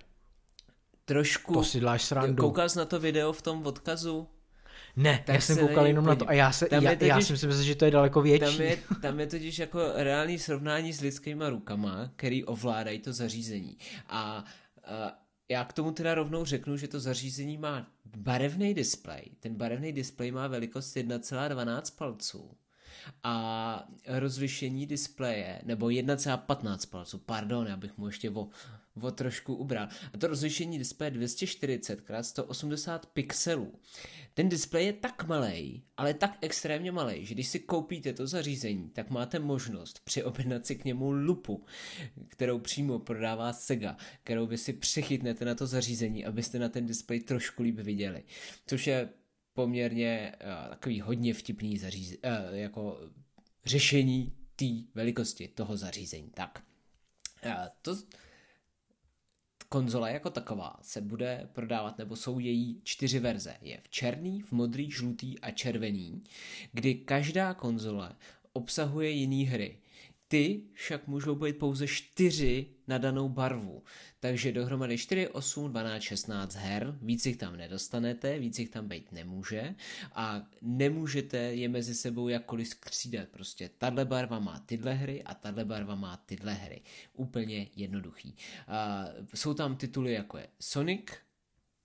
Trošku. 1.05 1.53
To 1.53 1.63
si 1.63 1.79
dáš 1.79 2.03
srandu. 2.03 2.43
Koukal 2.43 2.69
jsi 2.69 2.77
na 2.77 2.85
to 2.85 2.99
video 2.99 3.33
v 3.33 3.41
tom 3.41 3.65
odkazu? 3.65 4.27
Ne, 4.95 5.23
tak 5.25 5.35
já 5.35 5.41
jsem 5.41 5.57
koukal 5.57 5.87
jenom 5.87 6.05
na 6.05 6.15
to 6.15 6.29
a 6.29 6.33
já, 6.33 6.51
se, 6.51 6.67
já, 6.71 6.81
totiž, 6.81 7.07
já 7.07 7.21
si 7.21 7.33
myslím, 7.33 7.63
že 7.63 7.75
to 7.75 7.85
je 7.85 7.91
daleko 7.91 8.21
větší. 8.21 8.57
Tam 8.57 8.61
je, 8.61 8.77
tam 9.01 9.19
je 9.19 9.27
totiž 9.27 9.59
jako 9.59 9.79
reálný 9.95 10.39
srovnání 10.39 10.93
s 10.93 11.01
lidskýma 11.01 11.49
rukama, 11.49 12.11
který 12.15 12.43
ovládají 12.43 12.99
to 12.99 13.13
zařízení. 13.13 13.77
A, 14.09 14.45
a 14.85 15.19
já 15.49 15.65
k 15.65 15.73
tomu 15.73 15.91
teda 15.91 16.15
rovnou 16.15 16.45
řeknu, 16.45 16.77
že 16.77 16.87
to 16.87 16.99
zařízení 16.99 17.57
má 17.57 17.87
barevný 18.17 18.73
displej. 18.73 19.31
Ten 19.39 19.55
barevný 19.55 19.91
displej 19.91 20.31
má 20.31 20.47
velikost 20.47 20.95
1,12 20.95 21.97
palců 21.97 22.51
a 23.23 23.87
rozlišení 24.07 24.85
displeje, 24.85 25.61
nebo 25.63 25.85
1,15 25.85 26.89
palců, 26.89 27.17
pardon, 27.17 27.67
já 27.67 27.77
bych 27.77 27.97
mu 27.97 28.07
ještě 28.07 28.29
o, 28.29 28.47
o 29.01 29.11
trošku 29.11 29.55
ubral. 29.55 29.87
A 30.13 30.17
to 30.17 30.27
rozlišení 30.27 30.77
displeje 30.77 31.11
240 31.11 31.99
x 31.99 32.27
180 32.29 33.05
pixelů. 33.05 33.73
Ten 34.33 34.49
displej 34.49 34.85
je 34.85 34.93
tak 34.93 35.27
malý, 35.27 35.83
ale 35.97 36.13
tak 36.13 36.37
extrémně 36.41 36.91
malý, 36.91 37.25
že 37.25 37.33
když 37.33 37.47
si 37.47 37.59
koupíte 37.59 38.13
to 38.13 38.27
zařízení, 38.27 38.89
tak 38.89 39.09
máte 39.09 39.39
možnost 39.39 39.99
přiobjednat 40.03 40.65
si 40.65 40.75
k 40.75 40.85
němu 40.85 41.11
lupu, 41.11 41.65
kterou 42.27 42.59
přímo 42.59 42.99
prodává 42.99 43.53
Sega, 43.53 43.97
kterou 44.23 44.47
vy 44.47 44.57
si 44.57 44.73
přechytnete 44.73 45.45
na 45.45 45.55
to 45.55 45.67
zařízení, 45.67 46.25
abyste 46.25 46.59
na 46.59 46.69
ten 46.69 46.85
displej 46.85 47.19
trošku 47.19 47.63
líp 47.63 47.79
viděli. 47.79 48.23
Což 48.67 48.87
je 48.87 49.09
poměrně 49.53 50.35
uh, 50.35 50.69
takový 50.69 51.01
hodně 51.01 51.33
vtipný 51.33 51.77
zařízení, 51.77 52.19
uh, 52.23 52.55
jako 52.55 52.99
řešení 53.65 54.33
té 54.55 54.65
velikosti 54.95 55.47
toho 55.47 55.77
zařízení. 55.77 56.29
Tak, 56.33 56.63
uh, 57.45 57.51
to 57.81 57.95
konzole 59.73 60.11
jako 60.11 60.29
taková 60.29 60.79
se 60.81 61.01
bude 61.01 61.49
prodávat, 61.53 61.97
nebo 61.97 62.15
jsou 62.15 62.39
její 62.39 62.81
čtyři 62.83 63.19
verze. 63.19 63.55
Je 63.61 63.79
v 63.83 63.89
černý, 63.89 64.41
v 64.41 64.51
modrý, 64.51 64.91
žlutý 64.91 65.39
a 65.39 65.51
červený, 65.51 66.23
kdy 66.71 66.95
každá 66.95 67.53
konzole 67.53 68.15
obsahuje 68.53 69.09
jiný 69.09 69.45
hry. 69.45 69.77
Ty 70.33 70.63
však 70.73 71.07
můžou 71.07 71.35
být 71.35 71.57
pouze 71.57 71.87
čtyři 71.87 72.65
na 72.87 72.97
danou 72.97 73.29
barvu. 73.29 73.83
Takže 74.19 74.51
dohromady 74.51 74.97
4, 74.97 75.27
8, 75.27 75.71
12, 75.71 76.01
16 76.01 76.55
her, 76.55 76.97
víc 77.01 77.25
jich 77.25 77.37
tam 77.37 77.57
nedostanete, 77.57 78.39
víc 78.39 78.59
jich 78.59 78.69
tam 78.69 78.87
být 78.87 79.11
nemůže 79.11 79.75
a 80.13 80.47
nemůžete 80.61 81.37
je 81.37 81.69
mezi 81.69 81.95
sebou 81.95 82.27
jakkoliv 82.27 82.67
skřídat. 82.67 83.29
Prostě 83.29 83.69
tahle 83.77 84.05
barva 84.05 84.39
má 84.39 84.59
tyhle 84.59 84.93
hry 84.93 85.23
a 85.23 85.33
tahle 85.33 85.65
barva 85.65 85.95
má 85.95 86.17
tyhle 86.17 86.53
hry. 86.53 86.81
Úplně 87.13 87.67
jednoduchý. 87.75 88.35
A 88.67 89.05
jsou 89.35 89.53
tam 89.53 89.75
tituly 89.75 90.13
jako 90.13 90.37
je 90.37 90.47
Sonic, 90.59 91.05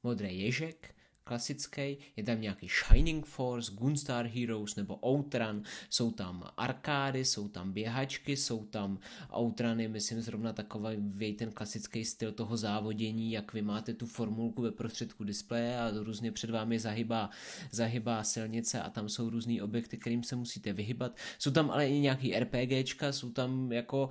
Modrý 0.03 0.41
ježek, 0.41 0.95
klasický, 1.29 1.97
je 2.17 2.23
tam 2.25 2.41
nějaký 2.41 2.69
Shining 2.69 3.27
Force, 3.27 3.73
Gunstar 3.75 4.27
Heroes 4.27 4.77
nebo 4.77 4.99
Outrun, 5.07 5.63
jsou 5.91 6.11
tam 6.11 6.45
arkády, 6.57 7.25
jsou 7.25 7.49
tam 7.49 7.73
běhačky, 7.73 8.37
jsou 8.37 8.65
tam 8.65 8.99
Outruny, 9.39 9.89
myslím 9.89 10.21
zrovna 10.21 10.53
takový 10.53 11.33
ten 11.39 11.51
klasický 11.53 12.05
styl 12.05 12.33
toho 12.33 12.57
závodění, 12.57 13.33
jak 13.33 13.53
vy 13.53 13.63
máte 13.63 13.95
tu 13.95 14.07
formulku 14.07 14.63
ve 14.63 14.71
prostředku 14.71 15.25
displeje 15.25 15.79
a 15.79 15.91
různě 15.95 16.33
před 16.33 16.51
vámi 16.51 16.79
zahybá, 16.79 17.31
zahybá 17.71 18.25
silnice 18.25 18.83
a 18.83 18.91
tam 18.91 19.09
jsou 19.09 19.31
různý 19.31 19.63
objekty, 19.63 19.99
kterým 19.99 20.23
se 20.23 20.37
musíte 20.37 20.73
vyhybat. 20.73 21.17
Jsou 21.39 21.51
tam 21.51 21.71
ale 21.71 21.89
i 21.89 22.01
nějaký 22.01 22.35
RPGčka, 22.39 23.13
jsou 23.13 23.31
tam 23.31 23.73
jako 23.73 24.11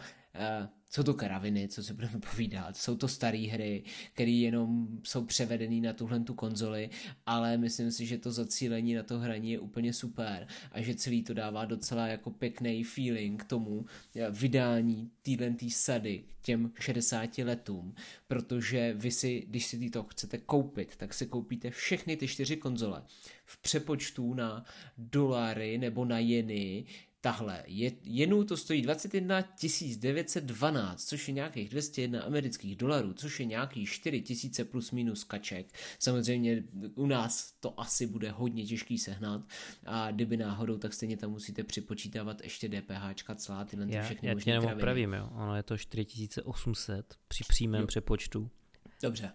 jsou 0.89 1.03
to 1.03 1.13
karaviny, 1.13 1.67
co 1.67 1.83
se 1.83 1.93
budeme 1.93 2.19
povídat, 2.31 2.77
jsou 2.77 2.95
to 2.95 3.07
staré 3.07 3.47
hry, 3.51 3.83
které 4.13 4.31
jenom 4.31 4.87
jsou 5.03 5.25
převedené 5.25 5.81
na 5.81 5.93
tuhle 5.93 6.19
tu 6.19 6.33
konzoli, 6.33 6.89
ale 7.25 7.57
myslím 7.57 7.91
si, 7.91 8.05
že 8.05 8.17
to 8.17 8.31
zacílení 8.31 8.93
na 8.93 9.03
to 9.03 9.19
hraní 9.19 9.51
je 9.51 9.59
úplně 9.59 9.93
super 9.93 10.47
a 10.71 10.81
že 10.81 10.95
celý 10.95 11.23
to 11.23 11.33
dává 11.33 11.65
docela 11.65 12.07
jako 12.07 12.31
pěkný 12.31 12.83
feeling 12.83 13.43
k 13.43 13.45
tomu 13.45 13.85
eh, 14.15 14.31
vydání 14.31 15.11
téhle 15.21 15.49
tý 15.49 15.71
sady 15.71 16.23
těm 16.41 16.71
60 16.79 17.37
letům, 17.37 17.95
protože 18.27 18.93
vy 18.93 19.11
si, 19.11 19.45
když 19.47 19.65
si 19.65 19.89
to 19.89 20.03
chcete 20.03 20.37
koupit, 20.37 20.95
tak 20.97 21.13
si 21.13 21.25
koupíte 21.25 21.69
všechny 21.69 22.17
ty 22.17 22.27
čtyři 22.27 22.57
konzole 22.57 23.03
v 23.45 23.61
přepočtu 23.61 24.33
na 24.33 24.65
dolary 24.97 25.77
nebo 25.77 26.05
na 26.05 26.19
jeny, 26.19 26.85
tahle. 27.27 27.63
Je, 27.65 27.91
jenů 28.03 28.43
to 28.43 28.57
stojí 28.57 28.81
21 28.81 29.43
912, 29.97 31.07
což 31.07 31.27
je 31.27 31.33
nějakých 31.33 31.69
201 31.69 32.21
amerických 32.21 32.75
dolarů, 32.75 33.13
což 33.13 33.39
je 33.39 33.45
nějaký 33.45 33.85
4 33.85 34.21
tisíce 34.21 34.65
plus 34.65 34.91
minus 34.91 35.23
kaček. 35.23 35.67
Samozřejmě 35.99 36.63
u 36.95 37.05
nás 37.05 37.51
to 37.59 37.79
asi 37.79 38.07
bude 38.07 38.31
hodně 38.31 38.65
těžký 38.65 38.97
sehnat 38.97 39.41
a 39.85 40.11
kdyby 40.11 40.37
náhodou, 40.37 40.77
tak 40.77 40.93
stejně 40.93 41.17
tam 41.17 41.31
musíte 41.31 41.63
připočítávat 41.63 42.41
ještě 42.43 42.69
DPH, 42.69 43.35
celá 43.35 43.65
tyhle 43.65 43.87
já, 43.89 44.03
všechny 44.03 44.29
já 44.29 44.35
tě 44.35 44.49
jenom 44.49 44.65
opravím, 44.65 45.13
jo. 45.13 45.29
Ono 45.33 45.55
je 45.55 45.63
to 45.63 45.77
4800 45.77 47.15
při 47.27 47.43
přímém 47.47 47.81
jo. 47.81 47.87
přepočtu. 47.87 48.49
Dobře. 49.03 49.31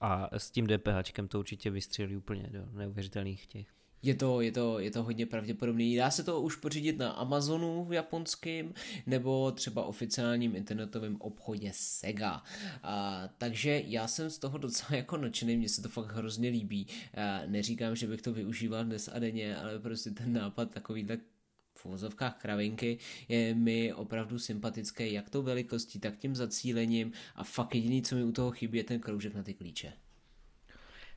A 0.00 0.38
s 0.38 0.50
tím 0.50 0.66
DPH 0.66 1.28
to 1.28 1.38
určitě 1.38 1.70
vystřelí 1.70 2.16
úplně 2.16 2.48
do 2.52 2.66
neuvěřitelných 2.72 3.46
těch 3.46 3.66
je 4.04 4.14
to, 4.14 4.40
je 4.40 4.52
to, 4.52 4.78
je 4.78 4.90
to 4.90 5.02
hodně 5.02 5.26
pravděpodobný. 5.26 5.96
Dá 5.96 6.10
se 6.10 6.24
to 6.24 6.40
už 6.40 6.56
pořídit 6.56 6.98
na 6.98 7.10
Amazonu 7.10 7.84
v 7.84 7.92
japonském 7.92 8.74
nebo 9.06 9.50
třeba 9.50 9.84
oficiálním 9.84 10.56
internetovém 10.56 11.16
obchodě 11.20 11.70
Sega. 11.74 12.42
A, 12.82 13.28
takže 13.38 13.82
já 13.86 14.08
jsem 14.08 14.30
z 14.30 14.38
toho 14.38 14.58
docela 14.58 14.88
jako 14.96 15.16
nadšený, 15.16 15.56
mně 15.56 15.68
se 15.68 15.82
to 15.82 15.88
fakt 15.88 16.12
hrozně 16.12 16.48
líbí. 16.48 16.86
A, 17.14 17.42
neříkám, 17.46 17.96
že 17.96 18.06
bych 18.06 18.22
to 18.22 18.32
využíval 18.32 18.84
dnes 18.84 19.08
a 19.12 19.18
denně, 19.18 19.56
ale 19.56 19.78
prostě 19.78 20.10
ten 20.10 20.32
nápad 20.32 20.70
takovýhle 20.70 21.18
v 21.78 21.86
uvozovkách 21.86 22.42
kravinky 22.42 22.98
je 23.28 23.54
mi 23.54 23.94
opravdu 23.94 24.38
sympatický 24.38 25.12
jak 25.12 25.30
tou 25.30 25.42
velikostí, 25.42 25.98
tak 25.98 26.16
tím 26.16 26.36
zacílením 26.36 27.12
a 27.34 27.44
fakt 27.44 27.74
jediný, 27.74 28.02
co 28.02 28.14
mi 28.14 28.24
u 28.24 28.32
toho 28.32 28.50
chybí, 28.50 28.78
je 28.78 28.84
ten 28.84 29.00
kroužek 29.00 29.34
na 29.34 29.42
ty 29.42 29.54
klíče. 29.54 29.92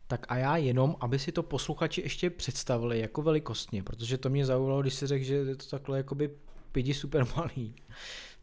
Tak 0.07 0.25
a 0.29 0.35
já 0.35 0.57
jenom, 0.57 0.95
aby 0.99 1.19
si 1.19 1.31
to 1.31 1.43
posluchači 1.43 2.01
ještě 2.01 2.29
představili 2.29 2.99
jako 2.99 3.21
velikostně, 3.21 3.83
protože 3.83 4.17
to 4.17 4.29
mě 4.29 4.45
zaujalo, 4.45 4.81
když 4.81 4.93
si 4.93 5.07
řekl, 5.07 5.25
že 5.25 5.35
je 5.35 5.55
to 5.55 5.65
takhle 5.65 5.97
jakoby 5.97 6.29
pidi 6.71 6.93
super 6.93 7.27
malý. 7.35 7.75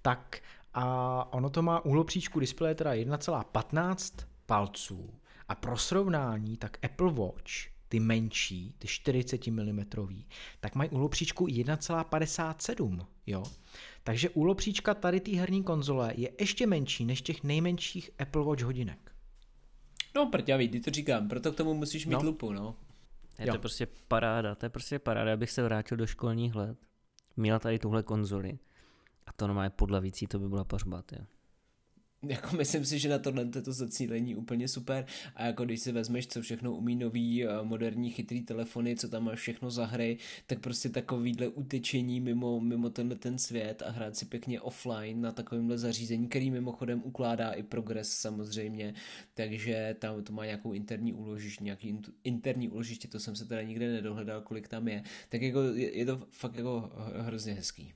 Tak 0.03 0.41
a 0.75 1.33
ono 1.33 1.51
to 1.51 1.63
má 1.63 1.85
úhlopříčku 1.85 2.41
displeje 2.41 2.75
teda 2.75 2.95
1,15 2.95 4.27
palců 4.47 5.11
a 5.49 5.55
pro 5.55 5.77
srovnání 5.77 6.57
tak 6.57 6.79
Apple 6.85 7.13
Watch 7.13 7.75
ty 7.89 8.01
menší, 8.01 8.75
ty 8.79 8.89
40 8.89 9.47
mm, 9.47 9.85
tak 10.61 10.75
mají 10.75 10.91
úhlopříčku 10.91 11.47
1,57, 11.47 13.07
jo. 13.27 13.43
Takže 14.05 14.31
úhlopříčka 14.31 14.95
tady 14.95 15.21
té 15.21 15.31
herní 15.31 15.63
konzole 15.63 16.13
je 16.17 16.31
ještě 16.41 16.67
menší 16.67 17.05
než 17.05 17.23
těch 17.23 17.45
nejmenších 17.45 18.11
Apple 18.19 18.45
Watch 18.45 18.63
hodinek. 18.63 19.04
No 20.17 20.27
prťavý, 20.27 20.69
ty 20.69 20.81
to 20.81 20.91
říkám, 20.91 21.29
proto 21.29 21.53
k 21.53 21.57
tomu 21.57 21.75
musíš 21.75 22.07
mít 22.07 22.15
no. 22.15 22.23
lupu, 22.23 22.53
no. 22.53 22.77
Je 23.39 23.53
to 23.53 23.59
prostě 23.59 23.87
paráda, 24.09 24.55
to 24.55 24.67
je 24.67 24.71
prostě 24.71 24.99
paráda, 24.99 25.33
abych 25.33 25.51
se 25.51 25.63
vrátil 25.63 25.97
do 25.97 26.07
školních 26.07 26.55
let. 26.55 26.79
Měla 27.37 27.59
tady 27.59 27.79
tuhle 27.79 28.03
konzoli 28.03 28.59
a 29.27 29.33
to 29.33 29.47
normálně 29.47 29.71
podlavící, 29.71 30.27
to 30.27 30.39
by 30.39 30.49
byla 30.49 30.65
pařba, 30.65 31.03
jo 31.13 31.25
jako 32.29 32.57
myslím 32.57 32.85
si, 32.85 32.99
že 32.99 33.09
na 33.09 33.19
tohle 33.19 33.45
to 33.45 33.73
zacílení 33.73 34.37
úplně 34.37 34.69
super 34.69 35.07
a 35.35 35.47
jako 35.47 35.65
když 35.65 35.81
si 35.81 35.93
vezmeš, 35.93 36.27
co 36.27 36.43
všechno 36.43 36.73
umí 36.73 36.97
nový 36.97 37.45
eh, 37.45 37.49
moderní 37.63 38.11
chytrý 38.11 38.43
telefony, 38.43 38.97
co 38.97 39.09
tam 39.09 39.25
máš 39.25 39.39
všechno 39.39 39.71
za 39.71 39.87
hry, 39.87 40.19
tak 40.47 40.59
prostě 40.59 40.89
takovýhle 40.89 41.49
utečení 41.49 42.21
mimo, 42.21 42.61
mimo 42.61 42.91
tenhle 42.91 43.17
ten 43.17 43.39
svět 43.39 43.83
a 43.87 43.91
hrát 43.91 44.17
si 44.17 44.25
pěkně 44.25 44.61
offline 44.61 45.21
na 45.21 45.33
takovémhle 45.33 45.79
zařízení, 45.79 46.29
který 46.29 46.51
mimochodem 46.51 47.03
ukládá 47.05 47.53
i 47.53 47.63
progres 47.63 48.13
samozřejmě, 48.13 48.95
takže 49.35 49.97
tam 49.99 50.25
to 50.25 50.33
má 50.33 50.45
nějakou 50.45 50.73
interní 50.73 51.13
úložiště, 51.13 51.65
nějaký 51.65 51.99
interní 52.25 52.69
úložiště, 52.69 53.09
to 53.09 53.21
jsem 53.21 53.37
se 53.37 53.45
teda 53.45 53.63
nikde 53.63 53.93
nedohledal, 53.93 54.41
kolik 54.41 54.69
tam 54.69 54.89
je, 54.89 55.03
tak 55.29 55.43
jako 55.43 55.63
je, 55.63 55.99
je 55.99 56.07
to 56.07 56.27
fakt 56.31 56.57
jako 56.57 56.93
hrozně 57.19 57.53
hezký. 57.53 57.93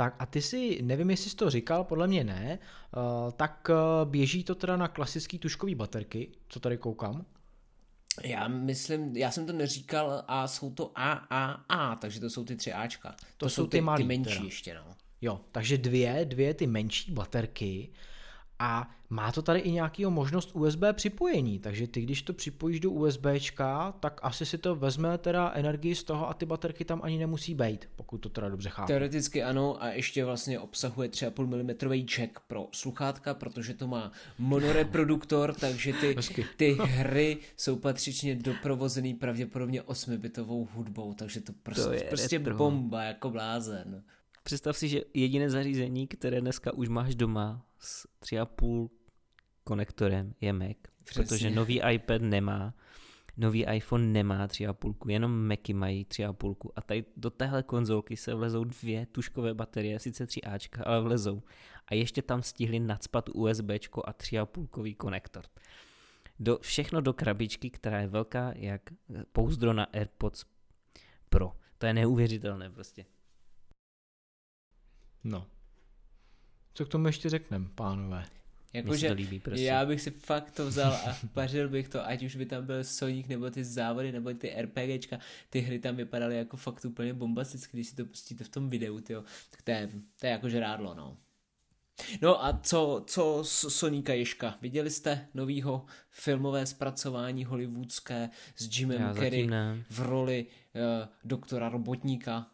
Tak 0.00 0.14
a 0.18 0.26
ty 0.26 0.42
si, 0.42 0.82
nevím, 0.82 1.10
jestli 1.10 1.30
jsi 1.30 1.36
to 1.36 1.50
říkal, 1.50 1.84
podle 1.84 2.06
mě 2.06 2.24
ne, 2.24 2.58
uh, 2.96 3.32
tak 3.32 3.68
uh, 3.70 4.10
běží 4.10 4.44
to 4.44 4.54
teda 4.54 4.76
na 4.76 4.88
klasický 4.88 5.38
tuškový 5.38 5.74
baterky, 5.74 6.30
co 6.48 6.60
tady 6.60 6.78
koukám. 6.78 7.24
Já 8.22 8.48
myslím, 8.48 9.16
já 9.16 9.30
jsem 9.30 9.46
to 9.46 9.52
neříkal 9.52 10.24
a 10.28 10.48
jsou 10.48 10.70
to 10.70 10.92
AAA, 10.94 11.96
takže 11.96 12.20
to 12.20 12.30
jsou 12.30 12.44
ty 12.44 12.56
tři 12.56 12.72
Ačka. 12.72 13.10
To, 13.10 13.16
to 13.36 13.48
jsou 13.48 13.66
ty, 13.66 13.70
ty, 13.70 13.80
malý, 13.80 14.02
ty 14.02 14.08
menší 14.08 14.34
teda. 14.34 14.44
ještě, 14.44 14.74
no. 14.74 14.94
Jo, 15.20 15.40
takže 15.52 15.78
dvě, 15.78 16.24
dvě 16.24 16.54
ty 16.54 16.66
menší 16.66 17.12
baterky 17.12 17.88
a 18.60 18.90
má 19.10 19.32
to 19.32 19.42
tady 19.42 19.60
i 19.60 19.70
nějakého 19.70 20.10
možnost 20.10 20.50
USB 20.54 20.82
připojení, 20.92 21.58
takže 21.58 21.86
ty, 21.86 22.00
když 22.02 22.22
to 22.22 22.32
připojíš 22.32 22.80
do 22.80 22.90
USBčka, 22.90 23.92
tak 24.00 24.20
asi 24.22 24.46
si 24.46 24.58
to 24.58 24.76
vezme 24.76 25.18
teda 25.18 25.52
energii 25.54 25.94
z 25.94 26.04
toho 26.04 26.28
a 26.28 26.34
ty 26.34 26.46
baterky 26.46 26.84
tam 26.84 27.00
ani 27.02 27.18
nemusí 27.18 27.54
být, 27.54 27.88
pokud 27.96 28.18
to 28.18 28.28
teda 28.28 28.48
dobře 28.48 28.68
chápu. 28.68 28.86
Teoreticky 28.86 29.42
ano 29.42 29.82
a 29.82 29.88
ještě 29.88 30.24
vlastně 30.24 30.58
obsahuje 30.58 31.08
3,5 31.08 31.46
mm 31.46 32.04
jack 32.04 32.40
pro 32.40 32.68
sluchátka, 32.72 33.34
protože 33.34 33.74
to 33.74 33.86
má 33.86 34.12
monoreproduktor, 34.38 35.54
takže 35.54 35.92
ty, 35.92 36.16
ty 36.56 36.72
hry 36.80 37.38
jsou 37.56 37.76
patřičně 37.76 38.34
doprovozený 38.34 39.14
pravděpodobně 39.14 39.82
8-bitovou 39.82 40.68
hudbou, 40.74 41.14
takže 41.14 41.40
to 41.40 41.52
prostě, 41.62 41.84
to 41.84 41.92
je 41.92 42.04
prostě 42.04 42.38
bomba 42.38 43.02
jako 43.02 43.30
blázen. 43.30 44.02
Představ 44.42 44.76
si, 44.76 44.88
že 44.88 45.02
jediné 45.14 45.50
zařízení, 45.50 46.06
které 46.06 46.40
dneska 46.40 46.72
už 46.72 46.88
máš 46.88 47.14
doma 47.14 47.62
s 47.80 48.08
3,5 48.22 48.90
konektorem 49.64 50.34
je 50.40 50.52
Mac, 50.52 50.76
Přesně. 51.04 51.22
protože 51.22 51.50
nový 51.50 51.80
iPad 51.92 52.22
nemá, 52.22 52.74
nový 53.36 53.64
iPhone 53.64 54.06
nemá 54.06 54.46
3,5, 54.46 55.10
jenom 55.10 55.48
Macy 55.48 55.72
mají 55.72 56.04
3,5 56.04 56.70
a 56.76 56.80
tady 56.80 57.04
do 57.16 57.30
téhle 57.30 57.62
konzolky 57.62 58.16
se 58.16 58.34
vlezou 58.34 58.64
dvě 58.64 59.06
tuškové 59.06 59.54
baterie, 59.54 59.98
sice 59.98 60.24
3Ačka, 60.24 60.82
ale 60.86 61.00
vlezou. 61.00 61.42
A 61.86 61.94
ještě 61.94 62.22
tam 62.22 62.42
stihli 62.42 62.80
nadspat 62.80 63.28
USB 63.28 63.70
a 64.04 64.12
3,5 64.12 64.96
konektor. 64.96 65.44
Do, 66.38 66.58
všechno 66.58 67.00
do 67.00 67.12
krabičky, 67.12 67.70
která 67.70 68.00
je 68.00 68.06
velká 68.06 68.52
jak 68.56 68.82
pouzdro 69.32 69.72
na 69.72 69.84
AirPods 69.84 70.44
Pro. 71.28 71.52
To 71.78 71.86
je 71.86 71.94
neuvěřitelné 71.94 72.70
prostě. 72.70 73.04
No. 75.24 75.46
Co 76.74 76.84
k 76.84 76.88
tomu 76.88 77.06
ještě 77.06 77.28
řekneme, 77.28 77.66
pánové? 77.74 78.24
Jakože 78.72 79.16
prostě. 79.42 79.64
já 79.64 79.86
bych 79.86 80.00
si 80.00 80.10
fakt 80.10 80.50
to 80.50 80.66
vzal 80.66 80.92
a 80.92 81.16
pařil 81.32 81.68
bych 81.68 81.88
to, 81.88 82.06
ať 82.06 82.22
už 82.22 82.36
by 82.36 82.46
tam 82.46 82.66
byl 82.66 82.84
Sonic 82.84 83.26
nebo 83.26 83.50
ty 83.50 83.64
závody 83.64 84.12
nebo 84.12 84.34
ty 84.34 84.54
RPGčka, 84.62 85.18
ty 85.50 85.60
hry 85.60 85.78
tam 85.78 85.96
vypadaly 85.96 86.36
jako 86.36 86.56
fakt 86.56 86.84
úplně 86.84 87.14
bombasticky, 87.14 87.76
když 87.76 87.88
si 87.88 87.96
to 87.96 88.04
pustíte 88.04 88.44
v 88.44 88.48
tom 88.48 88.68
videu, 88.68 89.00
tyjo. 89.00 89.24
tak 89.50 89.62
to 89.62 89.70
je, 89.70 89.88
to 90.20 90.26
je 90.26 90.32
jako 90.32 90.48
žrádlo, 90.48 90.94
no. 90.94 91.16
No 92.22 92.44
a 92.44 92.60
co, 92.62 93.04
co 93.06 93.44
Soníka 93.44 94.14
Ješka? 94.14 94.58
Viděli 94.60 94.90
jste 94.90 95.28
novýho 95.34 95.84
filmové 96.10 96.66
zpracování 96.66 97.44
hollywoodské 97.44 98.30
s 98.56 98.78
Jimem 98.78 99.14
Carrey 99.14 99.48
v 99.90 100.00
roli 100.00 100.46
uh, 100.46 101.08
doktora 101.24 101.68
Robotníka? 101.68 102.46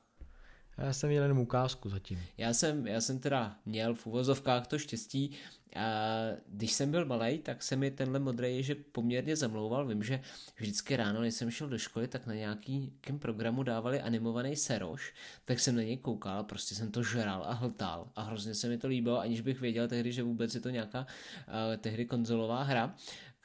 Já 0.78 0.92
jsem 0.92 1.10
měl 1.10 1.22
jenom 1.22 1.38
ukázku 1.38 1.88
zatím. 1.88 2.22
Já 2.38 2.52
jsem, 2.52 2.86
já 2.86 3.00
jsem 3.00 3.18
teda 3.18 3.56
měl 3.66 3.94
v 3.94 4.06
uvozovkách 4.06 4.66
to 4.66 4.78
štěstí, 4.78 5.36
a 5.76 5.86
když 6.46 6.72
jsem 6.72 6.90
byl 6.90 7.04
malý, 7.04 7.38
tak 7.38 7.62
se 7.62 7.76
mi 7.76 7.90
tenhle 7.90 8.18
modrý 8.18 8.56
ježek 8.56 8.78
poměrně 8.92 9.36
zamlouval. 9.36 9.86
Vím, 9.86 10.02
že 10.02 10.20
vždycky 10.56 10.96
ráno, 10.96 11.20
než 11.20 11.34
jsem 11.34 11.50
šel 11.50 11.68
do 11.68 11.78
školy, 11.78 12.08
tak 12.08 12.26
na 12.26 12.34
nějakým 12.34 13.18
programu 13.18 13.62
dávali 13.62 14.00
animovaný 14.00 14.56
seroš, 14.56 15.14
tak 15.44 15.60
jsem 15.60 15.76
na 15.76 15.82
něj 15.82 15.96
koukal, 15.96 16.44
prostě 16.44 16.74
jsem 16.74 16.90
to 16.90 17.02
žral 17.02 17.44
a 17.46 17.52
hltal 17.52 18.08
a 18.16 18.22
hrozně 18.22 18.54
se 18.54 18.68
mi 18.68 18.78
to 18.78 18.88
líbilo, 18.88 19.20
aniž 19.20 19.40
bych 19.40 19.60
věděl 19.60 19.88
tehdy, 19.88 20.12
že 20.12 20.22
vůbec 20.22 20.54
je 20.54 20.60
to 20.60 20.70
nějaká 20.70 21.00
uh, 21.00 21.76
tehdy 21.76 22.06
konzolová 22.06 22.62
hra 22.62 22.94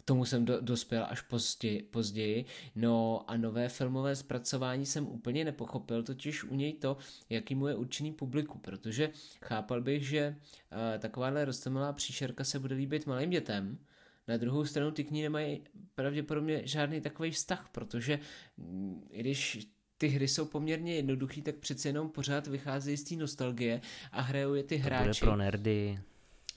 K 0.01 0.03
tomu 0.05 0.25
jsem 0.25 0.45
do, 0.45 0.61
dospěl 0.61 1.05
až 1.09 1.21
později, 1.21 1.81
později. 1.83 2.45
No 2.75 3.23
a 3.27 3.37
nové 3.37 3.69
filmové 3.69 4.15
zpracování 4.15 4.85
jsem 4.85 5.07
úplně 5.07 5.45
nepochopil, 5.45 6.03
totiž 6.03 6.43
u 6.43 6.55
něj 6.55 6.73
to, 6.73 6.97
jaký 7.29 7.55
mu 7.55 7.67
je 7.67 7.75
určený 7.75 8.11
publiku, 8.13 8.57
protože 8.57 9.09
chápal 9.41 9.81
bych, 9.81 10.07
že 10.07 10.35
uh, 10.35 10.99
takováhle 11.01 11.45
rostomilá 11.45 11.93
příšerka 11.93 12.43
se 12.43 12.59
bude 12.59 12.75
líbit 12.75 13.05
malým 13.05 13.29
dětem, 13.29 13.77
na 14.27 14.37
druhou 14.37 14.65
stranu 14.65 14.91
ty 14.91 15.03
k 15.03 15.11
ní 15.11 15.21
nemají 15.21 15.61
pravděpodobně 15.95 16.61
žádný 16.65 17.01
takový 17.01 17.31
vztah, 17.31 17.69
protože 17.71 18.19
mm, 18.57 19.07
když 19.15 19.67
ty 19.97 20.07
hry 20.07 20.27
jsou 20.27 20.45
poměrně 20.45 20.95
jednoduchý, 20.95 21.41
tak 21.41 21.55
přece 21.55 21.89
jenom 21.89 22.09
pořád 22.09 22.47
vycházejí 22.47 22.97
z 22.97 23.03
té 23.03 23.15
nostalgie 23.15 23.81
a 24.11 24.21
hrajou 24.21 24.53
je 24.53 24.63
ty 24.63 24.77
To 24.77 24.83
hráči. 24.83 25.03
bude 25.03 25.19
pro 25.19 25.35
nerdy. 25.37 25.99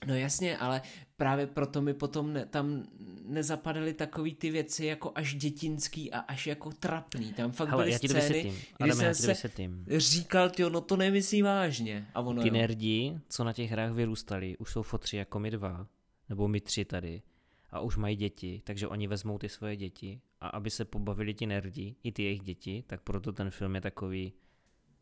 No 0.07 0.15
jasně, 0.15 0.57
ale 0.57 0.81
právě 1.17 1.47
proto 1.47 1.81
mi 1.81 1.93
potom 1.93 2.33
ne, 2.33 2.45
tam 2.45 2.83
nezapadaly 3.25 3.93
takový 3.93 4.35
ty 4.35 4.51
věci 4.51 4.85
jako 4.85 5.11
až 5.15 5.35
dětinský 5.35 6.11
a 6.11 6.19
až 6.19 6.47
jako 6.47 6.71
trapný. 6.71 7.33
Tam 7.33 7.51
fakt 7.51 7.69
Hele, 7.69 7.83
byly 7.83 7.93
já 7.93 7.99
ti 7.99 8.07
scény, 8.07 8.41
kdy 8.41 8.53
Adame, 8.79 9.03
já 9.03 9.13
jsem 9.13 9.13
ti 9.13 9.21
to 9.21 9.23
se 9.23 9.27
vysvětlím. 9.27 9.85
říkal, 9.97 10.49
ty 10.49 10.63
no 10.63 10.81
to 10.81 10.97
nemyslí 10.97 11.41
vážně. 11.41 12.07
A 12.13 12.21
ono 12.21 12.41
Ty 12.41 12.47
jo. 12.47 12.53
nerdi, 12.53 13.19
co 13.29 13.43
na 13.43 13.53
těch 13.53 13.71
hrách 13.71 13.91
vyrůstali, 13.91 14.57
už 14.57 14.71
jsou 14.71 14.81
fotři 14.81 15.17
jako 15.17 15.39
my 15.39 15.51
dva, 15.51 15.87
nebo 16.29 16.47
my 16.47 16.61
tři 16.61 16.85
tady, 16.85 17.21
a 17.71 17.79
už 17.79 17.97
mají 17.97 18.15
děti, 18.15 18.61
takže 18.63 18.87
oni 18.87 19.07
vezmou 19.07 19.37
ty 19.37 19.49
svoje 19.49 19.75
děti 19.75 20.21
a 20.41 20.47
aby 20.47 20.69
se 20.69 20.85
pobavili 20.85 21.33
ti 21.33 21.45
nerdi, 21.45 21.95
i 22.03 22.11
ty 22.11 22.23
jejich 22.23 22.41
děti, 22.41 22.83
tak 22.87 23.01
proto 23.01 23.33
ten 23.33 23.49
film 23.49 23.75
je 23.75 23.81
takový 23.81 24.33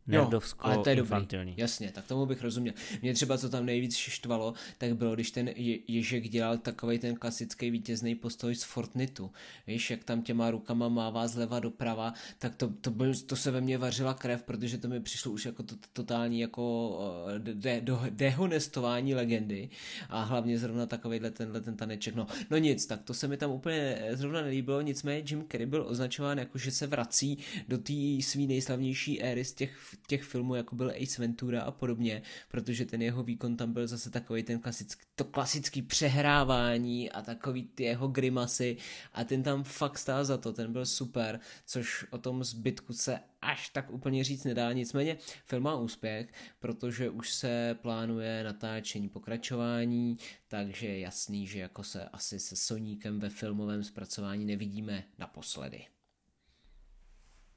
nerdovsko 0.07 0.65
ale 0.67 0.83
to 0.83 0.89
je 0.89 0.95
dobrý. 0.95 1.07
infantilní. 1.07 1.53
Jasně, 1.57 1.91
tak 1.91 2.05
tomu 2.05 2.25
bych 2.25 2.41
rozuměl. 2.41 2.73
Mě 3.01 3.13
třeba 3.13 3.37
co 3.37 3.49
tam 3.49 3.65
nejvíc 3.65 3.95
štvalo, 3.95 4.53
tak 4.77 4.95
bylo, 4.95 5.15
když 5.15 5.31
ten 5.31 5.47
Je- 5.55 5.79
Ježek 5.87 6.29
dělal 6.29 6.57
takový 6.57 6.99
ten 6.99 7.15
klasický 7.15 7.69
vítězný 7.71 8.15
postoj 8.15 8.55
z 8.55 8.63
Fortnite. 8.63 9.23
Víš, 9.67 9.91
jak 9.91 10.03
tam 10.03 10.21
těma 10.21 10.51
rukama 10.51 10.89
mává 10.89 11.27
zleva 11.27 11.59
doprava, 11.59 12.13
tak 12.39 12.55
to, 12.55 12.69
to, 12.81 12.91
byl, 12.91 13.13
to 13.15 13.35
se 13.35 13.51
ve 13.51 13.61
mně 13.61 13.77
vařila 13.77 14.13
krev, 14.13 14.43
protože 14.43 14.77
to 14.77 14.87
mi 14.87 14.99
přišlo 14.99 15.31
už 15.31 15.45
jako 15.45 15.63
to, 15.63 15.75
totální 15.93 16.39
jako 16.39 16.99
eh, 17.35 17.39
de, 17.39 17.81
de, 17.81 17.97
dehonestování 18.09 19.15
legendy 19.15 19.69
a 20.09 20.23
hlavně 20.23 20.59
zrovna 20.59 20.85
takovýhle 20.85 21.31
tenhle 21.31 21.61
ten 21.61 21.75
taneček. 21.77 22.15
No, 22.15 22.27
no 22.49 22.57
nic, 22.57 22.85
tak 22.85 23.01
to 23.03 23.13
se 23.13 23.27
mi 23.27 23.37
tam 23.37 23.51
úplně 23.51 23.97
eh, 23.99 24.17
zrovna 24.17 24.41
nelíbilo, 24.41 24.81
nicméně 24.81 25.23
Jim 25.29 25.45
Carrey 25.51 25.65
byl 25.65 25.85
označován 25.87 26.37
jako, 26.37 26.57
že 26.57 26.71
se 26.71 26.87
vrací 26.87 27.37
do 27.67 27.77
té 27.77 27.93
svý 28.21 28.47
nejslavnější 28.47 29.21
éry 29.21 29.45
z 29.45 29.53
těch, 29.53 29.92
těch 30.07 30.23
filmů, 30.23 30.55
jako 30.55 30.75
byl 30.75 30.93
Ace 31.03 31.21
Ventura 31.21 31.61
a 31.61 31.71
podobně, 31.71 32.21
protože 32.47 32.85
ten 32.85 33.01
jeho 33.01 33.23
výkon 33.23 33.57
tam 33.57 33.73
byl 33.73 33.87
zase 33.87 34.09
takový 34.09 34.43
ten 34.43 34.59
klasický, 34.59 35.05
to 35.15 35.23
klasický 35.23 35.81
přehrávání 35.81 37.11
a 37.11 37.21
takový 37.21 37.63
ty 37.63 37.83
jeho 37.83 38.07
grimasy 38.07 38.77
a 39.13 39.23
ten 39.23 39.43
tam 39.43 39.63
fakt 39.63 39.97
stál 39.97 40.25
za 40.25 40.37
to, 40.37 40.53
ten 40.53 40.73
byl 40.73 40.85
super, 40.85 41.39
což 41.65 42.05
o 42.09 42.17
tom 42.17 42.43
zbytku 42.43 42.93
se 42.93 43.19
až 43.41 43.69
tak 43.69 43.91
úplně 43.91 44.23
říct 44.23 44.43
nedá, 44.43 44.73
nicméně 44.73 45.17
film 45.45 45.63
má 45.63 45.75
úspěch, 45.75 46.33
protože 46.59 47.09
už 47.09 47.33
se 47.33 47.77
plánuje 47.81 48.43
natáčení 48.43 49.09
pokračování, 49.09 50.17
takže 50.47 50.87
je 50.87 50.99
jasný, 50.99 51.47
že 51.47 51.59
jako 51.59 51.83
se 51.83 52.05
asi 52.05 52.39
se 52.39 52.55
Soníkem 52.55 53.19
ve 53.19 53.29
filmovém 53.29 53.83
zpracování 53.83 54.45
nevidíme 54.45 55.03
naposledy. 55.19 55.85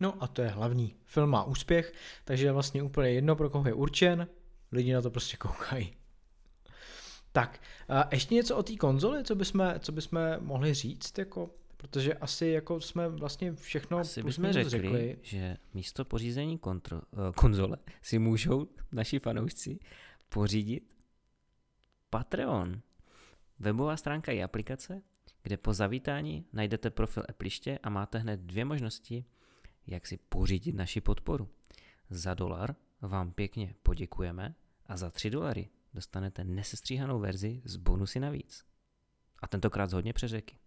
No 0.00 0.22
a 0.22 0.26
to 0.26 0.42
je 0.42 0.48
hlavní. 0.48 0.96
Film 1.04 1.30
má 1.30 1.44
úspěch, 1.44 1.92
takže 2.24 2.46
je 2.46 2.52
vlastně 2.52 2.82
úplně 2.82 3.10
jedno, 3.10 3.36
pro 3.36 3.50
koho 3.50 3.68
je 3.68 3.74
určen, 3.74 4.28
lidi 4.72 4.92
na 4.92 5.02
to 5.02 5.10
prostě 5.10 5.36
koukají. 5.36 5.96
Tak, 7.32 7.60
a 7.88 8.08
ještě 8.12 8.34
něco 8.34 8.56
o 8.56 8.62
té 8.62 8.76
konzoli, 8.76 9.24
co 9.24 9.34
bychom, 9.34 9.74
co 9.78 9.92
bychom 9.92 10.20
mohli 10.38 10.74
říct, 10.74 11.18
jako, 11.18 11.50
protože 11.76 12.14
asi 12.14 12.46
jako 12.46 12.80
jsme 12.80 13.08
vlastně 13.08 13.54
všechno 13.54 13.98
Asi 13.98 14.22
bychom 14.22 14.52
řekli, 14.52 14.70
řekli, 14.70 15.18
že 15.22 15.56
místo 15.74 16.04
pořízení 16.04 16.58
kontro, 16.58 16.96
uh, 17.10 17.32
konzole 17.36 17.76
si 18.02 18.18
můžou 18.18 18.68
naši 18.92 19.18
fanoušci 19.18 19.78
pořídit 20.28 20.94
Patreon. 22.10 22.80
Webová 23.58 23.96
stránka 23.96 24.32
i 24.32 24.42
aplikace, 24.42 25.02
kde 25.42 25.56
po 25.56 25.72
zavítání 25.72 26.46
najdete 26.52 26.90
profil 26.90 27.22
Appliště 27.28 27.78
a 27.82 27.90
máte 27.90 28.18
hned 28.18 28.40
dvě 28.40 28.64
možnosti, 28.64 29.24
jak 29.86 30.06
si 30.06 30.16
pořídit 30.16 30.74
naši 30.74 31.00
podporu. 31.00 31.48
Za 32.10 32.34
dolar 32.34 32.74
vám 33.00 33.32
pěkně 33.32 33.74
poděkujeme 33.82 34.54
a 34.86 34.96
za 34.96 35.10
3 35.10 35.30
dolary 35.30 35.68
dostanete 35.94 36.44
nesestříhanou 36.44 37.18
verzi 37.18 37.62
s 37.64 37.76
bonusy 37.76 38.20
navíc. 38.20 38.64
A 39.42 39.46
tentokrát 39.46 39.90
z 39.90 39.92
hodně 39.92 40.12
přeřeky. 40.12 40.58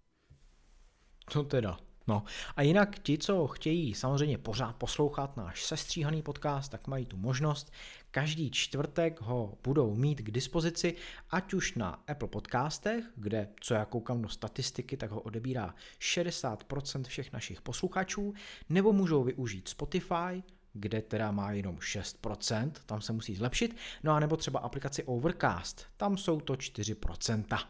To 1.31 1.43
teda. 1.43 1.79
No 2.07 2.23
a 2.55 2.61
jinak 2.61 2.99
ti, 2.99 3.17
co 3.17 3.47
chtějí 3.47 3.93
samozřejmě 3.93 4.37
pořád 4.37 4.75
poslouchat 4.75 5.37
náš 5.37 5.65
sestříhaný 5.65 6.21
podcast, 6.21 6.71
tak 6.71 6.87
mají 6.87 7.05
tu 7.05 7.17
možnost. 7.17 7.71
Každý 8.11 8.51
čtvrtek 8.51 9.21
ho 9.21 9.57
budou 9.63 9.95
mít 9.95 10.21
k 10.21 10.31
dispozici, 10.31 10.95
ať 11.29 11.53
už 11.53 11.75
na 11.75 12.03
Apple 12.07 12.27
podcastech, 12.27 13.05
kde, 13.15 13.47
co 13.61 13.73
já 13.73 13.85
koukám 13.85 14.21
do 14.21 14.29
statistiky, 14.29 14.97
tak 14.97 15.11
ho 15.11 15.21
odebírá 15.21 15.75
60% 15.99 17.03
všech 17.03 17.33
našich 17.33 17.61
posluchačů, 17.61 18.33
nebo 18.69 18.93
můžou 18.93 19.23
využít 19.23 19.67
Spotify, 19.67 20.43
kde 20.73 21.01
teda 21.01 21.31
má 21.31 21.51
jenom 21.51 21.75
6%, 21.75 22.71
tam 22.85 23.01
se 23.01 23.13
musí 23.13 23.35
zlepšit, 23.35 23.75
no 24.03 24.11
a 24.11 24.19
nebo 24.19 24.37
třeba 24.37 24.59
aplikaci 24.59 25.03
Overcast, 25.03 25.85
tam 25.97 26.17
jsou 26.17 26.39
to 26.39 26.53
4%. 26.53 27.67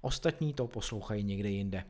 Ostatní 0.00 0.54
to 0.54 0.66
poslouchají 0.66 1.24
někde 1.24 1.50
jinde. 1.50 1.84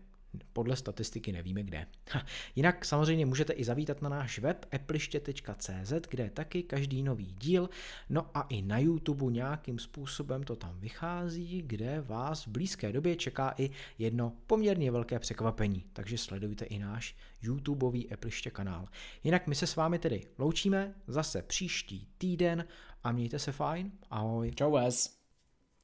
Podle 0.53 0.77
statistiky 0.77 1.33
nevíme 1.33 1.63
kde. 1.63 1.87
Ha, 2.11 2.27
jinak 2.57 2.85
samozřejmě 2.85 3.27
můžete 3.27 3.53
i 3.53 3.65
zavítat 3.65 4.03
na 4.03 4.09
náš 4.09 4.39
web 4.39 4.67
appliště.cz, 4.73 5.93
kde 6.11 6.25
je 6.25 6.31
taky 6.31 6.63
každý 6.63 7.03
nový 7.03 7.35
díl, 7.39 7.71
no 8.09 8.31
a 8.35 8.43
i 8.43 8.63
na 8.63 8.79
YouTube 8.79 9.33
nějakým 9.33 9.79
způsobem 9.79 10.43
to 10.43 10.57
tam 10.57 10.81
vychází, 10.81 11.63
kde 11.63 12.01
vás 12.01 12.47
v 12.47 12.49
blízké 12.49 12.93
době 12.93 13.17
čeká 13.17 13.55
i 13.59 13.71
jedno 13.99 14.33
poměrně 14.47 14.91
velké 14.91 15.19
překvapení, 15.19 15.85
takže 15.93 16.19
sledujte 16.19 16.65
i 16.65 16.79
náš 16.79 17.17
YouTubeový 17.43 18.13
Appliště 18.13 18.51
kanál. 18.51 18.87
Jinak 19.25 19.47
my 19.47 19.55
se 19.55 19.67
s 19.67 19.77
vámi 19.77 19.99
tedy 19.99 20.27
loučíme 20.39 20.95
zase 21.07 21.43
příští 21.43 22.09
týden 22.19 22.65
a 23.05 23.13
mějte 23.13 23.39
se 23.39 23.53
fajn, 23.53 23.93
ahoj. 24.11 24.51
Čau 24.51 24.71
vás. 24.71 25.21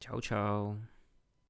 Čau 0.01 0.21
čau. 0.21 0.77